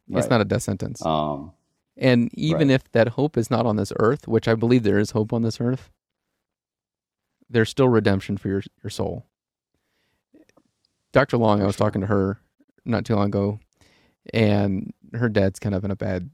It's 0.09 0.23
right. 0.23 0.31
not 0.31 0.41
a 0.41 0.45
death 0.45 0.63
sentence. 0.63 1.05
um, 1.05 1.53
and 2.01 2.31
even 2.33 2.69
right. 2.69 2.75
if 2.75 2.91
that 2.93 3.09
hope 3.11 3.37
is 3.37 3.51
not 3.51 3.67
on 3.67 3.77
this 3.77 3.93
earth, 3.99 4.27
which 4.27 4.49
I 4.49 4.55
believe 4.55 4.83
there 4.83 4.99
is 4.99 5.11
hope 5.11 5.33
on 5.35 5.43
this 5.43 5.61
earth, 5.61 5.91
there's 7.51 7.69
still 7.69 7.89
redemption 7.89 8.39
for 8.39 8.49
your, 8.49 8.63
your 8.83 8.91
soul. 8.91 9.27
Dr. 11.13 11.37
Long, 11.37 11.63
I 11.63 11.67
was 11.67 11.77
talking 11.77 12.01
to 12.01 12.07
her 12.07 12.41
not 12.87 13.05
too 13.05 13.17
long 13.17 13.27
ago, 13.27 13.61
and 14.33 14.95
her 15.13 15.29
dad's 15.29 15.59
kind 15.59 15.75
of 15.75 15.85
in 15.85 15.91
a 15.91 15.97
bad 15.97 16.31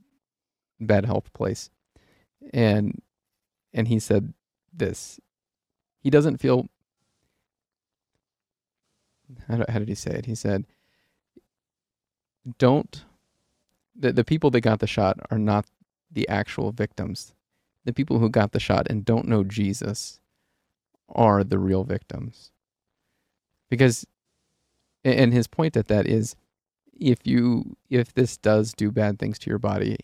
bad 0.79 1.05
health 1.05 1.33
place. 1.33 1.69
And 2.53 3.01
and 3.73 3.87
he 3.87 3.99
said 3.99 4.33
this. 4.71 5.19
He 5.99 6.09
doesn't 6.09 6.37
feel 6.37 6.67
how, 9.47 9.65
how 9.67 9.79
did 9.79 9.89
he 9.89 9.95
say 9.95 10.11
it? 10.11 10.27
He 10.27 10.35
said, 10.35 10.65
"Don't 12.57 13.03
the 13.97 14.13
the 14.13 14.25
people 14.25 14.51
that 14.51 14.61
got 14.61 14.79
the 14.79 14.87
shot 14.87 15.19
are 15.31 15.39
not 15.39 15.67
the 16.11 16.27
actual 16.29 16.71
victims. 16.71 17.33
The 17.85 17.93
people 17.93 18.19
who 18.19 18.29
got 18.29 18.51
the 18.53 18.59
shot 18.59 18.87
and 18.89 19.05
don't 19.05 19.27
know 19.27 19.43
Jesus 19.43 20.19
are 21.09 21.43
the 21.43 21.59
real 21.59 21.83
victims." 21.83 22.51
Because 23.69 24.05
and 25.03 25.33
his 25.33 25.47
point 25.47 25.77
at 25.77 25.87
that 25.87 26.07
is 26.07 26.35
if 26.93 27.25
you 27.25 27.77
if 27.89 28.13
this 28.13 28.37
does 28.37 28.73
do 28.73 28.91
bad 28.91 29.19
things 29.19 29.39
to 29.39 29.49
your 29.49 29.59
body 29.59 29.97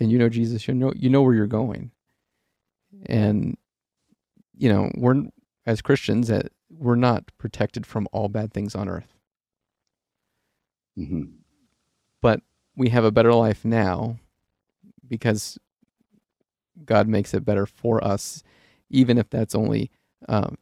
and 0.00 0.10
you 0.12 0.18
know 0.18 0.28
Jesus, 0.30 0.68
you 0.68 0.74
know 0.74 0.92
you 0.96 1.10
know 1.10 1.22
where 1.22 1.34
you're 1.34 1.46
going. 1.46 1.92
And 3.06 3.56
you 4.56 4.68
know, 4.72 4.90
we're 4.96 5.24
as 5.66 5.82
Christians 5.82 6.30
uh, 6.30 6.48
we're 6.70 6.96
not 6.96 7.24
protected 7.38 7.86
from 7.86 8.08
all 8.12 8.28
bad 8.28 8.52
things 8.52 8.74
on 8.74 8.88
earth. 8.88 9.14
mhm. 10.98 11.32
but 12.22 12.42
we 12.76 12.90
have 12.90 13.04
a 13.04 13.10
better 13.10 13.32
life 13.32 13.64
now 13.64 14.18
because 15.08 15.58
God 16.84 17.08
makes 17.08 17.32
it 17.34 17.44
better 17.44 17.66
for 17.66 18.02
us, 18.04 18.42
even 18.90 19.18
if 19.18 19.30
that's 19.30 19.54
only 19.54 19.90
um, 20.28 20.56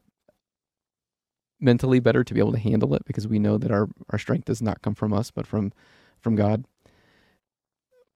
mentally 1.60 1.98
better 2.00 2.22
to 2.22 2.34
be 2.34 2.40
able 2.40 2.52
to 2.52 2.58
handle 2.58 2.94
it 2.94 3.04
because 3.04 3.26
we 3.26 3.38
know 3.38 3.58
that 3.58 3.70
our, 3.70 3.88
our 4.10 4.18
strength 4.18 4.44
does 4.44 4.62
not 4.62 4.82
come 4.82 4.94
from 4.94 5.12
us 5.12 5.30
but 5.30 5.46
from 5.46 5.72
from 6.20 6.36
God. 6.36 6.64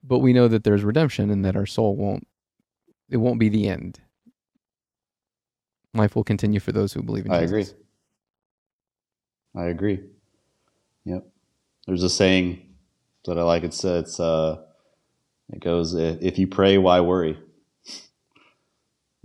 But 0.01 0.19
we 0.19 0.33
know 0.33 0.47
that 0.47 0.63
there's 0.63 0.83
redemption 0.83 1.29
and 1.29 1.43
that 1.43 1.55
our 1.55 1.65
soul 1.65 1.95
won't 1.95 2.27
it 3.09 3.17
won't 3.17 3.39
be 3.39 3.49
the 3.49 3.67
end. 3.67 3.99
Life 5.93 6.15
will 6.15 6.23
continue 6.23 6.59
for 6.59 6.71
those 6.71 6.93
who 6.93 7.01
believe 7.01 7.25
in 7.25 7.31
I 7.31 7.39
Jesus. 7.41 7.71
agree. 7.71 9.61
I 9.63 9.65
agree. 9.65 9.99
Yep. 11.05 11.27
There's 11.87 12.03
a 12.03 12.09
saying 12.09 12.68
that 13.25 13.37
I 13.37 13.43
like. 13.43 13.63
It's 13.63 13.83
it's 13.83 14.19
uh, 14.19 14.57
it 15.51 15.59
goes 15.59 15.93
if 15.93 16.37
you 16.37 16.47
pray, 16.47 16.77
why 16.77 17.01
worry? 17.01 17.37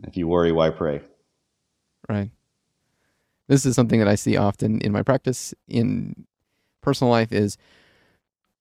If 0.02 0.16
you 0.16 0.26
worry, 0.28 0.52
why 0.52 0.70
pray? 0.70 1.02
Right. 2.08 2.30
This 3.46 3.64
is 3.66 3.74
something 3.76 3.98
that 3.98 4.08
I 4.08 4.14
see 4.14 4.36
often 4.36 4.80
in 4.80 4.92
my 4.92 5.02
practice 5.02 5.54
in 5.68 6.26
personal 6.80 7.10
life 7.10 7.32
is 7.32 7.56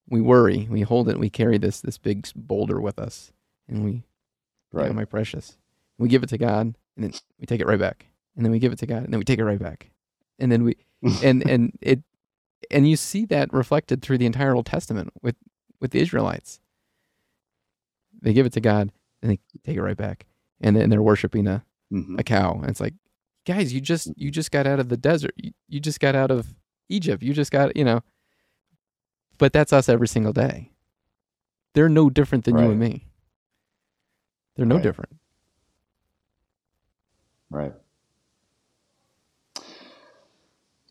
we 0.10 0.22
worry, 0.22 0.68
we 0.70 0.82
hold 0.82 1.10
it, 1.10 1.20
we 1.20 1.30
carry 1.30 1.58
this 1.58 1.82
this 1.82 1.98
big 1.98 2.28
boulder 2.36 2.80
with 2.80 3.00
us 3.00 3.32
and 3.68 3.84
we 3.84 4.04
Right. 4.72 4.88
right. 4.88 4.96
my 4.96 5.06
precious. 5.06 5.58
We 6.00 6.10
give 6.10 6.24
it 6.24 6.30
to 6.30 6.38
God 6.38 6.76
and 6.96 7.04
then 7.06 7.14
we 7.40 7.46
take 7.46 7.62
it 7.62 7.68
right 7.68 7.80
back. 7.80 8.08
And 8.36 8.44
then 8.44 8.52
we 8.52 8.58
give 8.58 8.74
it 8.74 8.80
to 8.80 8.88
God 8.88 9.04
and 9.04 9.14
then 9.14 9.20
we 9.20 9.24
take 9.24 9.38
it 9.38 9.46
right 9.46 9.60
back. 9.60 9.92
And 10.40 10.52
then 10.52 10.64
we 10.64 10.78
and 11.24 11.48
and 11.48 11.78
it 11.82 12.02
and 12.72 12.88
you 12.90 12.96
see 12.96 13.26
that 13.26 13.52
reflected 13.54 14.02
through 14.02 14.18
the 14.18 14.26
entire 14.26 14.56
Old 14.56 14.66
Testament 14.66 15.10
with 15.22 15.36
with 15.80 15.92
the 15.92 16.00
Israelites. 16.00 16.60
They 18.22 18.34
give 18.34 18.46
it 18.46 18.54
to 18.54 18.62
God 18.62 18.92
and 19.22 19.32
they 19.32 19.40
take 19.64 19.76
it 19.78 19.82
right 19.82 19.98
back. 19.98 20.26
And 20.62 20.76
then 20.76 20.90
they're 20.90 21.02
worshiping 21.04 21.48
a 21.48 21.66
Mhm. 21.92 22.20
a 22.20 22.24
cow 22.24 22.54
and 22.54 22.70
it's 22.70 22.80
like 22.80 22.94
guys 23.46 23.72
you 23.74 23.80
just 23.82 24.12
you 24.16 24.32
just 24.32 24.50
got 24.52 24.66
out 24.66 24.80
of 24.80 24.90
the 24.90 24.98
desert 24.98 25.34
you, 25.36 25.52
you 25.68 25.80
just 25.80 26.00
got 26.00 26.16
out 26.16 26.32
of 26.32 26.56
egypt 26.90 27.22
you 27.22 27.34
just 27.34 27.52
got 27.52 27.76
you 27.78 27.84
know 27.84 28.02
but 29.38 29.54
that's 29.54 29.72
us 29.74 29.90
every 29.90 30.08
single 30.08 30.34
day 30.34 30.72
they're 31.76 31.90
no 31.90 32.10
different 32.10 32.46
than 32.46 32.58
you 32.58 32.72
and 32.72 32.80
me 32.80 33.06
they're 34.56 34.66
no 34.66 34.76
Right. 34.76 34.84
different 34.84 35.12
Right. 37.52 37.74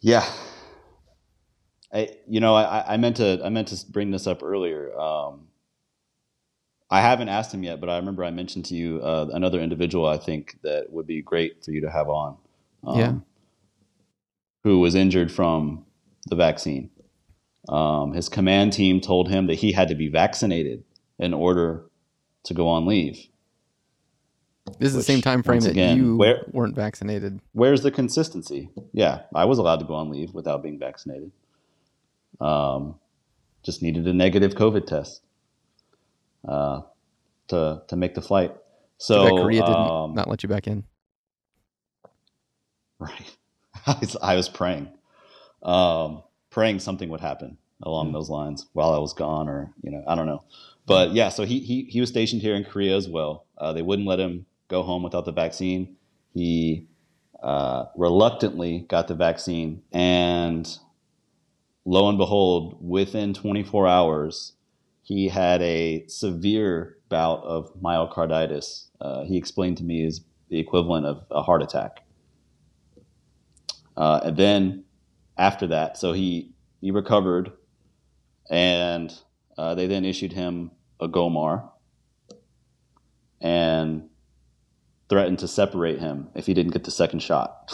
Yeah. 0.03 0.25
I 1.93 2.11
you 2.28 2.40
know 2.40 2.55
I, 2.55 2.95
I 2.95 2.97
meant 2.97 3.16
to 3.16 3.40
I 3.45 3.49
meant 3.49 3.68
to 3.68 3.86
bring 3.90 4.11
this 4.11 4.26
up 4.26 4.43
earlier. 4.43 4.99
Um, 4.99 5.49
I 6.90 7.01
haven't 7.01 7.28
asked 7.28 7.53
him 7.55 7.62
yet, 7.62 7.80
but 7.80 7.88
I 7.88 7.97
remember 7.97 8.22
I 8.24 8.30
mentioned 8.30 8.66
to 8.66 8.74
you 8.74 9.01
uh, 9.03 9.28
another 9.32 9.61
individual 9.61 10.07
I 10.07 10.18
think 10.18 10.59
that 10.62 10.93
would 10.93 11.07
be 11.07 11.22
great 11.22 11.64
for 11.64 11.70
you 11.70 11.80
to 11.82 11.90
have 11.90 12.09
on. 12.09 12.36
Um, 12.84 12.99
Yeah. 12.99 13.14
Who 14.64 14.78
was 14.78 14.95
injured 14.95 15.32
from 15.32 15.84
the 16.26 16.36
vaccine. 16.36 16.90
Um, 17.68 18.12
his 18.12 18.28
command 18.28 18.72
team 18.72 19.01
told 19.01 19.28
him 19.28 19.47
that 19.47 19.55
he 19.55 19.72
had 19.72 19.88
to 19.88 19.95
be 19.95 20.09
vaccinated 20.09 20.84
in 21.18 21.32
order 21.34 21.84
to 22.45 22.55
go 22.55 22.68
on 22.68 22.86
leave. 22.86 23.26
this 24.78 24.88
is 24.90 24.95
the 24.95 25.03
same 25.03 25.20
time 25.20 25.43
frame 25.43 25.61
that 25.61 25.70
again, 25.70 25.97
you 25.97 26.16
where- 26.16 26.45
weren't 26.53 26.74
vaccinated 26.76 27.40
where's 27.53 27.82
the 27.82 27.90
consistency? 27.90 28.68
Yeah, 28.93 29.22
I 29.34 29.45
was 29.47 29.59
allowed 29.59 29.80
to 29.80 29.84
go 29.84 29.95
on 29.95 30.11
leave 30.11 30.34
without 30.34 30.62
being 30.62 30.78
vaccinated. 30.78 31.32
Um, 32.41 32.97
just 33.62 33.83
needed 33.83 34.07
a 34.09 34.12
negative 34.12 34.55
COVID 34.55 34.87
test 34.87 35.22
uh, 36.49 36.80
to 37.49 37.83
to 37.89 37.97
make 37.97 38.14
the 38.14 38.22
flight. 38.22 38.57
So 38.99 39.37
Korea 39.37 39.62
didn't 39.62 39.89
um, 39.89 40.14
not 40.14 40.28
let 40.28 40.43
you 40.43 40.49
back 40.49 40.66
in. 40.66 40.85
Right. 42.99 43.37
I 43.87 43.97
was, 44.01 44.16
I 44.22 44.37
was 44.37 44.49
praying, 44.49 44.89
um, 45.62 46.22
praying 46.51 46.78
something 46.78 47.09
would 47.09 47.20
happen 47.20 47.59
along 47.83 48.11
Mm. 48.11 48.12
those 48.12 48.30
lines 48.30 48.66
while 48.74 48.93
I 48.95 48.99
was 48.99 49.12
gone, 49.12 49.49
or 49.49 49.72
you 49.83 49.91
know, 49.91 50.05
I 50.07 50.14
don't 50.14 50.26
know. 50.26 50.45
But 50.87 51.12
yeah, 51.12 51.28
so 51.28 51.45
he 51.45 51.59
he 51.61 51.85
he 51.85 52.01
was 52.01 52.11
stationed 52.11 52.43
here 52.43 52.55
in 52.55 52.62
Korea 52.64 52.97
as 52.97 53.09
well. 53.09 53.47
Uh, 53.59 53.72
they 53.72 53.83
wouldn't 53.83 54.07
let 54.07 54.20
him 54.20 54.47
go 54.68 54.83
home 54.85 55.03
without 55.03 55.24
the 55.24 55.33
vaccine. 55.33 55.97
He 56.33 56.87
uh, 57.43 57.87
reluctantly 57.97 58.87
got 58.89 59.09
the 59.09 59.14
vaccine, 59.16 59.83
and 59.93 60.68
lo 61.85 62.09
and 62.09 62.18
behold, 62.18 62.76
within 62.80 63.35
24 63.35 63.89
hours, 63.89 64.53
he 65.03 65.28
had 65.28 65.61
a 65.62 66.07
severe 66.07 66.97
bout 67.09 67.43
of 67.43 67.72
myocarditis. 67.80 68.87
Uh, 69.01 69.24
he 69.24 69.37
explained 69.37 69.76
to 69.78 69.85
me 69.85 70.05
is 70.05 70.22
the 70.49 70.59
equivalent 70.59 71.07
of 71.07 71.24
a 71.30 71.43
heart 71.43 71.62
attack. 71.62 72.05
Uh, 73.97 74.20
and 74.24 74.37
then 74.37 74.85
after 75.37 75.66
that, 75.66 75.97
so 75.99 76.12
he 76.12 76.51
he 76.80 76.91
recovered, 76.91 77.53
and 78.51 79.14
uh, 79.57 79.74
they 79.74 79.87
then 79.87 80.05
issued 80.05 80.33
him 80.33 80.70
a 81.01 81.09
GOMOR 81.09 81.68
and 83.41 84.09
threatened 85.09 85.39
to 85.41 85.49
separate 85.49 86.01
him 86.01 86.28
if 86.35 86.47
he 86.47 86.55
didn't 86.55 86.72
get 86.72 86.85
the 86.85 86.91
second 86.91 87.20
shot. 87.20 87.72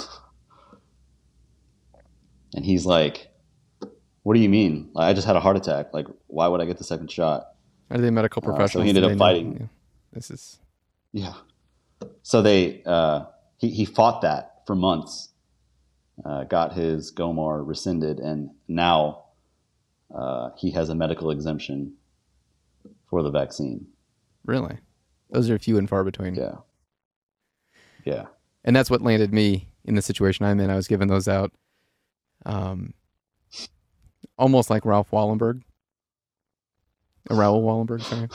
and 2.55 2.65
he's 2.65 2.85
like, 2.85 3.29
"What 4.29 4.35
do 4.35 4.41
you 4.41 4.49
mean? 4.51 4.91
Like, 4.93 5.07
I 5.09 5.15
just 5.15 5.27
had 5.27 5.37
a 5.37 5.41
heart 5.41 5.57
attack. 5.57 5.95
Like, 5.95 6.07
why 6.27 6.47
would 6.49 6.61
I 6.61 6.67
get 6.67 6.77
the 6.77 6.85
second 6.85 7.11
shot?" 7.11 7.55
Are 7.91 7.97
they 7.97 8.11
medical 8.11 8.43
Uh, 8.45 8.67
so 8.69 8.83
he 8.83 8.91
ended 8.91 9.03
up 9.05 9.09
they 9.09 9.15
know- 9.15 9.19
fighting. 9.19 9.57
yeah. 9.59 9.67
This 10.13 10.31
is 10.31 10.59
Yeah. 11.13 11.33
So 12.23 12.43
they 12.43 12.83
uh, 12.85 13.25
he 13.57 13.71
he 13.71 13.87
fought 13.87 14.21
that 14.21 14.63
for 14.67 14.75
months, 14.77 15.31
uh, 16.27 16.45
got 16.45 16.75
his 16.75 17.11
GOMOR 17.11 17.63
rescinded, 17.67 18.21
and 18.21 18.51
now 18.69 19.25
uh, 20.15 20.51
he 20.59 20.73
has 20.73 20.91
a 20.91 20.95
medical 20.95 21.31
exemption 21.31 21.95
for 23.09 23.23
the 23.23 23.31
vaccine. 23.31 23.87
really 24.45 24.77
those 25.31 25.49
are 25.51 25.59
few 25.59 25.79
and 25.79 25.89
far 25.89 26.05
between. 26.05 26.35
Yeah. 26.35 26.57
Yeah. 28.05 28.27
and 28.65 28.77
that's 28.77 28.91
what 28.91 29.01
landed 29.03 29.33
me 29.33 29.69
in 29.85 29.95
the 29.95 30.03
situation 30.03 30.45
I'm 30.45 30.61
in. 30.61 30.69
I 30.71 30.77
was 30.77 30.89
given 30.89 31.09
those 31.09 31.29
out, 31.29 31.53
um, 32.45 32.93
almost 34.39 34.71
like 34.71 34.85
Ralph 34.85 35.11
Wallenberg, 35.11 35.63
uh, 37.31 37.35
Raoul 37.37 37.63
Wallenberg, 37.63 38.03
sorry, 38.03 38.29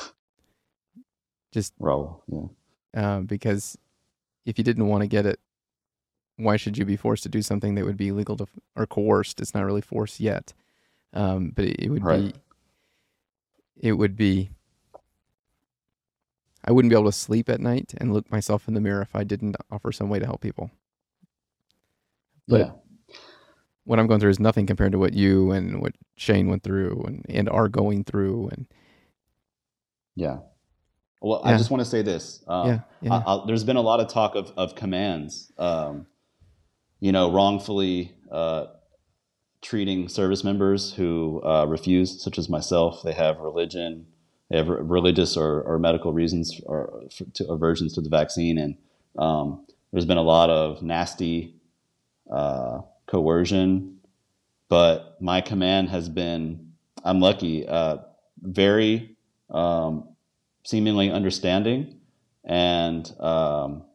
just 1.52 1.78
Raul. 1.80 2.20
Yeah. 2.28 3.02
uh, 3.18 3.20
because 3.22 3.78
if 4.46 4.58
you 4.58 4.64
didn't 4.64 4.88
want 4.88 5.02
to 5.02 5.08
get 5.08 5.26
it, 5.26 5.40
why 6.38 6.58
should 6.58 6.78
you 6.78 6.86
be 6.86 6.96
forced 6.98 7.24
to 7.24 7.30
do 7.30 7.42
something 7.42 7.76
that 7.76 7.86
would 7.86 7.98
be 7.98 8.08
illegal 8.10 8.36
to 8.38 8.48
or 8.76 8.86
coerced? 8.86 9.40
It's 9.40 9.54
not 9.54 9.64
really 9.66 9.82
forced 9.82 10.20
yet, 10.20 10.54
um, 11.14 11.52
but 11.56 11.66
it, 11.66 11.80
it 11.86 11.90
would 11.90 12.04
Right. 12.04 12.34
be. 12.34 12.40
It 13.90 13.94
would 13.94 14.16
be. 14.16 14.50
I 16.66 16.72
wouldn't 16.72 16.90
be 16.92 16.96
able 16.96 17.12
to 17.12 17.18
sleep 17.18 17.50
at 17.50 17.60
night 17.60 17.94
and 17.98 18.14
look 18.14 18.32
myself 18.32 18.68
in 18.70 18.74
the 18.74 18.80
mirror 18.82 19.02
if 19.02 19.16
I 19.16 19.24
didn't 19.26 19.58
offer 19.70 19.92
some 19.92 20.10
way 20.10 20.20
to 20.20 20.26
help 20.26 20.40
people. 20.42 20.72
But- 22.48 22.60
yeah. 22.60 22.72
What 23.86 24.00
I'm 24.00 24.08
going 24.08 24.20
through 24.20 24.30
is 24.30 24.40
nothing 24.40 24.66
compared 24.66 24.92
to 24.94 25.00
what 25.00 25.14
you 25.14 25.52
and 25.52 25.82
what 25.82 25.94
Shane 26.16 26.48
went 26.48 26.64
through 26.64 27.04
and, 27.06 27.26
and 27.30 27.50
are 27.50 27.68
going 27.68 28.04
through. 28.04 28.50
And 28.50 28.68
Yeah. 30.16 30.40
Well, 31.22 31.42
I 31.46 31.56
just 31.56 31.72
want 31.72 31.80
to 31.80 31.90
say 31.90 32.02
this. 32.02 32.44
Um, 32.48 32.68
yeah, 32.68 32.80
yeah, 33.02 33.14
I, 33.26 33.36
I, 33.36 33.44
there's 33.48 33.64
been 33.64 33.78
a 33.78 33.82
lot 33.82 34.02
of 34.02 34.10
talk 34.10 34.36
of, 34.36 34.52
of 34.58 34.76
commands, 34.76 35.54
um, 35.58 36.06
you 37.00 37.14
know, 37.14 37.32
wrongfully 37.32 38.12
uh, 38.30 38.66
treating 39.62 40.10
service 40.10 40.44
members 40.44 40.94
who 40.94 41.42
uh, 41.46 41.66
refuse, 41.66 42.22
such 42.22 42.38
as 42.38 42.50
myself. 42.50 43.04
They 43.04 43.14
have 43.14 43.40
religion, 43.40 44.06
they 44.50 44.58
have 44.58 44.68
re- 44.68 44.82
religious 44.82 45.38
or, 45.38 45.62
or 45.62 45.80
medical 45.80 46.12
reasons 46.12 46.60
or 46.66 47.04
for, 47.16 47.24
to 47.36 47.48
aversions 47.48 47.94
to 47.94 48.02
the 48.02 48.10
vaccine, 48.10 48.58
and 48.58 48.76
um, 49.18 49.66
there's 49.94 50.06
been 50.06 50.18
a 50.18 50.24
lot 50.24 50.50
of 50.50 50.82
nasty 50.82 51.56
uh, 52.30 52.82
coercion. 53.08 54.00
But 54.70 55.18
my 55.22 55.42
command 55.42 55.90
has 55.90 56.10
been, 56.10 56.74
I'm 57.04 57.20
lucky, 57.20 57.68
uh, 57.68 57.98
very 58.42 59.16
um, 59.50 60.16
seemingly 60.66 61.12
understanding 61.12 62.00
and 62.44 63.10
um, 63.20 63.86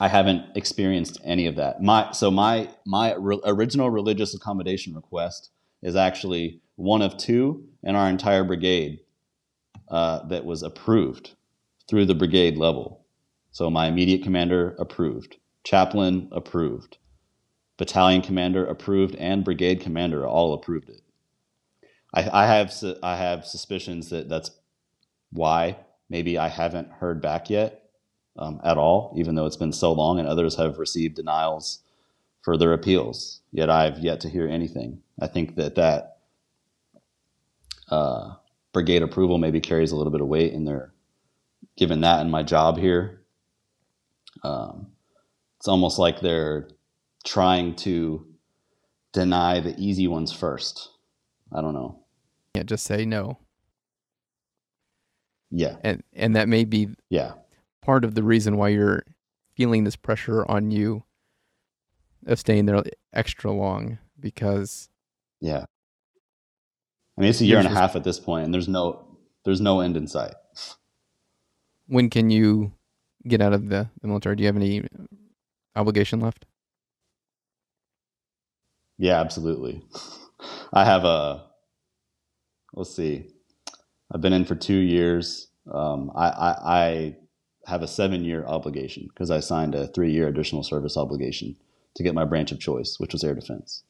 I 0.00 0.08
haven't 0.08 0.56
experienced 0.56 1.20
any 1.24 1.46
of 1.46 1.56
that. 1.56 1.82
My 1.82 2.12
so 2.12 2.30
my 2.30 2.68
my 2.86 3.14
re- 3.14 3.40
original 3.44 3.90
religious 3.90 4.34
accommodation 4.34 4.94
request 4.94 5.50
is 5.82 5.96
actually 5.96 6.60
one 6.76 7.02
of 7.02 7.16
two 7.16 7.64
in 7.82 7.96
our 7.96 8.08
entire 8.08 8.44
brigade 8.44 9.00
uh, 9.88 10.26
that 10.28 10.44
was 10.44 10.62
approved 10.62 11.34
through 11.88 12.06
the 12.06 12.14
brigade 12.14 12.56
level. 12.56 13.04
So 13.50 13.70
my 13.70 13.86
immediate 13.86 14.22
commander 14.22 14.76
approved, 14.78 15.36
chaplain 15.64 16.28
approved, 16.32 16.98
battalion 17.78 18.20
commander 18.20 18.66
approved, 18.66 19.14
and 19.14 19.44
brigade 19.44 19.80
commander 19.80 20.26
all 20.26 20.52
approved 20.52 20.90
it. 20.90 21.00
I, 22.12 22.44
I 22.44 22.46
have 22.46 22.74
I 23.02 23.16
have 23.16 23.46
suspicions 23.46 24.10
that 24.10 24.28
that's 24.28 24.50
why 25.30 25.78
maybe 26.10 26.38
I 26.38 26.48
haven't 26.48 26.90
heard 26.90 27.22
back 27.22 27.48
yet 27.48 27.90
um, 28.36 28.60
at 28.64 28.76
all, 28.76 29.14
even 29.16 29.34
though 29.34 29.46
it's 29.46 29.56
been 29.56 29.72
so 29.72 29.92
long, 29.92 30.18
and 30.18 30.28
others 30.28 30.56
have 30.56 30.78
received 30.78 31.16
denials 31.16 31.80
for 32.42 32.56
their 32.56 32.72
appeals. 32.72 33.40
Yet 33.52 33.70
I've 33.70 33.98
yet 33.98 34.20
to 34.20 34.28
hear 34.28 34.48
anything. 34.48 35.02
I 35.20 35.26
think 35.26 35.56
that 35.56 35.74
that 35.76 36.18
uh, 37.90 38.34
brigade 38.72 39.02
approval 39.02 39.38
maybe 39.38 39.60
carries 39.60 39.92
a 39.92 39.96
little 39.96 40.12
bit 40.12 40.20
of 40.20 40.28
weight 40.28 40.52
in 40.52 40.64
there. 40.64 40.92
Given 41.76 42.00
that 42.02 42.20
in 42.20 42.30
my 42.30 42.42
job 42.42 42.78
here, 42.78 43.22
um, 44.42 44.88
it's 45.58 45.68
almost 45.68 45.98
like 45.98 46.20
they're 46.20 46.68
trying 47.28 47.74
to 47.76 48.26
deny 49.12 49.60
the 49.60 49.74
easy 49.78 50.08
ones 50.08 50.32
first. 50.32 50.88
I 51.52 51.60
don't 51.60 51.74
know. 51.74 52.00
can't 52.54 52.68
just 52.68 52.84
say 52.84 53.04
no. 53.04 53.38
Yeah, 55.50 55.76
And 55.82 56.02
and 56.12 56.36
that 56.36 56.48
may 56.48 56.64
be 56.64 56.88
yeah, 57.08 57.32
part 57.82 58.04
of 58.04 58.14
the 58.14 58.22
reason 58.22 58.56
why 58.56 58.68
you're 58.68 59.02
feeling 59.56 59.84
this 59.84 59.96
pressure 59.96 60.44
on 60.50 60.70
you 60.70 61.04
of 62.26 62.38
staying 62.38 62.66
there 62.66 62.82
extra 63.12 63.50
long 63.52 63.98
because 64.20 64.88
yeah. 65.40 65.64
I 67.16 67.20
mean, 67.20 67.30
it's 67.30 67.40
a 67.40 67.46
year 67.46 67.58
and 67.58 67.66
a 67.66 67.70
half 67.70 67.96
at 67.96 68.04
this 68.04 68.20
point, 68.20 68.44
and 68.44 68.52
there's 68.54 68.68
no 68.68 69.04
there's 69.44 69.60
no 69.60 69.80
end 69.80 69.96
in 69.96 70.06
sight. 70.06 70.34
when 71.86 72.10
can 72.10 72.30
you 72.30 72.72
get 73.26 73.40
out 73.40 73.52
of 73.52 73.68
the, 73.68 73.88
the 74.00 74.08
military? 74.08 74.36
Do 74.36 74.42
you 74.42 74.48
have 74.48 74.56
any 74.56 74.84
obligation 75.74 76.20
left? 76.20 76.44
Yeah, 78.98 79.20
absolutely. 79.20 79.82
I 80.72 80.84
have 80.84 81.04
a. 81.04 81.44
Let's 82.74 82.94
see. 82.94 83.30
I've 84.12 84.20
been 84.20 84.32
in 84.32 84.44
for 84.44 84.54
two 84.54 84.76
years. 84.76 85.48
Um, 85.72 86.10
I, 86.14 86.28
I, 86.28 86.50
I 86.84 87.16
have 87.66 87.82
a 87.82 87.88
seven-year 87.88 88.44
obligation 88.46 89.06
because 89.08 89.30
I 89.30 89.40
signed 89.40 89.74
a 89.74 89.86
three-year 89.88 90.28
additional 90.28 90.62
service 90.62 90.96
obligation 90.96 91.56
to 91.94 92.02
get 92.02 92.14
my 92.14 92.24
branch 92.24 92.52
of 92.52 92.58
choice, 92.60 92.96
which 92.98 93.12
was 93.12 93.22
air 93.24 93.34
defense. 93.34 93.82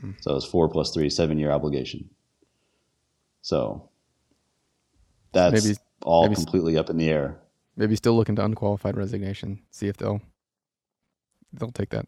Hmm. 0.00 0.12
So 0.20 0.36
it's 0.36 0.44
four 0.44 0.68
plus 0.68 0.92
three, 0.92 1.08
seven-year 1.10 1.50
obligation. 1.50 2.08
So 3.42 3.88
that's 5.32 5.64
Maybe- 5.64 5.78
all 6.02 6.24
maybe 6.28 6.36
completely 6.36 6.76
up 6.78 6.90
in 6.90 6.96
the 6.96 7.08
air. 7.10 7.38
Maybe 7.76 7.96
still 7.96 8.16
looking 8.16 8.36
to 8.36 8.44
unqualified 8.44 8.96
resignation. 8.96 9.62
See 9.70 9.88
if 9.88 9.96
they'll 9.96 10.20
they'll 11.52 11.70
take 11.72 11.90
that. 11.90 12.06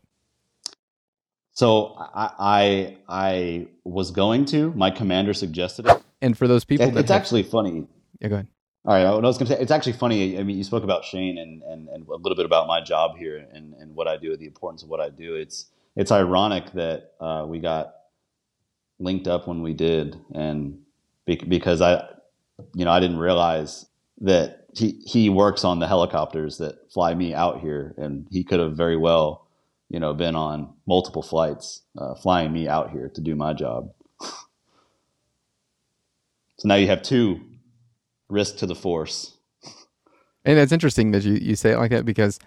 So 1.61 1.95
I, 1.99 2.31
I, 2.39 2.97
I 3.07 3.67
was 3.85 4.11
going 4.13 4.47
to. 4.47 4.73
My 4.73 4.91
commander 4.91 5.35
suggested 5.35 5.85
it. 5.87 6.03
And 6.23 6.37
for 6.39 6.49
those 6.49 6.65
people 6.65 6.87
It- 6.87 6.95
that 6.95 7.01
it's 7.01 7.11
have- 7.11 7.21
actually 7.21 7.43
funny. 7.43 7.87
yeah, 8.19 8.29
go 8.29 8.35
ahead. 8.37 8.47
All 8.87 8.95
right, 8.95 9.05
what 9.15 9.23
I 9.23 9.29
was 9.29 9.37
going 9.37 9.47
to 9.49 9.55
say, 9.57 9.61
it's 9.61 9.71
actually 9.71 9.93
funny. 9.93 10.39
I 10.39 10.43
mean, 10.43 10.57
you 10.57 10.65
spoke 10.65 10.85
about 10.85 11.05
Shane 11.05 11.37
and, 11.37 11.63
and, 11.65 11.87
and 11.91 12.09
a 12.09 12.17
little 12.17 12.35
bit 12.35 12.47
about 12.47 12.67
my 12.67 12.81
job 12.81 13.19
here 13.19 13.47
and, 13.53 13.75
and 13.75 13.95
what 13.95 14.09
I 14.09 14.17
do, 14.17 14.35
the 14.39 14.47
importance 14.47 14.83
of 14.83 14.89
what 14.89 15.01
I 15.01 15.11
do. 15.11 15.35
It's 15.35 15.67
it's 15.97 16.11
ironic 16.11 16.73
that 16.73 17.13
uh, 17.21 17.45
we 17.47 17.59
got 17.59 17.93
linked 18.99 19.29
up 19.29 19.47
when 19.47 19.61
we 19.63 19.75
did, 19.75 20.19
and 20.35 20.79
be- 21.27 21.37
because 21.37 21.83
I, 21.83 22.09
you 22.75 22.87
know, 22.87 22.91
I 22.91 23.01
didn't 23.01 23.19
realize 23.19 23.85
that 24.23 24.65
he 24.75 25.03
he 25.05 25.29
works 25.29 25.63
on 25.63 25.79
the 25.79 25.87
helicopters 25.87 26.57
that 26.57 26.91
fly 26.91 27.13
me 27.15 27.35
out 27.35 27.61
here, 27.61 27.95
and 27.99 28.27
he 28.31 28.45
could 28.45 28.61
have 28.61 28.79
very 28.79 28.97
well, 28.97 29.47
you 29.91 30.01
know, 30.01 30.15
been 30.15 30.37
on 30.37 30.73
multiple 30.87 31.23
flights 31.23 31.83
uh, 31.99 32.15
flying 32.15 32.53
me 32.53 32.69
out 32.69 32.91
here 32.91 33.11
to 33.15 33.21
do 33.21 33.35
my 33.35 33.53
job. 33.53 33.91
so 34.21 34.39
now 36.65 36.77
you 36.77 36.87
have 36.87 37.03
two 37.03 37.41
risk 38.29 38.57
to 38.59 38.67
the 38.67 38.77
force 38.77 39.35
And 40.45 40.57
that's 40.57 40.73
interesting 40.73 41.11
that 41.11 41.25
you, 41.25 41.35
you 41.35 41.57
say 41.57 41.73
it 41.73 41.79
like 41.79 41.91
that 41.91 42.05
because 42.05 42.39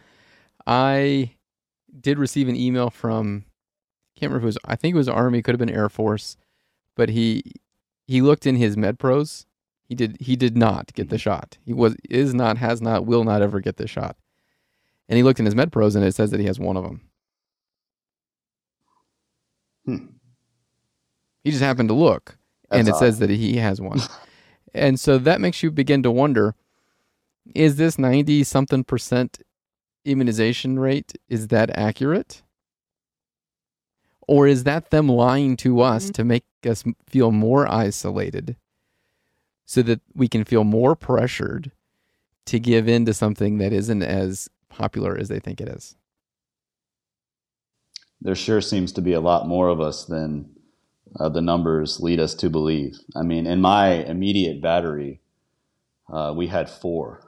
I 0.66 1.36
did 2.00 2.18
receive 2.18 2.48
an 2.48 2.56
email 2.56 2.89
from 2.89 3.46
I 4.16 4.20
can't 4.20 4.32
remember 4.32 4.38
if 4.38 4.44
it 4.44 4.46
was 4.46 4.58
I 4.66 4.76
think 4.76 4.96
it 4.96 4.98
was 4.98 5.10
Army, 5.10 5.41
could 5.41 5.54
have 5.54 5.60
been 5.60 5.70
Air 5.70 5.89
Force, 5.89 6.38
but 6.96 7.10
he 7.10 7.44
he 8.08 8.22
looked 8.22 8.48
in 8.48 8.56
his 8.56 8.76
MedPros. 8.76 9.46
He 9.84 9.96
did 9.96 10.18
he 10.20 10.36
did 10.36 10.58
not 10.58 10.94
get 10.94 11.10
the 11.10 11.18
shot. 11.18 11.58
He 11.66 11.74
was 11.74 11.96
is 12.10 12.34
not 12.34 12.58
has 12.58 12.82
not 12.82 13.06
will 13.06 13.24
not 13.24 13.41
ever 13.41 13.60
get 13.60 13.78
the 13.78 13.88
shot. 13.88 14.16
And 15.10 15.18
he 15.18 15.24
looked 15.24 15.39
in 15.39 15.46
his 15.46 15.56
MedPros 15.56 15.96
and 15.96 16.06
it 16.06 16.16
says 16.16 16.32
that 16.32 16.39
he 16.39 16.46
has 16.48 16.60
one 16.60 16.78
of 16.78 16.84
them. 16.84 17.02
Hmm. 19.86 20.06
He 21.44 21.52
just 21.52 21.64
happened 21.64 21.90
to 21.90 21.96
look 21.96 22.38
and 22.72 22.88
That's 22.88 22.98
it 22.98 23.00
says 23.00 23.20
that 23.20 23.30
he 23.30 23.58
has 23.58 23.82
one. 23.82 24.00
and 24.74 25.00
so 25.00 25.18
that 25.18 25.42
makes 25.42 25.62
you 25.64 25.72
begin 25.72 26.04
to 26.04 26.12
wonder 26.12 26.56
is 27.54 27.76
this 27.76 28.00
90 28.00 28.44
something 28.46 28.84
percent 28.84 29.40
immunization 30.06 30.80
rate 30.80 31.14
is 31.30 31.50
that 31.50 31.70
accurate? 31.78 32.42
Or 34.28 34.48
is 34.48 34.64
that 34.64 34.90
them 34.90 35.10
lying 35.10 35.58
to 35.58 35.82
us 35.82 36.10
to 36.12 36.24
make 36.24 36.46
us 36.66 36.84
feel 37.06 37.32
more 37.32 37.70
isolated 37.70 38.56
so 39.66 39.82
that 39.82 40.00
we 40.16 40.30
can 40.30 40.46
feel 40.46 40.64
more 40.64 40.96
pressured 40.96 41.72
to 42.46 42.60
give 42.60 42.88
in 42.88 43.06
to 43.06 43.14
something 43.14 43.58
that 43.58 43.74
isn't 43.74 44.02
as 44.02 44.50
popular 44.70 45.18
as 45.18 45.28
they 45.28 45.40
think 45.40 45.60
it 45.60 45.68
is? 45.68 45.98
There 48.24 48.36
sure 48.36 48.62
seems 48.62 48.94
to 48.94 49.02
be 49.02 49.12
a 49.14 49.20
lot 49.20 49.48
more 49.48 49.68
of 49.68 49.82
us 49.82 50.06
than 50.06 50.50
uh, 51.20 51.28
the 51.28 51.42
numbers 51.42 52.00
lead 52.00 52.20
us 52.20 52.34
to 52.36 52.50
believe. 52.50 52.98
I 53.16 53.22
mean, 53.22 53.46
in 53.46 53.60
my 53.62 53.90
immediate 53.90 54.62
battery, 54.62 55.20
uh, 56.12 56.34
we 56.36 56.48
had 56.48 56.70
four 56.70 57.28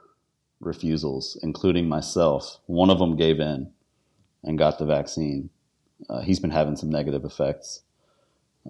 refusals, 0.58 1.38
including 1.42 1.86
myself. 1.86 2.60
One 2.66 2.88
of 2.88 2.98
them 2.98 3.14
gave 3.14 3.40
in 3.40 3.70
and 4.42 4.58
got 4.58 4.78
the 4.78 4.86
vaccine. 4.86 5.50
Uh, 6.08 6.22
he's 6.22 6.40
been 6.40 6.50
having 6.50 6.76
some 6.76 6.90
negative 6.90 7.24
effects, 7.26 7.82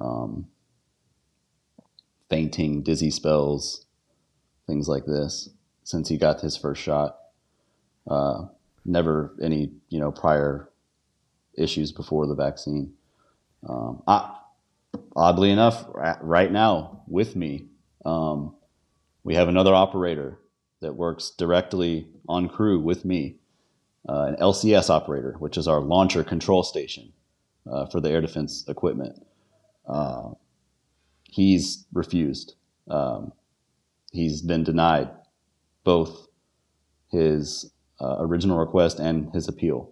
um, 0.00 0.48
fainting, 2.28 2.82
dizzy 2.82 3.10
spells, 3.12 3.86
things 4.66 4.88
like 4.88 5.06
this, 5.06 5.48
since 5.84 6.08
he 6.08 6.16
got 6.16 6.40
his 6.40 6.56
first 6.56 6.82
shot. 6.82 7.18
Uh, 8.08 8.46
never 8.84 9.32
any, 9.40 9.70
you 9.90 10.00
know, 10.00 10.10
prior 10.10 10.68
issues 11.56 11.92
before 11.92 12.26
the 12.26 12.34
vaccine. 12.34 12.92
Um, 13.68 14.02
I, 14.06 14.36
oddly 15.14 15.50
enough, 15.50 15.86
right 16.20 16.50
now 16.50 17.02
with 17.06 17.36
me, 17.36 17.66
um, 18.04 18.54
we 19.24 19.34
have 19.34 19.48
another 19.48 19.74
operator 19.74 20.38
that 20.80 20.94
works 20.94 21.30
directly 21.30 22.08
on 22.28 22.48
crew 22.48 22.78
with 22.78 23.04
me, 23.04 23.36
uh, 24.08 24.22
an 24.22 24.36
LCS 24.36 24.90
operator, 24.90 25.34
which 25.38 25.56
is 25.56 25.66
our 25.66 25.80
launcher 25.80 26.22
control 26.22 26.62
station 26.62 27.12
uh, 27.70 27.86
for 27.86 28.00
the 28.00 28.10
air 28.10 28.20
defense 28.20 28.64
equipment. 28.68 29.24
Uh, 29.88 30.30
he's 31.24 31.86
refused. 31.92 32.54
Um, 32.88 33.32
he's 34.12 34.42
been 34.42 34.62
denied 34.62 35.10
both 35.82 36.28
his 37.10 37.72
uh, 38.00 38.16
original 38.20 38.58
request 38.58 38.98
and 38.98 39.32
his 39.32 39.48
appeal 39.48 39.90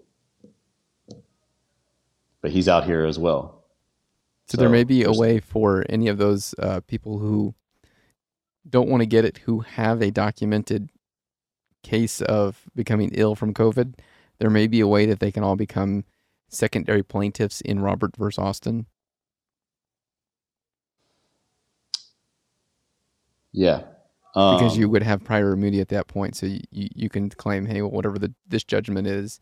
but 2.44 2.50
he's 2.50 2.68
out 2.68 2.84
here 2.84 3.06
as 3.06 3.18
well. 3.18 3.64
So, 4.48 4.58
there 4.58 4.68
may 4.68 4.84
be 4.84 5.02
a 5.02 5.10
way 5.10 5.40
for 5.40 5.86
any 5.88 6.08
of 6.08 6.18
those 6.18 6.54
uh, 6.58 6.80
people 6.80 7.18
who 7.18 7.54
don't 8.68 8.90
want 8.90 9.00
to 9.00 9.06
get 9.06 9.24
it, 9.24 9.38
who 9.38 9.60
have 9.60 10.02
a 10.02 10.10
documented 10.10 10.90
case 11.82 12.20
of 12.20 12.64
becoming 12.74 13.12
ill 13.14 13.34
from 13.34 13.54
COVID. 13.54 13.94
There 14.40 14.50
may 14.50 14.66
be 14.66 14.80
a 14.80 14.86
way 14.86 15.06
that 15.06 15.20
they 15.20 15.32
can 15.32 15.42
all 15.42 15.56
become 15.56 16.04
secondary 16.50 17.02
plaintiffs 17.02 17.62
in 17.62 17.80
Robert 17.80 18.14
versus 18.14 18.38
Austin. 18.38 18.84
Yeah, 23.52 23.84
because 24.34 24.74
Um, 24.74 24.80
you 24.80 24.90
would 24.90 25.02
have 25.02 25.24
prior 25.24 25.52
immunity 25.52 25.80
at 25.80 25.88
that 25.88 26.08
point. 26.08 26.36
So 26.36 26.44
you, 26.44 26.60
you, 26.70 26.88
you 26.94 27.08
can 27.08 27.30
claim, 27.30 27.64
hey, 27.64 27.80
well, 27.80 27.90
whatever 27.90 28.18
the 28.18 28.34
this 28.46 28.64
judgment 28.64 29.06
is, 29.06 29.40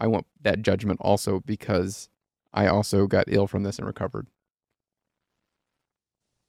I 0.00 0.06
want 0.06 0.24
that 0.40 0.62
judgment 0.62 0.98
also 1.02 1.40
because 1.40 2.08
I 2.52 2.66
also 2.68 3.06
got 3.06 3.26
ill 3.28 3.46
from 3.46 3.62
this 3.62 3.78
and 3.78 3.86
recovered. 3.86 4.26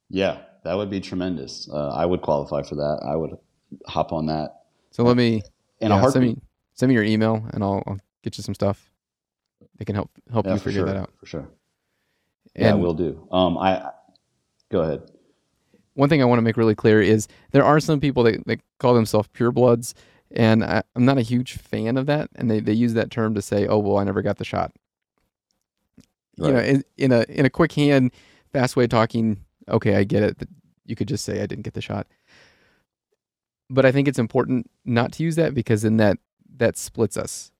Yeah, 0.08 0.38
that 0.64 0.74
would 0.74 0.90
be 0.90 1.00
tremendous. 1.00 1.68
Uh, 1.72 1.88
I 1.90 2.04
would 2.06 2.22
qualify 2.22 2.62
for 2.62 2.74
that. 2.76 3.00
I 3.06 3.16
would 3.16 3.30
hop 3.86 4.12
on 4.12 4.26
that 4.26 4.62
So 4.90 5.04
let 5.04 5.16
me 5.16 5.42
in 5.80 5.90
yeah, 5.90 5.96
a 5.96 5.98
heartbeat. 5.98 6.12
send 6.12 6.24
me 6.36 6.42
send 6.74 6.88
me 6.90 6.94
your 6.94 7.04
email 7.04 7.44
and 7.52 7.62
I'll, 7.62 7.82
I'll 7.86 7.98
get 8.22 8.36
you 8.38 8.42
some 8.44 8.54
stuff 8.54 8.90
that 9.78 9.84
can 9.86 9.94
help 9.94 10.10
help 10.32 10.46
yeah, 10.46 10.54
you 10.54 10.60
figure 10.60 10.82
sure, 10.82 10.86
that 10.86 10.96
out. 10.96 11.10
for 11.18 11.26
sure. 11.26 11.48
Yeah, 12.54 12.74
we'll 12.74 12.94
do. 12.94 13.26
Um, 13.30 13.58
I 13.58 13.90
go 14.70 14.82
ahead. 14.82 15.02
one 15.94 16.08
thing 16.08 16.22
I 16.22 16.24
want 16.24 16.38
to 16.38 16.42
make 16.42 16.56
really 16.56 16.74
clear 16.74 17.00
is 17.02 17.28
there 17.52 17.64
are 17.64 17.80
some 17.80 18.00
people 18.00 18.22
that, 18.24 18.46
that 18.46 18.60
call 18.78 18.94
themselves 18.94 19.28
purebloods, 19.34 19.94
and 20.30 20.64
I, 20.64 20.82
I'm 20.96 21.04
not 21.04 21.18
a 21.18 21.22
huge 21.22 21.54
fan 21.54 21.96
of 21.96 22.06
that. 22.06 22.30
And 22.36 22.50
they, 22.50 22.60
they 22.60 22.72
use 22.72 22.94
that 22.94 23.10
term 23.10 23.34
to 23.34 23.42
say, 23.42 23.66
"Oh, 23.66 23.78
well, 23.78 23.98
I 23.98 24.04
never 24.04 24.22
got 24.22 24.38
the 24.38 24.44
shot." 24.44 24.72
You 26.40 26.52
know, 26.52 26.58
in, 26.60 26.84
in 26.96 27.12
a 27.12 27.24
in 27.28 27.44
a 27.44 27.50
quick 27.50 27.72
hand, 27.72 28.12
fast 28.52 28.76
way 28.76 28.84
of 28.84 28.90
talking. 28.90 29.44
Okay, 29.68 29.94
I 29.96 30.04
get 30.04 30.22
it. 30.22 30.38
That 30.38 30.48
you 30.86 30.96
could 30.96 31.08
just 31.08 31.24
say 31.24 31.42
I 31.42 31.46
didn't 31.46 31.62
get 31.62 31.74
the 31.74 31.80
shot, 31.82 32.06
but 33.68 33.84
I 33.86 33.92
think 33.92 34.08
it's 34.08 34.18
important 34.18 34.70
not 34.84 35.12
to 35.12 35.22
use 35.22 35.36
that 35.36 35.54
because 35.54 35.82
then 35.82 35.96
that 35.98 36.18
that 36.56 36.76
splits 36.76 37.16
us, 37.16 37.50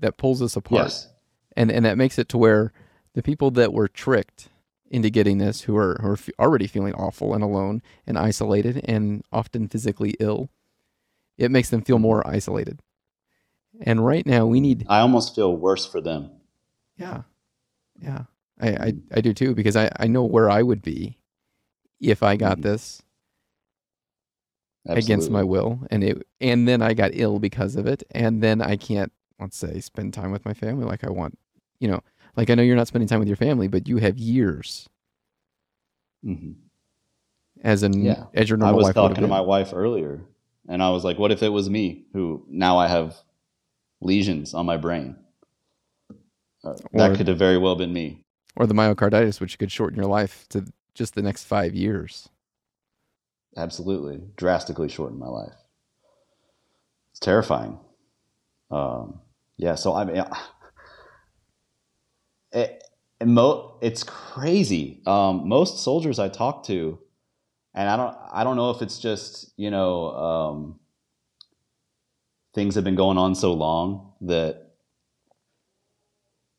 that 0.00 0.16
pulls 0.16 0.42
us 0.42 0.56
apart 0.56 0.82
Yes. 0.84 1.08
and 1.56 1.70
and 1.70 1.84
that 1.84 1.96
makes 1.98 2.18
it 2.18 2.28
to 2.30 2.38
where 2.38 2.72
the 3.14 3.22
people 3.22 3.50
that 3.52 3.72
were 3.72 3.88
tricked 3.88 4.48
into 4.90 5.08
getting 5.10 5.38
this 5.38 5.62
who 5.62 5.76
are 5.76 5.98
who 6.02 6.08
are 6.08 6.12
f- 6.14 6.28
already 6.38 6.66
feeling 6.66 6.94
awful 6.94 7.32
and 7.34 7.42
alone 7.44 7.80
and 8.06 8.18
isolated 8.18 8.80
and 8.84 9.22
often 9.32 9.68
physically 9.68 10.14
ill 10.20 10.50
it 11.38 11.50
makes 11.50 11.70
them 11.70 11.80
feel 11.82 11.98
more 11.98 12.26
isolated 12.26 12.80
and 13.80 14.04
right 14.04 14.26
now 14.26 14.44
we 14.44 14.60
need 14.60 14.84
I 14.88 15.00
almost 15.00 15.34
feel 15.34 15.56
worse 15.56 15.86
for 15.86 16.00
them. 16.02 16.30
yeah 16.98 17.22
yeah 18.02 18.24
i 18.60 18.68
i, 18.70 18.92
I 19.14 19.20
do 19.20 19.32
too 19.32 19.54
because 19.54 19.76
i 19.76 19.90
i 19.98 20.06
know 20.06 20.24
where 20.24 20.50
i 20.50 20.62
would 20.62 20.82
be 20.82 21.18
if 22.00 22.22
i 22.22 22.36
got 22.36 22.58
Mhm. 22.58 22.62
this 22.62 23.02
against 24.86 25.30
my 25.30 25.42
will 25.44 25.78
and 25.90 26.02
it 26.02 26.26
and 26.40 26.66
then 26.66 26.82
i 26.82 26.92
got 26.92 27.12
ill 27.14 27.38
because 27.38 27.76
of 27.76 27.86
it 27.86 28.02
and 28.10 28.42
then 28.42 28.60
i 28.60 28.74
can't 28.76 29.12
let's 29.38 29.56
say 29.56 29.78
spend 29.80 30.12
time 30.12 30.32
with 30.32 30.44
my 30.44 30.54
family 30.54 30.84
like 30.84 31.04
i 31.04 31.10
want 31.10 31.38
you 31.78 31.86
know 31.88 32.00
like 32.36 32.50
i 32.50 32.54
know 32.54 32.62
you're 32.62 32.76
not 32.76 32.88
spending 32.88 33.06
time 33.08 33.20
with 33.20 33.28
your 33.28 33.36
family 33.36 33.68
but 33.68 33.86
you 33.86 33.98
have 33.98 34.18
years 34.18 34.88
Mhm. 36.24 36.54
as 37.62 37.82
an 37.82 38.04
Yeah. 38.04 38.26
as 38.34 38.48
your 38.48 38.62
I 38.62 38.72
was 38.72 38.92
talking 38.92 39.22
to 39.22 39.28
my 39.28 39.40
wife 39.40 39.72
earlier, 39.74 40.20
and 40.68 40.82
I 40.82 40.90
was 40.90 41.04
like, 41.04 41.18
"What 41.18 41.32
if 41.32 41.42
it 41.42 41.48
was 41.48 41.68
me 41.68 42.06
who 42.12 42.44
now 42.48 42.78
I 42.78 42.86
have 42.88 43.16
lesions 44.00 44.54
on 44.54 44.66
my 44.66 44.76
brain? 44.76 45.16
Uh, 46.64 46.74
that 46.92 47.12
Or- 47.12 47.16
could 47.16 47.28
have 47.28 47.38
very 47.38 47.58
well 47.58 47.76
been 47.76 47.92
me." 47.92 48.24
or 48.54 48.66
the 48.66 48.74
myocarditis 48.74 49.40
which 49.40 49.58
could 49.58 49.72
shorten 49.72 49.96
your 49.96 50.06
life 50.06 50.46
to 50.50 50.66
just 50.94 51.14
the 51.14 51.22
next 51.22 51.44
five 51.44 51.74
years. 51.74 52.28
Absolutely. 53.56 54.20
Drastically 54.36 54.90
shorten 54.90 55.18
my 55.18 55.26
life. 55.28 55.54
It's 57.12 57.20
terrifying. 57.20 57.78
Um, 58.70 59.20
yeah 59.58 59.74
so 59.74 59.94
i 59.94 60.04
mean 60.04 60.16
it, 62.52 62.82
it 63.20 63.26
mo- 63.26 63.78
it's 63.80 64.02
crazy. 64.02 65.02
Um, 65.06 65.48
most 65.48 65.82
soldiers 65.82 66.18
i 66.18 66.28
talk 66.28 66.64
to 66.66 66.98
and 67.74 67.88
i 67.88 67.96
don't 67.96 68.16
i 68.32 68.44
don't 68.44 68.56
know 68.56 68.70
if 68.70 68.82
it's 68.82 68.98
just 68.98 69.52
you 69.56 69.70
know 69.70 70.10
um, 70.10 70.80
things 72.54 72.74
have 72.74 72.84
been 72.84 72.96
going 72.96 73.18
on 73.18 73.34
so 73.34 73.52
long 73.52 74.12
that 74.22 74.71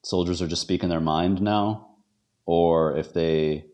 soldiers 0.04 0.41
are 0.41 0.47
just 0.47 0.62
speaking 0.62 0.89
their 0.89 1.01
mind 1.01 1.41
now 1.41 1.88
or 2.45 2.97
if 2.97 3.14
they 3.14 3.66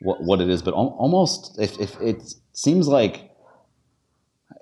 what 0.00 0.22
what 0.22 0.40
it 0.40 0.48
is, 0.48 0.62
but 0.62 0.74
al- 0.74 0.96
almost 0.98 1.58
if, 1.60 1.78
if 1.80 2.00
it 2.00 2.22
seems 2.52 2.88
like 2.88 3.30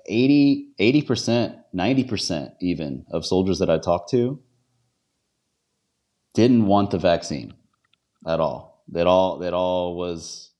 80 0.07 1.01
percent, 1.03 1.57
ninety 1.73 2.03
percent 2.03 2.53
even 2.61 3.05
of 3.11 3.25
soldiers 3.25 3.59
that 3.59 3.69
I 3.69 3.77
talked 3.79 4.11
to 4.11 4.39
didn't 6.33 6.67
want 6.67 6.91
the 6.91 6.97
vaccine 6.99 7.53
at 8.27 8.39
all. 8.39 8.83
That 8.91 9.07
all 9.07 9.39
that 9.39 9.53
all 9.53 9.95
was 9.97 10.51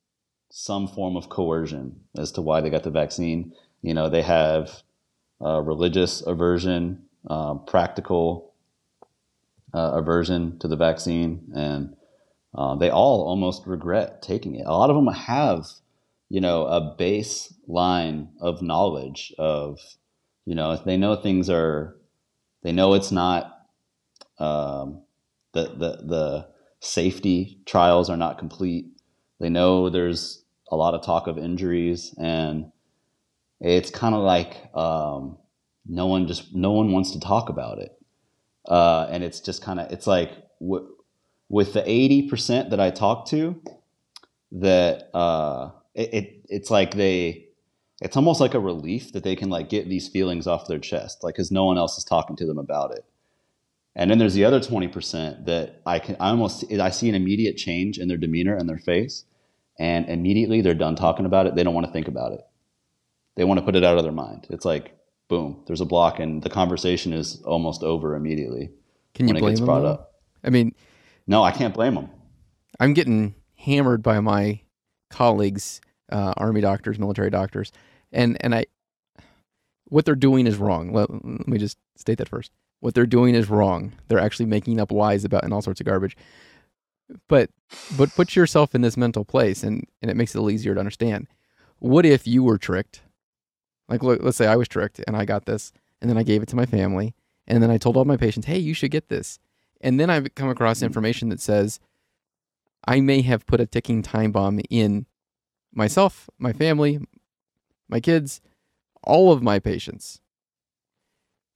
some 0.52 0.88
form 0.88 1.16
of 1.18 1.30
coercion 1.30 2.02
as 2.18 2.32
to 2.34 2.42
why 2.42 2.62
they 2.62 2.70
got 2.70 2.84
the 2.84 2.92
vaccine. 2.92 3.54
You 3.82 3.94
know, 3.94 4.10
they 4.10 4.22
have 4.24 4.84
uh, 5.44 5.62
religious 5.62 6.22
aversion, 6.26 7.04
uh, 7.30 7.56
practical 7.56 8.49
uh, 9.74 9.92
aversion 9.96 10.58
to 10.60 10.68
the 10.68 10.76
vaccine, 10.76 11.52
and 11.56 11.96
uh, 12.56 12.76
they 12.76 12.90
all 12.90 13.28
almost 13.28 13.68
regret 13.68 14.22
taking 14.22 14.56
it. 14.56 14.66
A 14.66 14.72
lot 14.72 14.90
of 14.90 14.96
them 14.96 15.14
have, 15.14 15.68
you 16.30 16.42
know, 16.42 16.66
a 16.66 16.96
baseline 16.98 18.30
of 18.42 18.62
knowledge 18.62 19.34
of 19.38 19.80
You 20.46 20.56
know, 20.56 20.76
they 20.78 20.98
know 20.98 21.16
things 21.16 21.48
are, 21.50 21.96
they 22.64 22.72
know 22.72 22.96
it's 22.96 23.12
not, 23.12 23.68
um, 24.40 25.04
the, 25.54 25.64
the, 25.66 26.04
the 26.08 26.48
safety 26.80 27.60
trials 27.66 28.10
are 28.10 28.18
not 28.18 28.40
complete. 28.40 28.88
They 29.40 29.50
know 29.50 29.90
there's 29.92 30.44
a 30.72 30.76
lot 30.76 30.96
of 30.96 31.04
talk 31.04 31.28
of 31.28 31.38
injuries 31.38 32.16
and 32.18 32.72
it's 33.60 33.92
kind 33.92 34.16
of 34.16 34.22
like, 34.22 34.76
um, 34.76 35.38
no 35.86 36.08
one 36.08 36.26
just, 36.26 36.56
no 36.56 36.72
one 36.72 36.92
wants 36.92 37.12
to 37.12 37.20
talk 37.20 37.50
about 37.50 37.78
it. 37.78 37.92
Uh, 38.70 39.08
and 39.10 39.24
it's 39.24 39.40
just 39.40 39.64
kind 39.64 39.80
of, 39.80 39.92
it's 39.92 40.08
like, 40.08 40.32
w- 40.62 40.88
with 41.50 41.74
the 41.74 41.82
80% 41.82 42.70
that 42.70 42.80
I 42.80 42.92
talk 42.92 43.28
to, 43.30 43.60
that 44.52 45.10
uh, 45.14 45.72
it, 45.94 46.14
it, 46.14 46.42
it's 46.50 46.72
like 46.72 46.96
they 46.96 47.46
it's 48.02 48.16
almost 48.16 48.40
like 48.40 48.54
a 48.54 48.60
relief 48.60 49.12
that 49.12 49.24
they 49.24 49.36
can 49.36 49.50
like 49.50 49.70
get 49.70 49.90
these 49.90 50.08
feelings 50.08 50.48
off 50.48 50.68
their 50.68 50.80
chest 50.80 51.24
like 51.24 51.36
because 51.36 51.52
no 51.52 51.66
one 51.66 51.78
else 51.78 51.98
is 51.98 52.04
talking 52.04 52.36
to 52.38 52.46
them 52.46 52.58
about 52.58 52.92
it. 52.92 53.06
And 53.96 54.10
then 54.10 54.18
there's 54.18 54.34
the 54.34 54.46
other 54.46 54.60
20% 54.60 55.46
that 55.46 55.82
i 55.86 56.00
can 56.00 56.16
i 56.20 56.30
almost 56.30 56.72
i 56.72 56.90
see 56.90 57.10
an 57.10 57.16
immediate 57.16 57.58
change 57.58 57.98
in 57.98 58.08
their 58.08 58.18
demeanor 58.18 58.56
and 58.56 58.70
their 58.70 58.78
face 58.78 59.26
and 59.78 60.08
immediately 60.08 60.62
they're 60.62 60.74
done 60.74 60.96
talking 60.96 61.26
about 61.26 61.48
it 61.48 61.56
they 61.56 61.64
don't 61.64 61.74
want 61.74 61.88
to 61.88 61.94
think 61.94 62.08
about 62.08 62.32
it. 62.32 62.42
They 63.36 63.44
want 63.46 63.60
to 63.60 63.66
put 63.66 63.76
it 63.76 63.84
out 63.84 63.98
of 63.98 64.04
their 64.04 64.12
mind. 64.12 64.48
It's 64.50 64.66
like 64.66 64.98
boom 65.30 65.64
there's 65.68 65.82
a 65.82 65.86
block 65.86 66.20
and 66.20 66.44
the 66.44 66.50
conversation 66.50 67.14
is 67.14 67.42
almost 67.44 67.84
over 67.84 68.16
immediately 68.16 68.72
Can 69.14 69.28
you 69.28 69.34
when 69.34 69.44
it 69.44 69.48
gets 69.48 69.62
them? 69.62 69.70
up 69.70 70.14
I 70.44 70.50
mean, 70.50 70.76
no 71.28 71.44
i 71.44 71.52
can't 71.52 71.74
blame 71.74 71.96
them 71.96 72.10
I'm 72.80 72.94
getting 72.94 73.36
hammered 73.58 74.02
by 74.02 74.20
my 74.22 74.62
colleagues, 75.10 75.82
uh, 76.12 76.34
army 76.38 76.62
doctors, 76.62 76.98
military 76.98 77.30
doctors, 77.30 77.72
and 78.12 78.38
and 78.42 78.56
I, 78.56 78.66
what 79.86 80.06
they're 80.06 80.16
doing 80.16 80.48
is 80.48 80.58
wrong. 80.58 80.94
Let, 80.94 81.10
let 81.12 81.48
me 81.48 81.58
just 81.58 81.78
state 81.96 82.18
that 82.20 82.30
first. 82.30 82.52
What 82.80 82.94
they're 82.94 83.06
doing 83.06 83.36
is 83.36 83.50
wrong. 83.50 83.94
They're 84.08 84.20
actually 84.20 84.46
making 84.46 84.80
up 84.80 84.92
lies 84.92 85.26
about 85.26 85.44
and 85.44 85.54
all 85.54 85.62
sorts 85.62 85.82
of 85.82 85.86
garbage. 85.86 86.16
But 87.28 87.50
but 87.98 88.16
put 88.16 88.36
yourself 88.36 88.74
in 88.74 88.82
this 88.82 88.96
mental 88.98 89.26
place, 89.26 89.64
and 89.64 89.86
and 90.02 90.10
it 90.10 90.16
makes 90.18 90.34
it 90.34 90.38
a 90.38 90.42
little 90.42 90.52
easier 90.52 90.74
to 90.74 90.80
understand. 90.80 91.28
What 91.80 92.06
if 92.06 92.28
you 92.28 92.44
were 92.44 92.58
tricked? 92.58 93.02
Like, 93.90 94.04
look, 94.04 94.22
let's 94.22 94.38
say 94.38 94.48
I 94.48 94.56
was 94.56 94.68
tricked 94.68 95.02
and 95.08 95.18
I 95.18 95.26
got 95.26 95.46
this, 95.46 95.74
and 96.00 96.10
then 96.10 96.18
I 96.18 96.24
gave 96.24 96.42
it 96.42 96.48
to 96.50 96.56
my 96.56 96.66
family, 96.66 97.16
and 97.48 97.62
then 97.62 97.72
I 97.72 97.78
told 97.78 97.98
all 97.98 98.06
my 98.06 98.18
patients, 98.18 98.46
"Hey, 98.46 98.60
you 98.60 98.74
should 98.74 98.92
get 98.92 99.10
this," 99.10 99.40
and 99.82 100.00
then 100.00 100.10
I've 100.10 100.34
come 100.36 100.50
across 100.50 100.80
mm. 100.80 100.84
information 100.84 101.30
that 101.30 101.42
says 101.42 101.80
I 102.88 103.02
may 103.02 103.22
have 103.22 103.46
put 103.46 103.60
a 103.60 103.66
ticking 103.66 104.02
time 104.02 104.32
bomb 104.32 104.62
in 104.70 105.06
myself, 105.74 106.30
my 106.38 106.54
family, 106.54 107.00
my 107.88 108.00
kids, 108.00 108.42
all 109.04 109.32
of 109.32 109.44
my 109.44 109.60
patients. 109.60 110.22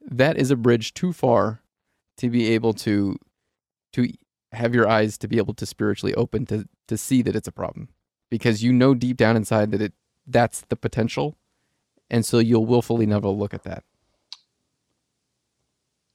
That 0.02 0.38
is 0.38 0.52
a 0.52 0.56
bridge 0.56 0.94
too 0.94 1.14
far 1.14 1.62
to 2.18 2.30
be 2.30 2.52
able 2.52 2.74
to 2.74 3.18
to 3.94 4.12
have 4.52 4.76
your 4.76 4.88
eyes 4.88 5.18
to 5.18 5.28
be 5.28 5.38
able 5.38 5.54
to 5.56 5.66
spiritually 5.66 6.14
open 6.16 6.46
to 6.48 6.68
to 6.88 6.98
see 6.98 7.22
that 7.22 7.36
it's 7.36 7.48
a 7.48 7.52
problem. 7.52 7.90
Because 8.30 8.64
you 8.64 8.74
know 8.74 8.94
deep 8.94 9.18
down 9.18 9.38
inside 9.38 9.72
that 9.72 9.82
it 9.82 9.94
that's 10.28 10.62
the 10.62 10.76
potential 10.76 11.38
and 12.10 12.26
so 12.26 12.40
you'll 12.40 12.66
willfully 12.66 13.06
never 13.06 13.28
look 13.30 13.54
at 13.54 13.64
that. 13.64 13.84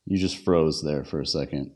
you 0.06 0.16
just 0.18 0.38
froze 0.44 0.82
there 0.82 1.04
for 1.04 1.20
a 1.20 1.26
second 1.26 1.72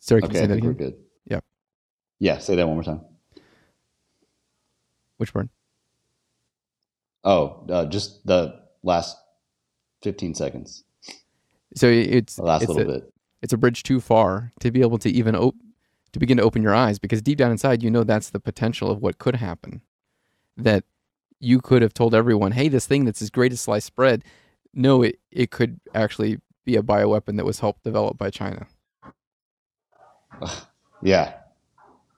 Sorry, 0.00 0.22
okay 0.22 0.38
say 0.38 0.44
i 0.44 0.46
that 0.46 0.54
think 0.54 0.66
we're 0.66 0.72
good 0.72 0.94
Yep. 1.26 1.44
yeah 2.18 2.38
say 2.38 2.56
that 2.56 2.66
one 2.66 2.76
more 2.76 2.84
time 2.84 3.00
Which 5.18 5.32
part? 5.32 5.48
Oh, 7.24 7.64
uh, 7.70 7.84
just 7.86 8.26
the 8.26 8.58
last 8.82 9.16
15 10.02 10.34
seconds, 10.34 10.82
So 11.76 11.86
it's 11.86 12.34
the 12.34 12.42
last 12.42 12.62
it's 12.62 12.72
little 12.74 12.90
a- 12.90 12.94
bit. 13.00 13.12
it's 13.42 13.52
a 13.52 13.56
bridge 13.56 13.84
too 13.84 14.00
far 14.00 14.50
to 14.58 14.72
be 14.72 14.80
able 14.80 14.98
to 14.98 15.08
even 15.08 15.36
op- 15.36 15.54
to 16.12 16.18
begin 16.18 16.38
to 16.38 16.42
open 16.42 16.62
your 16.62 16.74
eyes 16.74 16.98
because 16.98 17.22
deep 17.22 17.38
down 17.38 17.52
inside 17.52 17.80
you 17.84 17.90
know 17.92 18.02
that's 18.02 18.30
the 18.30 18.40
potential 18.40 18.90
of 18.90 19.00
what 19.00 19.18
could 19.18 19.36
happen 19.36 19.82
that 20.56 20.84
you 21.40 21.60
could 21.60 21.82
have 21.82 21.94
told 21.94 22.14
everyone 22.14 22.52
hey 22.52 22.68
this 22.68 22.86
thing 22.86 23.04
that's 23.04 23.22
as 23.22 23.30
great 23.30 23.52
as 23.52 23.60
sliced 23.60 23.94
bread 23.96 24.22
no 24.74 25.02
it, 25.02 25.18
it 25.30 25.50
could 25.50 25.80
actually 25.94 26.38
be 26.64 26.76
a 26.76 26.82
bioweapon 26.82 27.36
that 27.36 27.44
was 27.44 27.60
helped 27.60 27.82
develop 27.84 28.16
by 28.18 28.30
china 28.30 28.66
Yeah, 31.04 31.34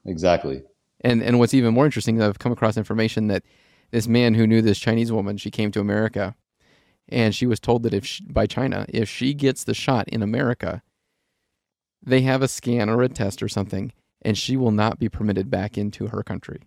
exactly. 0.05 0.61
and 1.01 1.23
and 1.23 1.39
what's 1.39 1.55
even 1.55 1.73
more 1.73 1.85
interesting 1.85 2.21
i've 2.21 2.37
come 2.39 2.51
across 2.51 2.77
information 2.77 3.27
that 3.27 3.43
this 3.91 4.07
man 4.07 4.35
who 4.35 4.45
knew 4.45 4.61
this 4.61 4.77
chinese 4.79 5.11
woman 5.11 5.37
she 5.37 5.49
came 5.49 5.71
to 5.71 5.79
america 5.79 6.35
and 7.09 7.33
she 7.35 7.45
was 7.45 7.59
told 7.59 7.83
that 7.83 7.93
if 7.93 8.05
she, 8.05 8.23
by 8.25 8.45
china 8.45 8.85
if 8.89 9.09
she 9.09 9.33
gets 9.33 9.63
the 9.63 9.73
shot 9.73 10.07
in 10.09 10.21
america 10.21 10.83
they 12.03 12.21
have 12.21 12.43
a 12.43 12.47
scan 12.47 12.89
or 12.89 13.01
a 13.01 13.09
test 13.09 13.41
or 13.41 13.47
something 13.49 13.91
and 14.21 14.37
she 14.37 14.55
will 14.55 14.71
not 14.71 14.99
be 14.99 15.09
permitted 15.09 15.49
back 15.49 15.77
into 15.77 16.07
her 16.07 16.21
country 16.23 16.61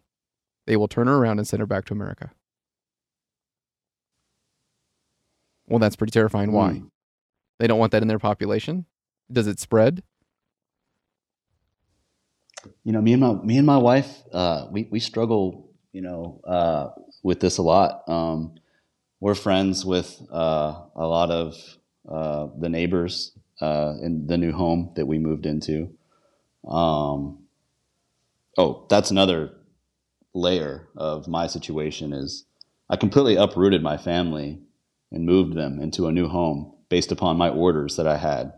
they 0.69 0.77
will 0.79 0.89
turn 0.89 1.09
her 1.09 1.16
around 1.16 1.41
and 1.41 1.49
send 1.49 1.61
her 1.62 1.66
back 1.69 1.87
to 1.87 1.95
america 1.95 2.33
well 5.69 5.81
that's 5.81 5.97
pretty 5.97 6.12
terrifying 6.12 6.53
why 6.53 6.73
Hmm. 6.73 6.87
they 7.61 7.66
don't 7.69 7.79
want 7.81 7.93
that 7.93 8.03
in 8.03 8.09
their 8.09 8.21
population 8.21 8.87
does 9.33 9.47
it 9.49 9.61
spread 9.61 10.03
You 12.85 12.93
know, 12.93 13.03
me 13.03 13.12
and 13.14 13.23
my 13.23 13.35
me 13.35 13.59
and 13.59 13.66
my 13.66 13.79
wife, 13.79 14.23
uh, 14.33 14.66
we 14.73 14.89
we 14.91 15.01
struggle, 15.01 15.71
you 15.93 16.03
know, 16.03 16.41
uh, 16.47 16.89
with 17.23 17.41
this 17.41 17.59
a 17.59 17.62
lot. 17.62 18.09
Um, 18.09 18.55
we're 19.21 19.35
friends 19.37 19.85
with 19.85 20.21
uh, 20.33 20.83
a 20.97 21.07
lot 21.07 21.31
of 21.31 21.55
uh, 22.09 22.49
the 22.59 22.69
neighbors 22.69 23.33
uh, 23.61 23.95
in 24.03 24.27
the 24.27 24.39
new 24.39 24.53
home 24.53 24.93
that 24.97 25.07
we 25.07 25.19
moved 25.19 25.47
into. 25.47 25.91
Um, 26.69 27.45
oh, 28.59 28.87
that's 28.91 29.11
another 29.11 29.53
layer 30.39 30.89
of 30.97 31.28
my 31.28 31.47
situation 31.47 32.12
is 32.12 32.45
I 32.91 32.97
completely 32.97 33.36
uprooted 33.36 33.82
my 33.82 33.97
family 33.97 34.61
and 35.12 35.26
moved 35.26 35.55
them 35.55 35.80
into 35.80 36.07
a 36.07 36.12
new 36.12 36.28
home 36.28 36.74
based 36.89 37.12
upon 37.12 37.36
my 37.36 37.49
orders 37.49 37.97
that 37.97 38.07
I 38.07 38.16
had, 38.16 38.53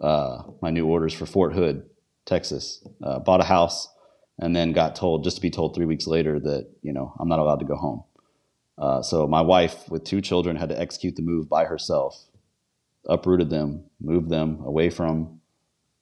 uh, 0.00 0.42
my 0.62 0.70
new 0.70 0.86
orders 0.86 1.12
for 1.12 1.26
Fort 1.26 1.52
Hood, 1.52 1.88
Texas. 2.24 2.86
Uh, 3.02 3.18
bought 3.18 3.40
a 3.40 3.44
house 3.44 3.88
and 4.38 4.54
then 4.54 4.72
got 4.72 4.96
told, 4.96 5.24
just 5.24 5.36
to 5.36 5.42
be 5.42 5.50
told 5.50 5.74
three 5.74 5.86
weeks 5.86 6.06
later 6.06 6.38
that, 6.40 6.70
you 6.82 6.92
know, 6.92 7.14
I'm 7.18 7.28
not 7.28 7.38
allowed 7.38 7.60
to 7.60 7.66
go 7.66 7.76
home. 7.76 8.04
Uh, 8.78 9.02
so 9.02 9.26
my 9.26 9.40
wife 9.40 9.88
with 9.88 10.04
two 10.04 10.20
children 10.20 10.56
had 10.56 10.68
to 10.68 10.78
execute 10.78 11.16
the 11.16 11.22
move 11.22 11.48
by 11.48 11.64
herself, 11.64 12.26
uprooted 13.08 13.48
them, 13.48 13.84
moved 14.00 14.28
them 14.28 14.60
away 14.64 14.90
from 14.90 15.40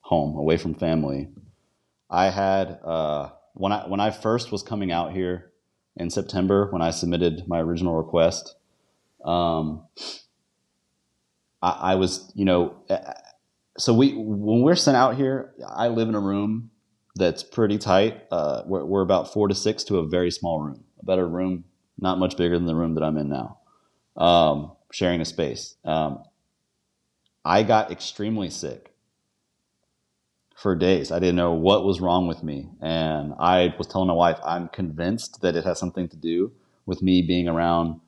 home, 0.01 0.37
away 0.37 0.57
from 0.57 0.75
family. 0.75 1.29
I 2.11 2.31
had 2.31 2.79
uh, 2.85 3.31
when 3.55 3.73
I 3.73 3.89
when 3.89 4.01
I 4.01 4.11
first 4.11 4.53
was 4.53 4.63
coming 4.63 4.93
out 4.93 5.13
here 5.13 5.53
in 5.97 6.11
September 6.11 6.71
when 6.71 6.83
I 6.83 6.91
submitted 6.91 7.45
my 7.49 7.61
original 7.61 7.97
request. 7.97 8.57
Um, 9.25 9.87
I, 11.63 11.71
I 11.71 11.95
was, 11.95 12.31
you 12.35 12.45
know, 12.45 12.77
so 13.79 13.95
we 13.95 14.13
when 14.15 14.63
we're 14.63 14.77
sent 14.77 14.97
out 14.97 15.17
here, 15.17 15.55
I 15.67 15.89
live 15.89 16.09
in 16.09 16.15
a 16.15 16.21
room 16.21 16.71
that's 17.17 17.43
pretty 17.43 17.79
tight. 17.79 18.23
Uh, 18.31 18.63
we're, 18.67 18.85
we're 18.85 19.03
about 19.03 19.33
four 19.33 19.49
to 19.49 19.55
six 19.55 19.85
to 19.85 19.99
a 19.99 20.07
very 20.07 20.31
small 20.31 20.61
room, 20.61 20.85
a 21.09 21.25
room 21.25 21.65
not 21.99 22.19
much 22.19 22.37
bigger 22.37 22.59
than 22.59 22.67
the 22.67 22.75
room 22.75 22.95
that 22.95 23.05
I'm 23.05 23.17
in 23.17 23.29
now, 23.29 23.59
um, 24.17 24.73
sharing 24.93 25.21
a 25.21 25.25
space. 25.25 25.77
Um, 25.85 26.25
I 27.45 27.63
got 27.63 27.93
extremely 27.93 28.51
sick 28.51 28.94
for 30.55 30.75
days. 30.75 31.11
I 31.11 31.19
didn't 31.19 31.37
know 31.37 31.53
what 31.53 31.85
was 31.85 32.01
wrong 32.01 32.27
with 32.27 32.43
me. 32.43 32.69
And 32.81 33.35
I 33.39 33.75
was 33.77 33.87
telling 33.87 34.09
my 34.09 34.15
wife, 34.15 34.39
I'm 34.45 34.69
convinced 34.69 35.41
that 35.43 35.57
it 35.57 35.65
has 35.65 35.79
something 35.79 36.09
to 36.09 36.17
do 36.17 36.53
with 36.87 37.03
me 37.03 37.23
being 37.23 37.49
around 37.49 38.01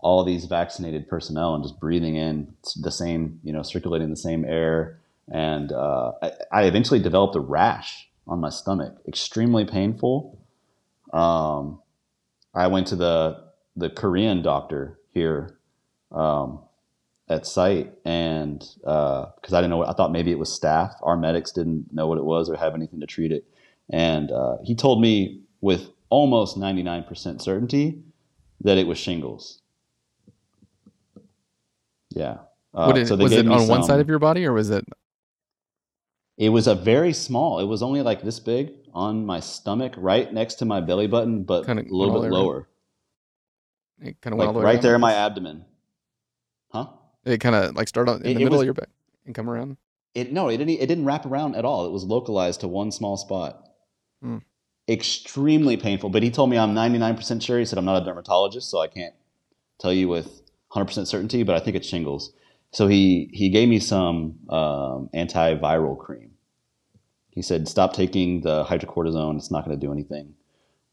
all 0.00 0.24
these 0.24 0.44
vaccinated 0.44 1.08
personnel 1.08 1.54
and 1.54 1.64
just 1.64 1.80
breathing 1.80 2.16
in 2.16 2.54
the 2.76 2.90
same, 2.90 3.40
you 3.42 3.52
know, 3.52 3.62
circulating 3.62 4.10
the 4.10 4.16
same 4.16 4.44
air. 4.44 5.00
And 5.28 5.72
uh, 5.72 6.12
I, 6.22 6.32
I 6.52 6.62
eventually 6.64 7.00
developed 7.00 7.34
a 7.34 7.40
rash 7.40 8.08
on 8.28 8.40
my 8.40 8.50
stomach, 8.50 8.94
extremely 9.08 9.64
painful. 9.64 10.38
Um, 11.12 11.80
I 12.54 12.66
went 12.66 12.88
to 12.88 12.96
the 12.96 13.44
the 13.76 13.90
Korean 13.90 14.40
doctor 14.42 14.98
here 15.12 15.58
um, 16.10 16.60
at 17.28 17.46
site, 17.46 17.92
and 18.04 18.60
because 18.80 19.52
I 19.52 19.58
didn't 19.60 19.70
know, 19.70 19.78
what, 19.78 19.88
I 19.88 19.92
thought 19.92 20.12
maybe 20.12 20.30
it 20.30 20.38
was 20.38 20.48
staph. 20.48 20.94
Our 21.02 21.16
medics 21.16 21.52
didn't 21.52 21.92
know 21.92 22.06
what 22.06 22.18
it 22.18 22.24
was 22.24 22.48
or 22.48 22.56
have 22.56 22.74
anything 22.74 23.00
to 23.00 23.06
treat 23.06 23.32
it, 23.32 23.44
and 23.90 24.30
uh, 24.30 24.56
he 24.64 24.74
told 24.74 25.00
me 25.00 25.42
with 25.60 25.88
almost 26.08 26.56
ninety 26.56 26.82
nine 26.82 27.02
percent 27.04 27.42
certainty 27.42 28.02
that 28.60 28.78
it 28.78 28.86
was 28.86 28.98
shingles. 28.98 29.60
Yeah. 32.10 32.38
Uh, 32.72 33.04
so 33.04 33.16
was 33.16 33.32
it 33.32 33.46
on 33.48 33.68
one 33.68 33.82
side 33.82 34.00
of 34.00 34.08
your 34.08 34.18
body 34.18 34.44
or 34.44 34.52
was 34.52 34.70
it 34.70 34.84
It 36.36 36.50
was 36.50 36.66
a 36.66 36.74
very 36.74 37.12
small. 37.12 37.58
It 37.58 37.64
was 37.64 37.82
only 37.82 38.02
like 38.02 38.22
this 38.22 38.38
big 38.38 38.72
on 38.92 39.26
my 39.26 39.40
stomach, 39.40 39.94
right 39.96 40.32
next 40.32 40.54
to 40.56 40.64
my 40.64 40.80
belly 40.80 41.06
button, 41.06 41.42
but 41.44 41.66
Kinda 41.66 41.82
a 41.82 41.92
little 41.92 42.14
bit 42.14 42.14
the 42.14 42.20
way 42.20 42.26
around. 42.28 42.46
lower. 42.46 42.68
It 44.00 44.20
kind 44.20 44.32
of 44.34 44.38
went 44.38 44.48
all 44.48 44.54
like 44.54 44.54
the 44.54 44.58
way 44.66 44.72
right 44.74 44.82
there 44.82 44.94
in 44.94 45.00
my 45.00 45.14
abdomen. 45.14 45.64
Huh? 46.70 46.88
It 47.26 47.38
kind 47.38 47.54
of 47.54 47.74
like 47.74 47.88
start 47.88 48.08
on, 48.08 48.22
in 48.22 48.26
It- 48.30 48.34
the 48.34 48.38
middle 48.44 48.52
was- 48.52 48.60
of 48.62 48.66
your 48.66 48.74
back 48.74 48.88
and 49.26 49.34
come 49.34 49.50
around. 49.50 49.76
It 50.14 50.32
no, 50.32 50.48
it 50.48 50.56
didn't. 50.56 50.70
It 50.80 50.86
didn't 50.86 51.04
wrap 51.04 51.26
around 51.26 51.56
at 51.56 51.66
all. 51.66 51.84
It 51.84 51.92
was 51.92 52.04
localized 52.04 52.60
to 52.60 52.68
one 52.68 52.90
small 52.90 53.18
spot. 53.18 53.68
Hmm. 54.22 54.38
Extremely 54.88 55.76
painful. 55.76 56.08
But 56.08 56.22
he 56.22 56.30
told 56.30 56.48
me 56.48 56.56
I'm 56.56 56.74
99% 56.74 57.42
sure. 57.42 57.58
He 57.58 57.66
said 57.66 57.76
I'm 57.78 57.84
not 57.84 58.00
a 58.00 58.04
dermatologist, 58.04 58.70
so 58.70 58.80
I 58.80 58.86
can't 58.86 59.14
tell 59.78 59.92
you 59.92 60.08
with 60.08 60.40
100% 60.72 61.06
certainty. 61.06 61.42
But 61.42 61.54
I 61.56 61.58
think 61.58 61.76
it's 61.76 61.86
shingles. 61.86 62.32
So 62.70 62.86
he 62.86 63.28
he 63.32 63.50
gave 63.50 63.68
me 63.68 63.78
some 63.78 64.38
um, 64.48 65.10
antiviral 65.14 65.98
cream. 65.98 66.30
He 67.30 67.42
said 67.42 67.68
stop 67.68 67.92
taking 67.92 68.40
the 68.40 68.64
hydrocortisone. 68.64 69.36
It's 69.36 69.50
not 69.50 69.66
going 69.66 69.78
to 69.78 69.86
do 69.86 69.92
anything. 69.92 70.32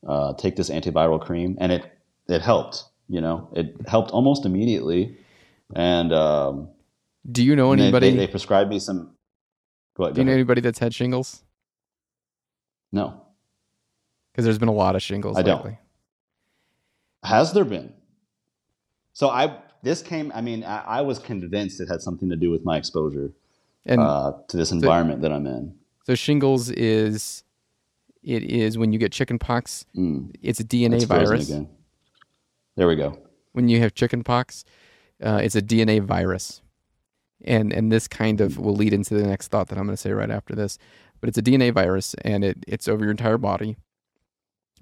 Uh, 0.06 0.34
take 0.34 0.58
this 0.58 0.70
antiviral 0.70 1.22
cream, 1.22 1.56
and 1.62 1.72
it 1.72 1.86
it 2.28 2.42
helped. 2.42 2.84
You 3.08 3.22
know, 3.22 3.48
it 3.54 3.76
helped 3.88 4.12
almost 4.12 4.46
immediately. 4.46 5.18
And 5.76 6.14
um, 6.14 6.70
Do 7.32 7.44
you 7.44 7.56
know 7.56 7.72
and 7.72 7.80
they- 7.80 7.86
anybody? 7.86 8.12
They, 8.12 8.18
they 8.18 8.28
prescribed 8.28 8.70
me 8.70 8.80
some. 8.80 9.16
Go 9.96 10.06
ahead. 10.06 10.16
do 10.16 10.18
Go 10.18 10.22
you 10.22 10.26
know 10.26 10.30
ahead. 10.32 10.38
anybody 10.40 10.62
that's 10.62 10.80
had 10.80 10.94
shingles? 10.94 11.44
No. 12.92 13.22
Because 14.32 14.46
there's 14.46 14.58
been 14.60 14.68
a 14.70 14.74
lot 14.74 14.96
of 14.96 15.02
shingles 15.02 15.38
I 15.38 15.44
don't. 15.44 15.78
Has 17.24 17.54
there 17.54 17.66
been? 17.66 17.94
So 19.14 19.30
I 19.30 19.58
this 19.84 20.02
came. 20.02 20.32
I 20.34 20.42
mean, 20.42 20.64
I, 20.64 20.84
I 20.84 21.02
was 21.02 21.20
convinced 21.20 21.80
it 21.80 21.88
had 21.88 22.02
something 22.02 22.30
to 22.30 22.36
do 22.36 22.50
with 22.50 22.64
my 22.66 22.78
exposure 22.78 23.32
And 23.86 24.02
uh, 24.02 24.34
to 24.48 24.58
this 24.58 24.72
environment 24.72 25.22
that 25.22 25.32
I'm 25.32 25.46
in. 25.46 25.76
so 26.06 26.16
shingles 26.16 26.70
is 26.72 27.44
it 28.24 28.44
is 28.44 28.78
when 28.78 28.92
you 28.92 29.00
get 29.00 29.12
chickenpox. 29.12 29.86
Mm, 29.96 30.34
It's 30.42 30.60
a 30.60 30.64
DNA 30.64 30.96
it's 30.96 31.04
virus. 31.06 31.52
There 32.76 32.88
we 32.88 32.96
go. 32.96 33.20
When 33.52 33.70
you 33.70 33.80
have 33.80 33.94
chicken 33.94 34.24
pox, 34.24 34.66
uh, 35.22 35.42
it's 35.44 35.56
a 35.56 35.62
DNA 35.62 36.02
virus, 36.02 36.62
and 37.44 37.74
and 37.74 37.92
this 37.92 38.08
kind 38.08 38.42
of 38.42 38.58
will 38.58 38.76
lead 38.76 38.94
into 38.94 39.14
the 39.16 39.28
next 39.28 39.50
thought 39.50 39.68
that 39.70 39.78
I'm 39.78 39.86
going 39.86 39.96
to 39.96 40.02
say 40.02 40.12
right 40.12 40.32
after 40.32 40.56
this. 40.56 40.78
But 41.20 41.30
it's 41.30 41.38
a 41.38 41.44
DNA 41.44 41.74
virus, 41.74 42.16
and 42.24 42.44
it 42.44 42.64
it's 42.68 42.88
over 42.88 43.04
your 43.04 43.12
entire 43.12 43.38
body. 43.38 43.78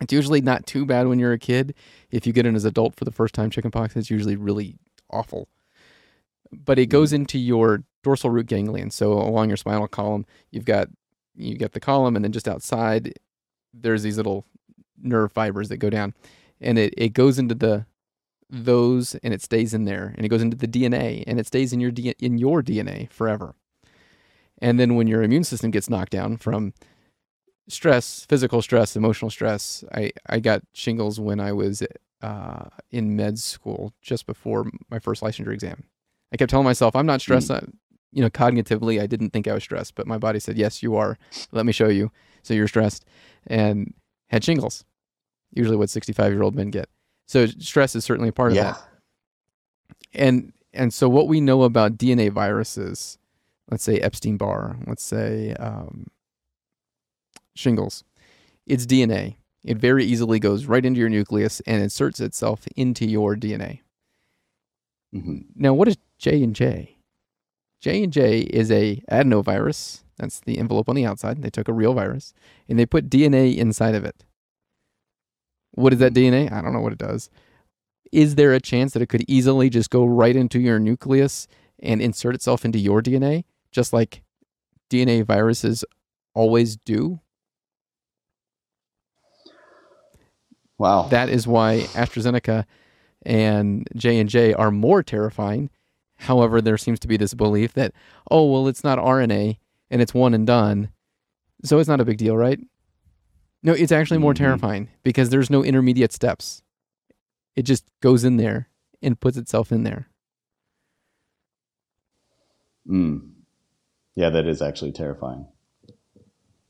It's 0.01 0.13
usually 0.13 0.41
not 0.41 0.65
too 0.65 0.85
bad 0.85 1.07
when 1.07 1.19
you're 1.19 1.33
a 1.33 1.39
kid. 1.39 1.75
If 2.09 2.25
you 2.25 2.33
get 2.33 2.45
it 2.47 2.55
as 2.55 2.65
an 2.65 2.69
adult 2.69 2.95
for 2.95 3.05
the 3.05 3.11
first 3.11 3.35
time, 3.35 3.51
chickenpox, 3.51 3.95
it's 3.95 4.09
usually 4.09 4.35
really 4.35 4.77
awful. 5.11 5.47
But 6.51 6.79
it 6.79 6.87
goes 6.87 7.13
into 7.13 7.37
your 7.37 7.83
dorsal 8.03 8.31
root 8.31 8.47
ganglion. 8.47 8.89
So 8.89 9.13
along 9.13 9.49
your 9.49 9.57
spinal 9.57 9.87
column, 9.87 10.25
you've 10.49 10.65
got 10.65 10.89
you 11.35 11.55
get 11.55 11.73
the 11.73 11.79
column, 11.79 12.15
and 12.15 12.25
then 12.25 12.31
just 12.31 12.47
outside, 12.47 13.13
there's 13.73 14.03
these 14.03 14.17
little 14.17 14.45
nerve 15.01 15.31
fibers 15.31 15.69
that 15.69 15.77
go 15.77 15.89
down, 15.89 16.13
and 16.59 16.77
it, 16.77 16.93
it 16.97 17.09
goes 17.09 17.39
into 17.39 17.55
the 17.55 17.85
those, 18.51 19.15
and 19.15 19.33
it 19.33 19.41
stays 19.41 19.73
in 19.73 19.85
there, 19.85 20.13
and 20.15 20.25
it 20.25 20.29
goes 20.29 20.41
into 20.41 20.57
the 20.57 20.67
DNA, 20.67 21.23
and 21.25 21.39
it 21.39 21.47
stays 21.47 21.73
in 21.73 21.79
your 21.79 21.91
D, 21.91 22.13
in 22.19 22.37
your 22.37 22.61
DNA 22.61 23.09
forever. 23.09 23.55
And 24.61 24.79
then 24.79 24.95
when 24.95 25.07
your 25.07 25.23
immune 25.23 25.43
system 25.43 25.71
gets 25.71 25.89
knocked 25.89 26.11
down 26.11 26.37
from 26.37 26.73
stress, 27.67 28.25
physical 28.27 28.61
stress, 28.61 28.95
emotional 28.95 29.31
stress. 29.31 29.83
I, 29.93 30.11
I 30.27 30.39
got 30.39 30.61
shingles 30.73 31.19
when 31.19 31.39
I 31.39 31.53
was 31.53 31.83
uh, 32.21 32.65
in 32.91 33.15
med 33.15 33.39
school 33.39 33.93
just 34.01 34.25
before 34.25 34.69
my 34.89 34.99
first 34.99 35.21
licensure 35.21 35.53
exam. 35.53 35.83
I 36.33 36.37
kept 36.37 36.49
telling 36.49 36.65
myself, 36.65 36.95
I'm 36.95 37.05
not 37.05 37.21
stressed. 37.21 37.51
I, 37.51 37.63
you 38.11 38.21
know, 38.21 38.29
cognitively, 38.29 39.01
I 39.01 39.07
didn't 39.07 39.31
think 39.31 39.47
I 39.47 39.53
was 39.53 39.63
stressed, 39.63 39.95
but 39.95 40.07
my 40.07 40.17
body 40.17 40.39
said, 40.39 40.57
yes, 40.57 40.83
you 40.83 40.95
are. 40.95 41.17
Let 41.51 41.65
me 41.65 41.71
show 41.71 41.87
you. 41.87 42.11
So 42.43 42.53
you're 42.53 42.67
stressed 42.67 43.05
and 43.47 43.93
had 44.27 44.43
shingles, 44.43 44.85
usually 45.53 45.77
what 45.77 45.89
65 45.89 46.31
year 46.31 46.41
old 46.41 46.55
men 46.55 46.71
get. 46.71 46.89
So 47.31 47.45
stress 47.45 47.95
is 47.95 48.03
certainly 48.03 48.27
a 48.27 48.33
part 48.33 48.51
of 48.51 48.57
yeah. 48.57 48.73
that. 48.73 48.83
And, 50.13 50.51
and 50.73 50.93
so 50.93 51.07
what 51.07 51.29
we 51.29 51.39
know 51.39 51.63
about 51.63 51.97
DNA 51.97 52.29
viruses, 52.29 53.17
let's 53.69 53.85
say 53.85 53.99
Epstein 54.01 54.35
Barr, 54.35 54.75
let's 54.85 55.01
say 55.01 55.53
um, 55.53 56.07
shingles, 57.55 58.03
it's 58.67 58.85
DNA. 58.85 59.37
It 59.63 59.77
very 59.77 60.03
easily 60.03 60.39
goes 60.39 60.65
right 60.65 60.85
into 60.85 60.99
your 60.99 61.07
nucleus 61.07 61.61
and 61.61 61.81
inserts 61.81 62.19
itself 62.19 62.67
into 62.75 63.05
your 63.05 63.37
DNA. 63.37 63.79
Mhm. 65.15 65.45
Now, 65.55 65.73
what 65.73 65.87
is 65.87 65.95
J 66.17 66.43
and 66.43 66.53
J? 66.53 66.97
J 67.79 68.03
and 68.03 68.11
J 68.11 68.41
is 68.41 68.69
a 68.69 69.01
adenovirus. 69.09 70.03
That's 70.17 70.41
the 70.41 70.57
envelope 70.57 70.89
on 70.89 70.97
the 70.97 71.05
outside. 71.05 71.41
They 71.41 71.49
took 71.49 71.69
a 71.69 71.73
real 71.73 71.93
virus 71.93 72.33
and 72.67 72.77
they 72.77 72.85
put 72.85 73.09
DNA 73.09 73.55
inside 73.55 73.95
of 73.95 74.03
it. 74.03 74.25
What 75.71 75.93
is 75.93 75.99
that 75.99 76.13
DNA? 76.13 76.51
I 76.51 76.61
don't 76.61 76.73
know 76.73 76.81
what 76.81 76.93
it 76.93 76.99
does. 76.99 77.29
Is 78.11 78.35
there 78.35 78.53
a 78.53 78.59
chance 78.59 78.93
that 78.93 79.01
it 79.01 79.07
could 79.07 79.23
easily 79.27 79.69
just 79.69 79.89
go 79.89 80.05
right 80.05 80.35
into 80.35 80.59
your 80.59 80.79
nucleus 80.79 81.47
and 81.79 82.01
insert 82.01 82.35
itself 82.35 82.65
into 82.65 82.77
your 82.77 83.01
DNA, 83.01 83.45
just 83.71 83.93
like 83.93 84.21
DNA 84.89 85.25
viruses 85.25 85.85
always 86.33 86.75
do? 86.75 87.19
Wow. 90.77 91.03
That 91.09 91.29
is 91.29 91.47
why 91.47 91.81
AstraZeneca 91.93 92.65
and 93.23 93.87
J 93.95 94.19
and 94.19 94.29
J 94.29 94.53
are 94.53 94.71
more 94.71 95.03
terrifying. 95.03 95.69
However, 96.17 96.61
there 96.61 96.77
seems 96.77 96.99
to 97.01 97.07
be 97.07 97.17
this 97.17 97.33
belief 97.33 97.73
that 97.73 97.93
oh 98.29 98.51
well, 98.51 98.67
it's 98.67 98.83
not 98.83 98.97
RNA 98.97 99.57
and 99.89 100.01
it's 100.01 100.13
one 100.13 100.33
and 100.33 100.45
done, 100.45 100.89
so 101.63 101.79
it's 101.79 101.87
not 101.87 102.01
a 102.01 102.05
big 102.05 102.17
deal, 102.17 102.35
right? 102.35 102.59
No, 103.63 103.73
it's 103.73 103.91
actually 103.91 104.17
more 104.17 104.33
Mhm. 104.33 104.37
terrifying 104.37 104.89
because 105.03 105.29
there's 105.29 105.49
no 105.49 105.63
intermediate 105.63 106.11
steps. 106.11 106.63
It 107.55 107.63
just 107.63 107.85
goes 107.99 108.23
in 108.23 108.37
there 108.37 108.69
and 109.01 109.19
puts 109.19 109.37
itself 109.37 109.71
in 109.71 109.83
there. 109.83 110.07
Mm. 112.87 113.31
Yeah, 114.15 114.29
that 114.29 114.47
is 114.47 114.61
actually 114.61 114.91
terrifying. 114.91 115.47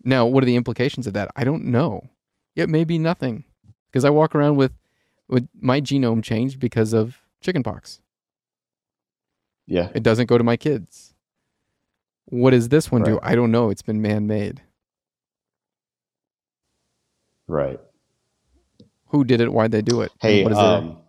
Now, 0.03 0.25
what 0.25 0.43
are 0.43 0.47
the 0.47 0.55
implications 0.55 1.07
of 1.07 1.13
that? 1.13 1.31
I 1.35 1.43
don't 1.43 1.65
know. 1.65 2.09
It 2.55 2.69
may 2.69 2.83
be 2.83 2.97
nothing 2.97 3.45
because 3.89 4.03
I 4.03 4.09
walk 4.09 4.35
around 4.35 4.57
with 4.57 4.73
with 5.27 5.47
my 5.57 5.79
genome 5.79 6.21
changed 6.21 6.59
because 6.59 6.91
of 6.91 7.19
chickenpox. 7.39 8.01
Yeah. 9.65 9.89
It 9.95 10.03
doesn't 10.03 10.25
go 10.25 10.37
to 10.37 10.43
my 10.43 10.57
kids. 10.57 11.13
What 12.25 12.49
does 12.51 12.67
this 12.67 12.91
one 12.91 13.03
do? 13.03 13.17
I 13.23 13.35
don't 13.35 13.51
know. 13.51 13.69
It's 13.69 13.81
been 13.81 14.01
man 14.01 14.27
made. 14.27 14.61
Right. 17.47 17.79
Who 19.07 19.23
did 19.23 19.41
it? 19.41 19.51
Why'd 19.51 19.71
they 19.71 19.81
do 19.81 20.01
it? 20.01 20.11
Hey, 20.21 20.43
what 20.43 20.51
is 20.53 20.57
um, 20.57 20.99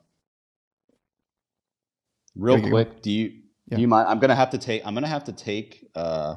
real 2.34 2.56
There 2.56 2.64
you 2.64 2.70
quick, 2.70 3.02
do 3.02 3.10
you 3.10 3.32
Yeah. 3.70 3.76
do 3.76 3.80
you 3.80 3.88
mind? 3.88 4.08
I'm 4.08 4.18
gonna 4.18 4.34
have 4.34 4.50
to 4.50 4.58
take 4.58 4.84
I'm 4.84 4.94
gonna 4.94 5.06
have 5.06 5.24
to 5.24 5.32
take 5.32 5.88
uh, 5.94 6.36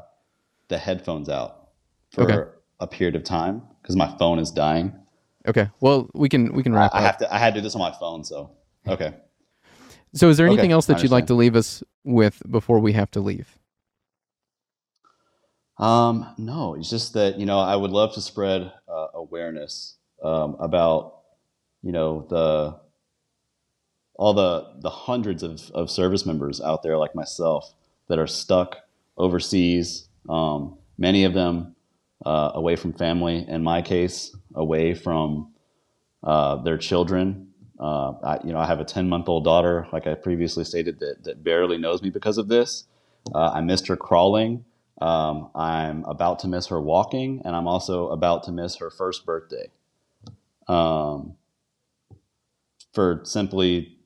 the 0.67 0.77
headphones 0.77 1.29
out 1.29 1.69
for 2.11 2.23
Okay. 2.23 2.51
a 2.79 2.87
period 2.87 3.15
of 3.15 3.23
time 3.23 3.63
because 3.81 3.95
my 3.95 4.15
phone 4.17 4.39
is 4.39 4.51
dying. 4.51 4.93
Okay. 5.47 5.69
Well, 5.79 6.09
we 6.13 6.29
can 6.29 6.53
we 6.53 6.63
can 6.63 6.73
wrap 6.73 6.93
I 6.93 6.97
up. 6.99 7.03
have 7.03 7.17
to 7.19 7.33
I 7.33 7.37
had 7.37 7.53
to 7.55 7.59
do 7.61 7.63
this 7.63 7.75
on 7.75 7.81
my 7.81 7.91
phone, 7.99 8.23
so 8.23 8.51
okay. 8.87 9.13
so, 10.13 10.29
is 10.29 10.37
there 10.37 10.45
anything 10.47 10.65
Okay, 10.65 10.73
else 10.73 10.85
that 10.87 11.01
you'd 11.01 11.11
like 11.11 11.27
to 11.27 11.33
leave 11.33 11.55
us 11.55 11.83
with 12.03 12.41
before 12.49 12.79
we 12.79 12.93
have 12.93 13.11
to 13.11 13.19
leave? 13.21 13.57
Um, 15.78 16.34
no, 16.38 16.76
it's 16.76 16.89
just 16.89 17.13
that 17.13 17.38
you 17.39 17.45
know 17.45 17.59
I 17.59 17.76
would 17.76 17.91
love 17.91 18.13
to 18.13 18.21
spread 18.21 18.71
uh, 18.88 19.07
awareness 19.13 19.95
um, 20.23 20.55
about 20.59 21.19
you 21.84 21.91
know 21.91 22.26
the 22.30 22.80
all 24.15 24.34
the 24.34 24.71
the 24.80 24.89
hundreds 24.89 25.43
of, 25.43 25.69
of 25.71 25.91
service 25.91 26.26
members 26.26 26.61
out 26.61 26.82
there 26.84 26.97
like 26.97 27.13
myself 27.15 27.73
that 28.07 28.19
are 28.19 28.28
stuck 28.28 28.78
overseas. 29.17 30.07
Um, 30.30 30.78
many 30.97 31.26
of 31.26 31.34
them 31.34 31.76
uh, 32.26 32.51
away 32.53 32.76
from 32.76 32.93
family. 32.93 33.45
In 33.47 33.63
my 33.63 33.82
case, 33.82 34.36
away 34.53 34.93
from 34.93 35.53
uh, 36.23 36.57
their 36.63 36.78
children. 36.78 37.49
Uh, 37.78 38.13
I, 38.23 38.39
you 38.45 38.53
know, 38.53 38.59
I 38.59 38.65
have 38.65 38.80
a 38.80 38.86
ten 38.86 39.09
month 39.09 39.28
old 39.28 39.43
daughter, 39.43 39.88
like 39.91 40.07
I 40.07 40.13
previously 40.15 40.63
stated, 40.63 40.99
that 40.99 41.26
that 41.26 41.43
barely 41.43 41.78
knows 41.78 42.01
me 42.01 42.09
because 42.09 42.38
of 42.38 42.47
this. 42.47 42.86
Uh, 43.34 43.51
I 43.53 43.59
missed 43.59 43.88
her 43.88 43.97
crawling. 43.97 44.63
Um, 45.01 45.51
I'm 45.55 46.05
about 46.05 46.39
to 46.39 46.47
miss 46.47 46.67
her 46.67 46.79
walking, 46.79 47.41
and 47.43 47.55
I'm 47.55 47.67
also 47.67 48.09
about 48.09 48.43
to 48.43 48.51
miss 48.51 48.77
her 48.77 48.89
first 48.89 49.25
birthday. 49.25 49.69
Um, 50.67 51.35
for 52.93 53.21
simply 53.23 53.97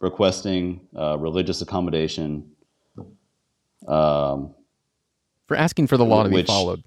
requesting 0.00 0.88
uh, 0.98 1.16
religious 1.18 1.62
accommodation. 1.62 2.50
Um, 3.86 4.54
For 5.46 5.56
asking 5.56 5.86
for 5.86 5.96
the 5.96 6.04
law 6.04 6.24
to 6.24 6.28
be 6.28 6.42
followed, 6.42 6.82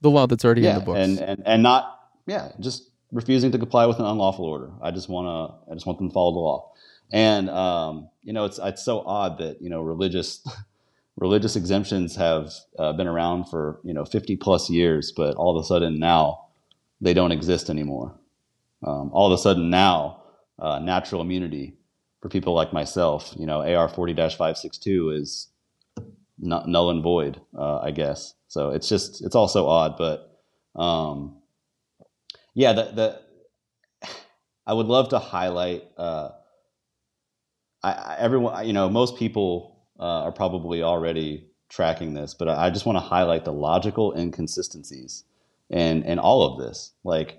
the 0.00 0.10
law 0.10 0.26
that's 0.26 0.44
already 0.44 0.66
in 0.66 0.74
the 0.74 0.80
books. 0.80 0.98
and, 0.98 1.18
and 1.20 1.42
and 1.46 1.62
not 1.62 2.00
yeah, 2.26 2.52
just 2.58 2.90
refusing 3.12 3.52
to 3.52 3.58
comply 3.58 3.86
with 3.86 3.98
an 3.98 4.06
unlawful 4.06 4.44
order. 4.44 4.70
I 4.82 4.90
just 4.90 5.08
want 5.08 5.26
to 5.26 5.70
I 5.70 5.74
just 5.74 5.86
want 5.86 5.98
them 5.98 6.08
to 6.08 6.14
follow 6.14 6.32
the 6.32 6.38
law. 6.38 6.72
And 7.12 7.48
um, 7.50 8.08
you 8.22 8.32
know, 8.32 8.46
it's 8.46 8.58
it's 8.60 8.84
so 8.84 9.00
odd 9.06 9.38
that 9.38 9.62
you 9.62 9.70
know 9.70 9.82
religious 9.82 10.44
religious 11.16 11.56
exemptions 11.56 12.16
have 12.16 12.52
uh, 12.78 12.92
been 12.92 13.06
around 13.06 13.44
for 13.46 13.80
you 13.84 13.94
know 13.94 14.04
50 14.04 14.36
plus 14.36 14.70
years, 14.70 15.12
but 15.16 15.34
all 15.36 15.56
of 15.56 15.62
a 15.62 15.66
sudden 15.66 15.98
now 15.98 16.46
they 17.00 17.14
don't 17.14 17.32
exist 17.32 17.70
anymore. 17.70 18.18
Um, 18.86 19.10
all 19.12 19.32
of 19.32 19.38
a 19.38 19.42
sudden 19.42 19.70
now 19.70 20.22
uh, 20.58 20.78
natural 20.78 21.20
immunity 21.20 21.76
for 22.20 22.28
people 22.28 22.54
like 22.54 22.72
myself. 22.72 23.34
You 23.38 23.46
know, 23.46 23.62
AR 23.62 23.88
40 23.88 24.14
562 24.14 25.10
is 25.10 25.48
null 26.38 26.90
and 26.90 27.02
void, 27.02 27.40
uh, 27.56 27.78
I 27.78 27.90
guess. 27.90 28.34
So 28.48 28.70
it's 28.70 28.88
just, 28.88 29.24
it's 29.24 29.34
also 29.34 29.66
odd, 29.66 29.96
but 29.96 30.40
um, 30.80 31.38
yeah, 32.54 32.72
the, 32.72 32.82
the, 34.02 34.08
I 34.66 34.72
would 34.72 34.86
love 34.86 35.10
to 35.10 35.18
highlight, 35.18 35.84
uh, 35.96 36.30
I, 37.82 38.16
everyone, 38.18 38.66
you 38.66 38.72
know, 38.72 38.88
most 38.88 39.16
people 39.16 39.75
uh, 39.98 40.24
are 40.24 40.32
probably 40.32 40.82
already 40.82 41.46
tracking 41.68 42.14
this, 42.14 42.34
but 42.34 42.48
I 42.48 42.70
just 42.70 42.86
want 42.86 42.96
to 42.96 43.00
highlight 43.00 43.44
the 43.44 43.52
logical 43.52 44.16
inconsistencies 44.16 45.24
in, 45.70 46.02
in 46.04 46.18
all 46.18 46.42
of 46.42 46.58
this. 46.58 46.92
Like, 47.04 47.38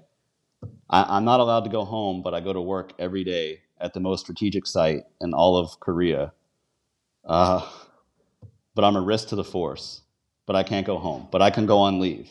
I, 0.90 1.18
am 1.18 1.26
not 1.26 1.40
allowed 1.40 1.64
to 1.64 1.70
go 1.70 1.86
home, 1.86 2.22
but 2.24 2.34
I 2.34 2.40
go 2.40 2.54
to 2.54 2.62
work 2.62 2.94
every 3.00 3.24
day 3.24 3.62
at 3.80 3.94
the 3.94 4.00
most 4.00 4.22
strategic 4.22 4.66
site 4.66 5.04
in 5.22 5.34
all 5.34 5.58
of 5.58 5.80
Korea. 5.80 6.34
Uh, 7.24 7.68
but 8.76 8.84
I'm 8.84 8.96
a 8.96 9.02
risk 9.02 9.30
to 9.30 9.36
the 9.36 9.44
force. 9.44 10.02
But 10.46 10.56
I 10.56 10.64
can't 10.64 10.86
go 10.86 10.98
home. 10.98 11.28
But 11.32 11.42
I 11.42 11.50
can 11.50 11.66
go 11.66 11.80
on 11.80 12.00
leave. 12.00 12.30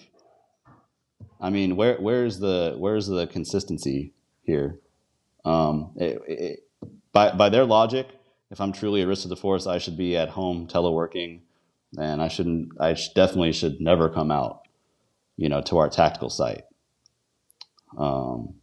I 1.39 1.51
mean, 1.51 1.77
where 1.77 1.97
where's 1.97 2.39
the 2.39 2.75
where's 2.79 3.07
the 3.07 3.27
consistency 3.27 4.15
here? 4.43 4.81
Um, 5.45 5.93
it, 5.97 6.23
it, 6.27 6.61
by 7.13 7.33
by 7.33 7.51
their 7.51 7.65
logic, 7.65 8.09
if 8.51 8.61
I'm 8.61 8.73
truly 8.73 9.03
a 9.03 9.07
risk 9.07 9.23
to 9.23 9.29
the 9.29 9.37
force, 9.37 9.67
I 9.67 9.79
should 9.79 9.97
be 9.97 10.17
at 10.17 10.29
home 10.29 10.67
teleworking, 10.67 11.41
and 11.99 12.23
I 12.23 12.29
shouldn't. 12.29 12.73
I 12.81 12.95
sh- 12.95 13.13
definitely 13.15 13.53
should 13.53 13.81
never 13.81 14.09
come 14.09 14.31
out, 14.31 14.63
you 15.37 15.49
know, 15.49 15.61
to 15.63 15.79
our 15.79 15.89
tactical 15.89 16.31
site. 16.31 16.65
Um, 17.99 18.55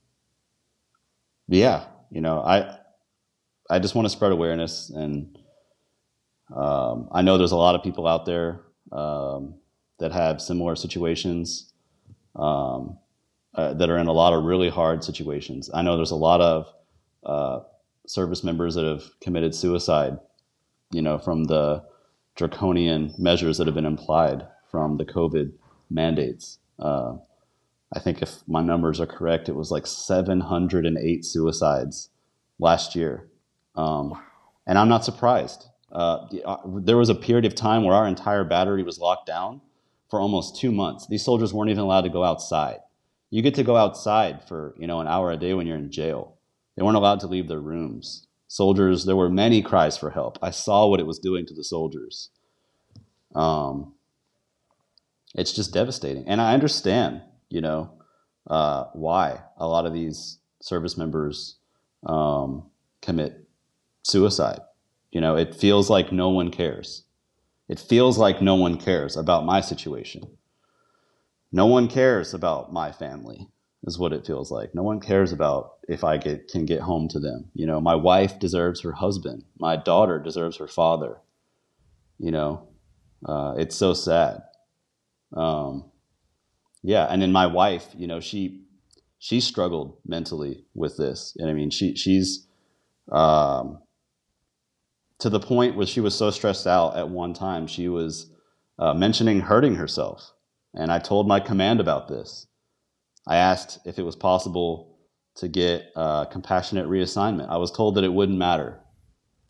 yeah, 1.47 1.85
you 2.09 2.21
know, 2.21 2.39
I 2.39 2.77
I 3.69 3.79
just 3.79 3.95
want 3.95 4.05
to 4.05 4.09
spread 4.09 4.31
awareness, 4.31 4.89
and 4.89 5.37
um, 6.55 7.09
I 7.11 7.21
know 7.21 7.37
there's 7.37 7.51
a 7.51 7.57
lot 7.57 7.75
of 7.75 7.83
people 7.83 8.07
out 8.07 8.25
there 8.25 8.61
um, 8.91 9.55
that 9.99 10.11
have 10.11 10.41
similar 10.41 10.75
situations 10.75 11.73
um, 12.35 12.97
uh, 13.55 13.73
that 13.73 13.89
are 13.89 13.97
in 13.97 14.07
a 14.07 14.13
lot 14.13 14.33
of 14.33 14.43
really 14.43 14.69
hard 14.69 15.03
situations. 15.03 15.69
I 15.73 15.81
know 15.81 15.95
there's 15.97 16.11
a 16.11 16.15
lot 16.15 16.41
of 16.41 16.73
uh, 17.25 17.59
service 18.05 18.43
members 18.43 18.75
that 18.75 18.85
have 18.85 19.03
committed 19.21 19.55
suicide, 19.55 20.17
you 20.91 21.01
know, 21.01 21.17
from 21.17 21.45
the 21.45 21.83
draconian 22.35 23.13
measures 23.17 23.57
that 23.57 23.67
have 23.67 23.75
been 23.75 23.85
implied 23.85 24.45
from 24.69 24.97
the 24.97 25.05
COVID 25.05 25.53
mandates. 25.89 26.59
Uh, 26.79 27.15
I 27.93 27.99
think 27.99 28.21
if 28.21 28.47
my 28.47 28.61
numbers 28.61 28.99
are 28.99 29.05
correct, 29.05 29.49
it 29.49 29.55
was 29.55 29.71
like 29.71 29.85
708 29.85 31.23
suicides 31.23 32.09
last 32.59 32.95
year. 32.95 33.29
Um, 33.75 34.19
and 34.65 34.77
I'm 34.77 34.89
not 34.89 35.05
surprised. 35.05 35.65
Uh, 35.91 36.25
uh, 36.43 36.57
there 36.65 36.97
was 36.97 37.09
a 37.09 37.15
period 37.15 37.45
of 37.45 37.53
time 37.53 37.83
where 37.83 37.95
our 37.95 38.07
entire 38.07 38.43
battery 38.43 38.81
was 38.81 38.97
locked 38.97 39.27
down 39.27 39.61
for 40.09 40.19
almost 40.19 40.59
two 40.59 40.71
months. 40.71 41.07
These 41.07 41.23
soldiers 41.23 41.53
weren't 41.53 41.69
even 41.69 41.83
allowed 41.83 42.01
to 42.01 42.09
go 42.09 42.23
outside. 42.23 42.79
You 43.29 43.41
get 43.41 43.55
to 43.55 43.63
go 43.63 43.75
outside 43.75 44.47
for 44.47 44.75
you 44.77 44.87
know 44.87 45.01
an 45.01 45.07
hour 45.07 45.31
a 45.31 45.37
day 45.37 45.53
when 45.53 45.67
you're 45.67 45.77
in 45.77 45.91
jail. 45.91 46.37
They 46.75 46.83
weren't 46.83 46.97
allowed 46.97 47.19
to 47.21 47.27
leave 47.27 47.47
their 47.47 47.59
rooms. 47.59 48.27
Soldiers, 48.47 49.05
there 49.05 49.15
were 49.15 49.29
many 49.29 49.61
cries 49.61 49.97
for 49.97 50.11
help. 50.11 50.37
I 50.41 50.51
saw 50.51 50.87
what 50.87 50.99
it 50.99 51.07
was 51.07 51.19
doing 51.19 51.45
to 51.47 51.53
the 51.53 51.63
soldiers. 51.63 52.29
Um, 53.35 53.93
it's 55.35 55.53
just 55.53 55.73
devastating, 55.73 56.27
and 56.27 56.39
I 56.39 56.53
understand 56.53 57.23
you 57.53 57.61
know, 57.61 57.91
uh, 58.47 58.85
why 58.93 59.39
a 59.57 59.67
lot 59.67 59.85
of 59.85 59.93
these 59.93 60.39
service 60.59 60.97
members 60.97 61.57
um, 62.03 62.65
commit 63.03 63.47
suicide. 64.01 64.59
You 65.11 65.21
know, 65.21 65.37
it 65.37 65.53
feels 65.53 65.87
like 65.87 66.11
no 66.11 66.29
one 66.29 66.49
cares. 66.49 67.03
It 67.69 67.79
feels 67.79 68.17
like 68.17 68.41
no 68.41 68.55
one 68.55 68.77
cares 68.77 69.15
about 69.15 69.45
my 69.45 69.61
situation. 69.61 70.23
No 71.51 71.67
one 71.67 71.87
cares 71.87 72.33
about 72.33 72.73
my 72.73 72.91
family, 72.91 73.47
is 73.83 73.99
what 73.99 74.13
it 74.13 74.25
feels 74.25 74.51
like. 74.51 74.73
No 74.73 74.83
one 74.83 74.99
cares 74.99 75.31
about 75.31 75.73
if 75.87 76.03
I 76.03 76.17
get, 76.17 76.47
can 76.47 76.65
get 76.65 76.81
home 76.81 77.07
to 77.09 77.19
them. 77.19 77.49
You 77.53 77.65
know, 77.65 77.81
my 77.81 77.95
wife 77.95 78.39
deserves 78.39 78.81
her 78.81 78.93
husband. 78.93 79.43
My 79.59 79.75
daughter 79.75 80.19
deserves 80.19 80.57
her 80.57 80.67
father. 80.67 81.17
You 82.17 82.31
know, 82.31 82.67
uh, 83.25 83.55
it's 83.57 83.75
so 83.75 83.93
sad. 83.93 84.41
Um, 85.35 85.91
yeah, 86.81 87.05
and 87.09 87.21
then 87.21 87.31
my 87.31 87.47
wife, 87.47 87.87
you 87.97 88.07
know, 88.07 88.19
she 88.19 88.61
she 89.19 89.39
struggled 89.39 89.97
mentally 90.05 90.65
with 90.73 90.97
this, 90.97 91.35
and 91.39 91.49
I 91.49 91.53
mean, 91.53 91.69
she 91.69 91.95
she's 91.95 92.45
um, 93.11 93.79
to 95.19 95.29
the 95.29 95.39
point 95.39 95.75
where 95.75 95.87
she 95.87 96.01
was 96.01 96.13
so 96.13 96.29
stressed 96.29 96.67
out 96.67 96.97
at 96.97 97.09
one 97.09 97.33
time, 97.33 97.67
she 97.67 97.87
was 97.87 98.29
uh, 98.77 98.93
mentioning 98.93 99.39
hurting 99.39 99.75
herself, 99.75 100.33
and 100.73 100.91
I 100.91 100.99
told 100.99 101.27
my 101.27 101.39
command 101.39 101.79
about 101.79 102.09
this. 102.09 102.47
I 103.27 103.37
asked 103.37 103.79
if 103.85 103.97
it 103.97 104.03
was 104.03 104.15
possible 104.15 104.97
to 105.35 105.47
get 105.47 105.93
compassionate 106.31 106.87
reassignment. 106.87 107.49
I 107.49 107.57
was 107.57 107.71
told 107.71 107.95
that 107.95 108.03
it 108.03 108.13
wouldn't 108.13 108.37
matter. 108.37 108.79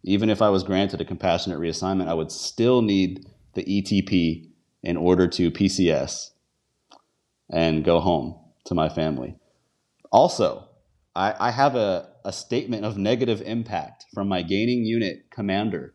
Even 0.04 0.30
if 0.30 0.42
I 0.42 0.50
was 0.50 0.64
granted 0.64 1.02
a 1.02 1.06
compassionate 1.06 1.60
reassignment, 1.60 2.08
I 2.08 2.14
would 2.14 2.32
still 2.32 2.82
need 2.82 3.26
the 3.54 3.64
ETP 3.64 4.50
in 4.84 4.98
order 4.98 5.28
to 5.28 5.52
PCS 5.52 6.32
and 7.50 7.84
go 7.84 8.00
home 8.00 8.40
to 8.66 8.76
my 8.76 8.90
family. 8.90 9.36
Also, 10.12 10.68
I, 11.16 11.36
I 11.40 11.52
have 11.52 11.76
a, 11.76 12.10
a 12.26 12.34
statement 12.34 12.86
of 12.86 12.98
negative 12.98 13.42
impact 13.42 14.06
from 14.14 14.28
my 14.28 14.42
gaining 14.42 14.86
unit 14.86 15.32
commander, 15.32 15.94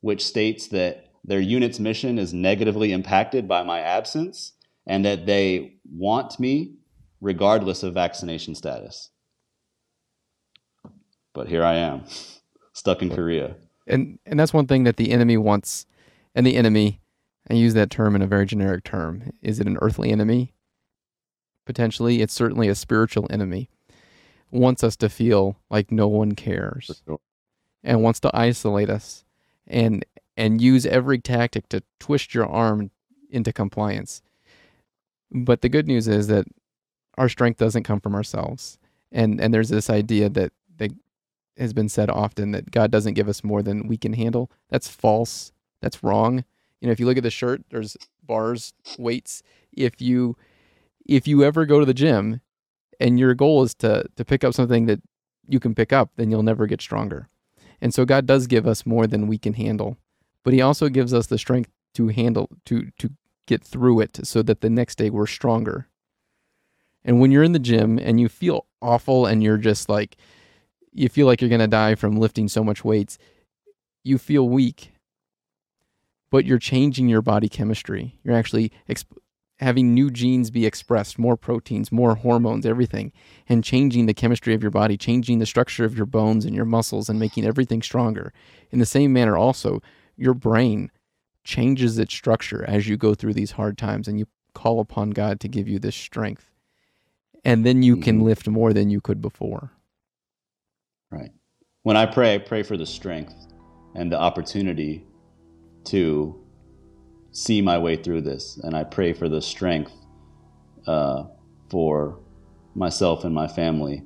which 0.00 0.24
states 0.24 0.68
that 0.68 1.08
their 1.24 1.40
unit's 1.40 1.80
mission 1.80 2.18
is 2.18 2.32
negatively 2.32 2.92
impacted 2.92 3.48
by 3.48 3.62
my 3.62 3.80
absence 3.80 4.52
and 4.86 5.04
that 5.04 5.26
they 5.26 5.78
want 5.90 6.38
me 6.38 6.75
regardless 7.20 7.82
of 7.82 7.94
vaccination 7.94 8.54
status. 8.54 9.10
But 11.34 11.48
here 11.48 11.64
I 11.64 11.74
am, 11.74 12.04
stuck 12.72 13.02
in 13.02 13.10
Korea. 13.10 13.56
And 13.86 14.18
and 14.26 14.40
that's 14.40 14.54
one 14.54 14.66
thing 14.66 14.84
that 14.84 14.96
the 14.96 15.12
enemy 15.12 15.36
wants 15.36 15.86
and 16.34 16.46
the 16.46 16.56
enemy 16.56 17.00
I 17.48 17.54
use 17.54 17.74
that 17.74 17.90
term 17.90 18.16
in 18.16 18.22
a 18.22 18.26
very 18.26 18.46
generic 18.46 18.82
term. 18.82 19.32
Is 19.40 19.60
it 19.60 19.66
an 19.68 19.78
earthly 19.80 20.10
enemy? 20.10 20.54
potentially. 21.66 22.22
It's 22.22 22.32
certainly 22.32 22.68
a 22.68 22.74
spiritual 22.74 23.26
enemy. 23.28 23.68
Wants 24.50 24.82
us 24.82 24.96
to 24.96 25.10
feel 25.10 25.58
like 25.68 25.90
no 25.90 26.08
one 26.08 26.32
cares 26.32 27.02
sure. 27.04 27.18
and 27.84 28.02
wants 28.02 28.20
to 28.20 28.30
isolate 28.32 28.88
us 28.88 29.24
and 29.66 30.06
and 30.38 30.60
use 30.60 30.86
every 30.86 31.18
tactic 31.18 31.68
to 31.70 31.82
twist 31.98 32.32
your 32.32 32.46
arm 32.46 32.90
into 33.30 33.52
compliance. 33.52 34.22
But 35.32 35.60
the 35.60 35.68
good 35.68 35.88
news 35.88 36.06
is 36.06 36.28
that 36.28 36.46
our 37.16 37.28
strength 37.28 37.58
doesn't 37.58 37.84
come 37.84 38.00
from 38.00 38.14
ourselves. 38.14 38.78
And 39.12 39.40
and 39.40 39.52
there's 39.52 39.68
this 39.68 39.88
idea 39.90 40.28
that 40.30 40.52
that 40.78 40.92
has 41.56 41.72
been 41.72 41.88
said 41.88 42.10
often 42.10 42.52
that 42.52 42.70
God 42.70 42.90
doesn't 42.90 43.14
give 43.14 43.28
us 43.28 43.44
more 43.44 43.62
than 43.62 43.88
we 43.88 43.96
can 43.96 44.12
handle. 44.12 44.50
That's 44.68 44.88
false. 44.88 45.52
That's 45.80 46.02
wrong. 46.02 46.44
You 46.80 46.88
know, 46.88 46.92
if 46.92 47.00
you 47.00 47.06
look 47.06 47.16
at 47.16 47.22
the 47.22 47.30
shirt, 47.30 47.62
there's 47.70 47.96
bars, 48.22 48.74
weights. 48.98 49.42
If 49.72 50.00
you 50.00 50.36
if 51.06 51.26
you 51.26 51.44
ever 51.44 51.64
go 51.66 51.80
to 51.80 51.86
the 51.86 51.94
gym 51.94 52.40
and 53.00 53.18
your 53.18 53.34
goal 53.34 53.62
is 53.62 53.74
to 53.76 54.06
to 54.16 54.24
pick 54.24 54.44
up 54.44 54.54
something 54.54 54.86
that 54.86 55.00
you 55.48 55.60
can 55.60 55.74
pick 55.74 55.92
up, 55.92 56.10
then 56.16 56.30
you'll 56.30 56.42
never 56.42 56.66
get 56.66 56.80
stronger. 56.80 57.28
And 57.80 57.94
so 57.94 58.04
God 58.04 58.26
does 58.26 58.46
give 58.46 58.66
us 58.66 58.86
more 58.86 59.06
than 59.06 59.26
we 59.26 59.38
can 59.38 59.54
handle, 59.54 59.98
but 60.42 60.54
he 60.54 60.60
also 60.60 60.88
gives 60.88 61.12
us 61.12 61.26
the 61.26 61.38
strength 61.38 61.70
to 61.94 62.08
handle 62.08 62.48
to 62.66 62.90
to 62.98 63.10
get 63.46 63.62
through 63.62 64.00
it 64.00 64.18
so 64.24 64.42
that 64.42 64.60
the 64.60 64.70
next 64.70 64.98
day 64.98 65.08
we're 65.08 65.26
stronger. 65.26 65.88
And 67.06 67.20
when 67.20 67.30
you're 67.30 67.44
in 67.44 67.52
the 67.52 67.60
gym 67.60 67.98
and 67.98 68.20
you 68.20 68.28
feel 68.28 68.66
awful 68.82 69.24
and 69.26 69.42
you're 69.42 69.56
just 69.56 69.88
like 69.88 70.16
you 70.92 71.08
feel 71.08 71.26
like 71.26 71.40
you're 71.40 71.50
going 71.50 71.60
to 71.60 71.66
die 71.68 71.94
from 71.94 72.16
lifting 72.16 72.48
so 72.48 72.64
much 72.64 72.84
weights, 72.84 73.18
you 74.02 74.18
feel 74.18 74.48
weak. 74.48 74.92
But 76.30 76.44
you're 76.44 76.58
changing 76.58 77.08
your 77.08 77.22
body 77.22 77.48
chemistry. 77.48 78.18
You're 78.24 78.34
actually 78.34 78.72
exp- 78.88 79.16
having 79.58 79.94
new 79.94 80.10
genes 80.10 80.50
be 80.50 80.66
expressed, 80.66 81.18
more 81.18 81.36
proteins, 81.36 81.92
more 81.92 82.16
hormones, 82.16 82.66
everything, 82.66 83.12
and 83.48 83.62
changing 83.62 84.06
the 84.06 84.14
chemistry 84.14 84.54
of 84.54 84.62
your 84.62 84.70
body, 84.70 84.96
changing 84.96 85.38
the 85.38 85.46
structure 85.46 85.84
of 85.84 85.96
your 85.96 86.06
bones 86.06 86.44
and 86.44 86.54
your 86.54 86.64
muscles, 86.64 87.08
and 87.08 87.20
making 87.20 87.44
everything 87.44 87.82
stronger. 87.82 88.32
In 88.70 88.80
the 88.80 88.86
same 88.86 89.12
manner, 89.12 89.36
also, 89.36 89.80
your 90.16 90.34
brain 90.34 90.90
changes 91.44 91.98
its 91.98 92.14
structure 92.14 92.64
as 92.66 92.88
you 92.88 92.96
go 92.96 93.14
through 93.14 93.34
these 93.34 93.52
hard 93.52 93.78
times 93.78 94.08
and 94.08 94.18
you 94.18 94.26
call 94.54 94.80
upon 94.80 95.10
God 95.10 95.38
to 95.40 95.48
give 95.48 95.68
you 95.68 95.78
this 95.78 95.94
strength. 95.94 96.50
And 97.46 97.64
then 97.64 97.80
you 97.84 97.96
can 97.96 98.16
mm-hmm. 98.16 98.24
lift 98.24 98.48
more 98.48 98.72
than 98.72 98.90
you 98.90 99.00
could 99.00 99.22
before. 99.22 99.70
Right. 101.12 101.30
When 101.84 101.96
I 101.96 102.04
pray, 102.04 102.34
I 102.34 102.38
pray 102.38 102.64
for 102.64 102.76
the 102.76 102.84
strength 102.84 103.34
and 103.94 104.10
the 104.10 104.18
opportunity 104.18 105.06
to 105.84 106.44
see 107.30 107.62
my 107.62 107.78
way 107.78 107.94
through 107.94 108.22
this. 108.22 108.58
And 108.64 108.76
I 108.76 108.82
pray 108.82 109.12
for 109.12 109.28
the 109.28 109.40
strength 109.40 109.92
uh, 110.88 111.26
for 111.70 112.18
myself 112.74 113.22
and 113.22 113.32
my 113.32 113.46
family 113.46 114.02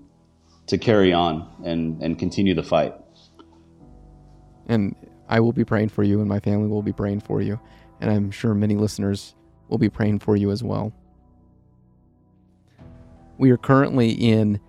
to 0.67 0.77
carry 0.77 1.15
on 1.15 1.49
and 1.65 2.03
and 2.03 2.19
continue 2.19 2.55
the 2.55 2.63
fight. 2.63 2.95
And 4.67 4.95
I 5.31 5.41
will 5.41 5.55
be 5.55 5.65
praying 5.65 5.89
for 5.89 6.03
you, 6.03 6.21
and 6.21 6.29
my 6.29 6.41
family 6.41 6.69
will 6.69 6.83
be 6.83 6.93
praying 6.93 7.21
for 7.21 7.41
you, 7.41 7.59
and 8.03 8.11
I'm 8.11 8.31
sure 8.31 8.53
many 8.53 8.77
listeners 8.77 9.35
will 9.69 9.79
be 9.79 9.89
praying 9.89 10.19
for 10.19 10.37
you 10.37 10.51
as 10.51 10.63
well. 10.63 10.93
We 13.41 13.51
are 13.53 13.57
currently 13.57 14.11
in 14.11 14.61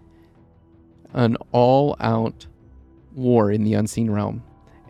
an 1.14 1.36
all 1.52 1.98
out 2.00 2.48
war 3.14 3.52
in 3.52 3.66
the 3.66 3.74
unseen 3.74 4.10
realm, 4.10 4.44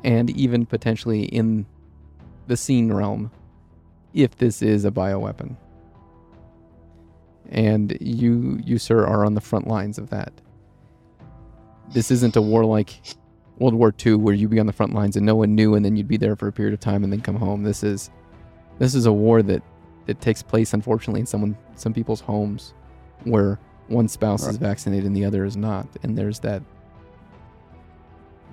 and 0.03 0.29
even 0.29 0.67
potentially 0.67 1.23
in 1.23 1.65
the 2.45 2.55
seen 2.55 2.93
realm, 2.93 3.31
if 4.13 4.37
this 4.37 4.61
is 4.61 4.85
a 4.85 4.91
bioweapon. 4.91 5.57
And 7.49 7.97
you, 7.99 8.61
you, 8.63 8.77
sir, 8.77 9.03
are 9.03 9.25
on 9.25 9.33
the 9.33 9.41
front 9.41 9.65
lines 9.65 9.97
of 9.97 10.11
that. 10.11 10.31
This 11.91 12.11
isn't 12.11 12.35
a 12.35 12.41
war 12.41 12.63
like 12.63 13.01
World 13.57 13.73
War 13.73 13.91
II 14.05 14.13
where 14.13 14.35
you'd 14.35 14.51
be 14.51 14.59
on 14.59 14.67
the 14.67 14.73
front 14.73 14.93
lines 14.93 15.15
and 15.15 15.25
no 15.25 15.33
one 15.33 15.55
knew, 15.55 15.73
and 15.73 15.83
then 15.83 15.97
you'd 15.97 16.07
be 16.07 16.17
there 16.17 16.35
for 16.35 16.47
a 16.47 16.53
period 16.53 16.75
of 16.75 16.79
time 16.79 17.03
and 17.03 17.11
then 17.11 17.21
come 17.21 17.35
home. 17.35 17.63
This 17.63 17.83
is, 17.83 18.11
this 18.77 18.93
is 18.93 19.07
a 19.07 19.11
war 19.11 19.41
that, 19.41 19.63
that 20.05 20.21
takes 20.21 20.43
place, 20.43 20.71
unfortunately, 20.71 21.21
in 21.21 21.25
someone, 21.25 21.57
some 21.73 21.95
people's 21.95 22.21
homes, 22.21 22.75
where 23.23 23.59
one 23.91 24.07
spouse 24.07 24.43
right. 24.43 24.51
is 24.51 24.57
vaccinated 24.57 25.05
and 25.05 25.15
the 25.15 25.25
other 25.25 25.45
is 25.45 25.57
not, 25.57 25.87
and 26.03 26.17
there's 26.17 26.39
that 26.39 26.63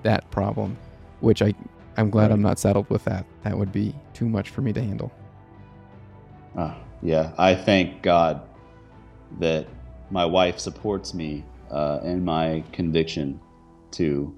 that 0.03 0.31
problem, 0.31 0.77
which 1.21 1.43
I 1.43 1.55
I'm 1.97 2.11
glad 2.11 2.25
right. 2.25 2.33
I'm 2.33 2.43
not 2.43 2.59
saddled 2.59 2.89
with 2.91 3.05
that. 3.05 3.27
That 3.43 3.57
would 3.59 3.73
be 3.73 3.95
too 4.15 4.29
much 4.29 4.51
for 4.51 4.61
me 4.61 4.73
to 4.73 4.81
handle. 4.81 5.13
Uh, 6.57 6.75
yeah, 7.03 7.33
I 7.39 7.55
thank 7.55 8.03
God 8.03 8.43
that 9.41 9.67
my 10.11 10.25
wife 10.25 10.59
supports 10.59 11.13
me 11.15 11.45
uh, 11.71 12.01
in 12.03 12.25
my 12.25 12.65
conviction 12.73 13.41
to 13.93 14.35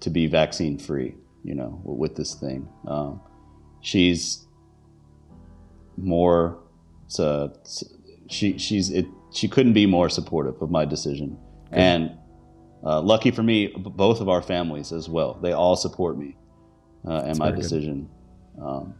to 0.00 0.10
be 0.10 0.26
vaccine 0.26 0.78
free. 0.78 1.14
You 1.44 1.54
know, 1.54 1.80
with 1.84 2.16
this 2.16 2.34
thing, 2.34 2.68
um, 2.86 3.20
she's 3.80 4.46
more. 5.96 6.58
So 7.06 7.52
she 8.30 8.58
she's 8.58 8.90
it. 8.90 9.06
She 9.32 9.48
couldn't 9.48 9.74
be 9.74 9.86
more 9.86 10.08
supportive 10.08 10.60
of 10.62 10.70
my 10.70 10.84
decision, 10.84 11.38
okay. 11.68 11.80
and 11.80 12.18
uh, 12.84 13.00
lucky 13.00 13.30
for 13.30 13.42
me, 13.42 13.68
both 13.76 14.20
of 14.20 14.28
our 14.28 14.42
families 14.42 14.92
as 14.92 15.08
well. 15.08 15.34
They 15.34 15.52
all 15.52 15.76
support 15.76 16.16
me 16.16 16.36
uh, 17.06 17.22
and 17.26 17.38
my 17.38 17.50
decision. 17.50 18.08
Um, 18.60 18.94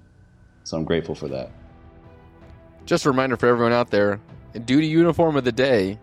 so 0.65 0.77
I'm 0.77 0.85
grateful 0.85 1.15
for 1.15 1.29
that. 1.29 1.51
Just 2.85 3.07
a 3.07 3.11
reminder 3.11 3.37
for 3.37 3.47
everyone 3.47 3.73
out 3.73 3.91
there 3.91 4.21
duty 4.59 4.89
uniform 4.89 5.37
of 5.37 5.45
the 5.45 5.53
day, 5.53 5.99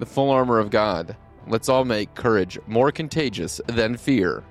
the 0.00 0.06
full 0.06 0.30
armor 0.30 0.58
of 0.58 0.70
God. 0.70 1.16
Let's 1.46 1.68
all 1.68 1.84
make 1.84 2.14
courage 2.14 2.58
more 2.66 2.90
contagious 2.90 3.60
than 3.68 3.96
fear. 3.96 4.42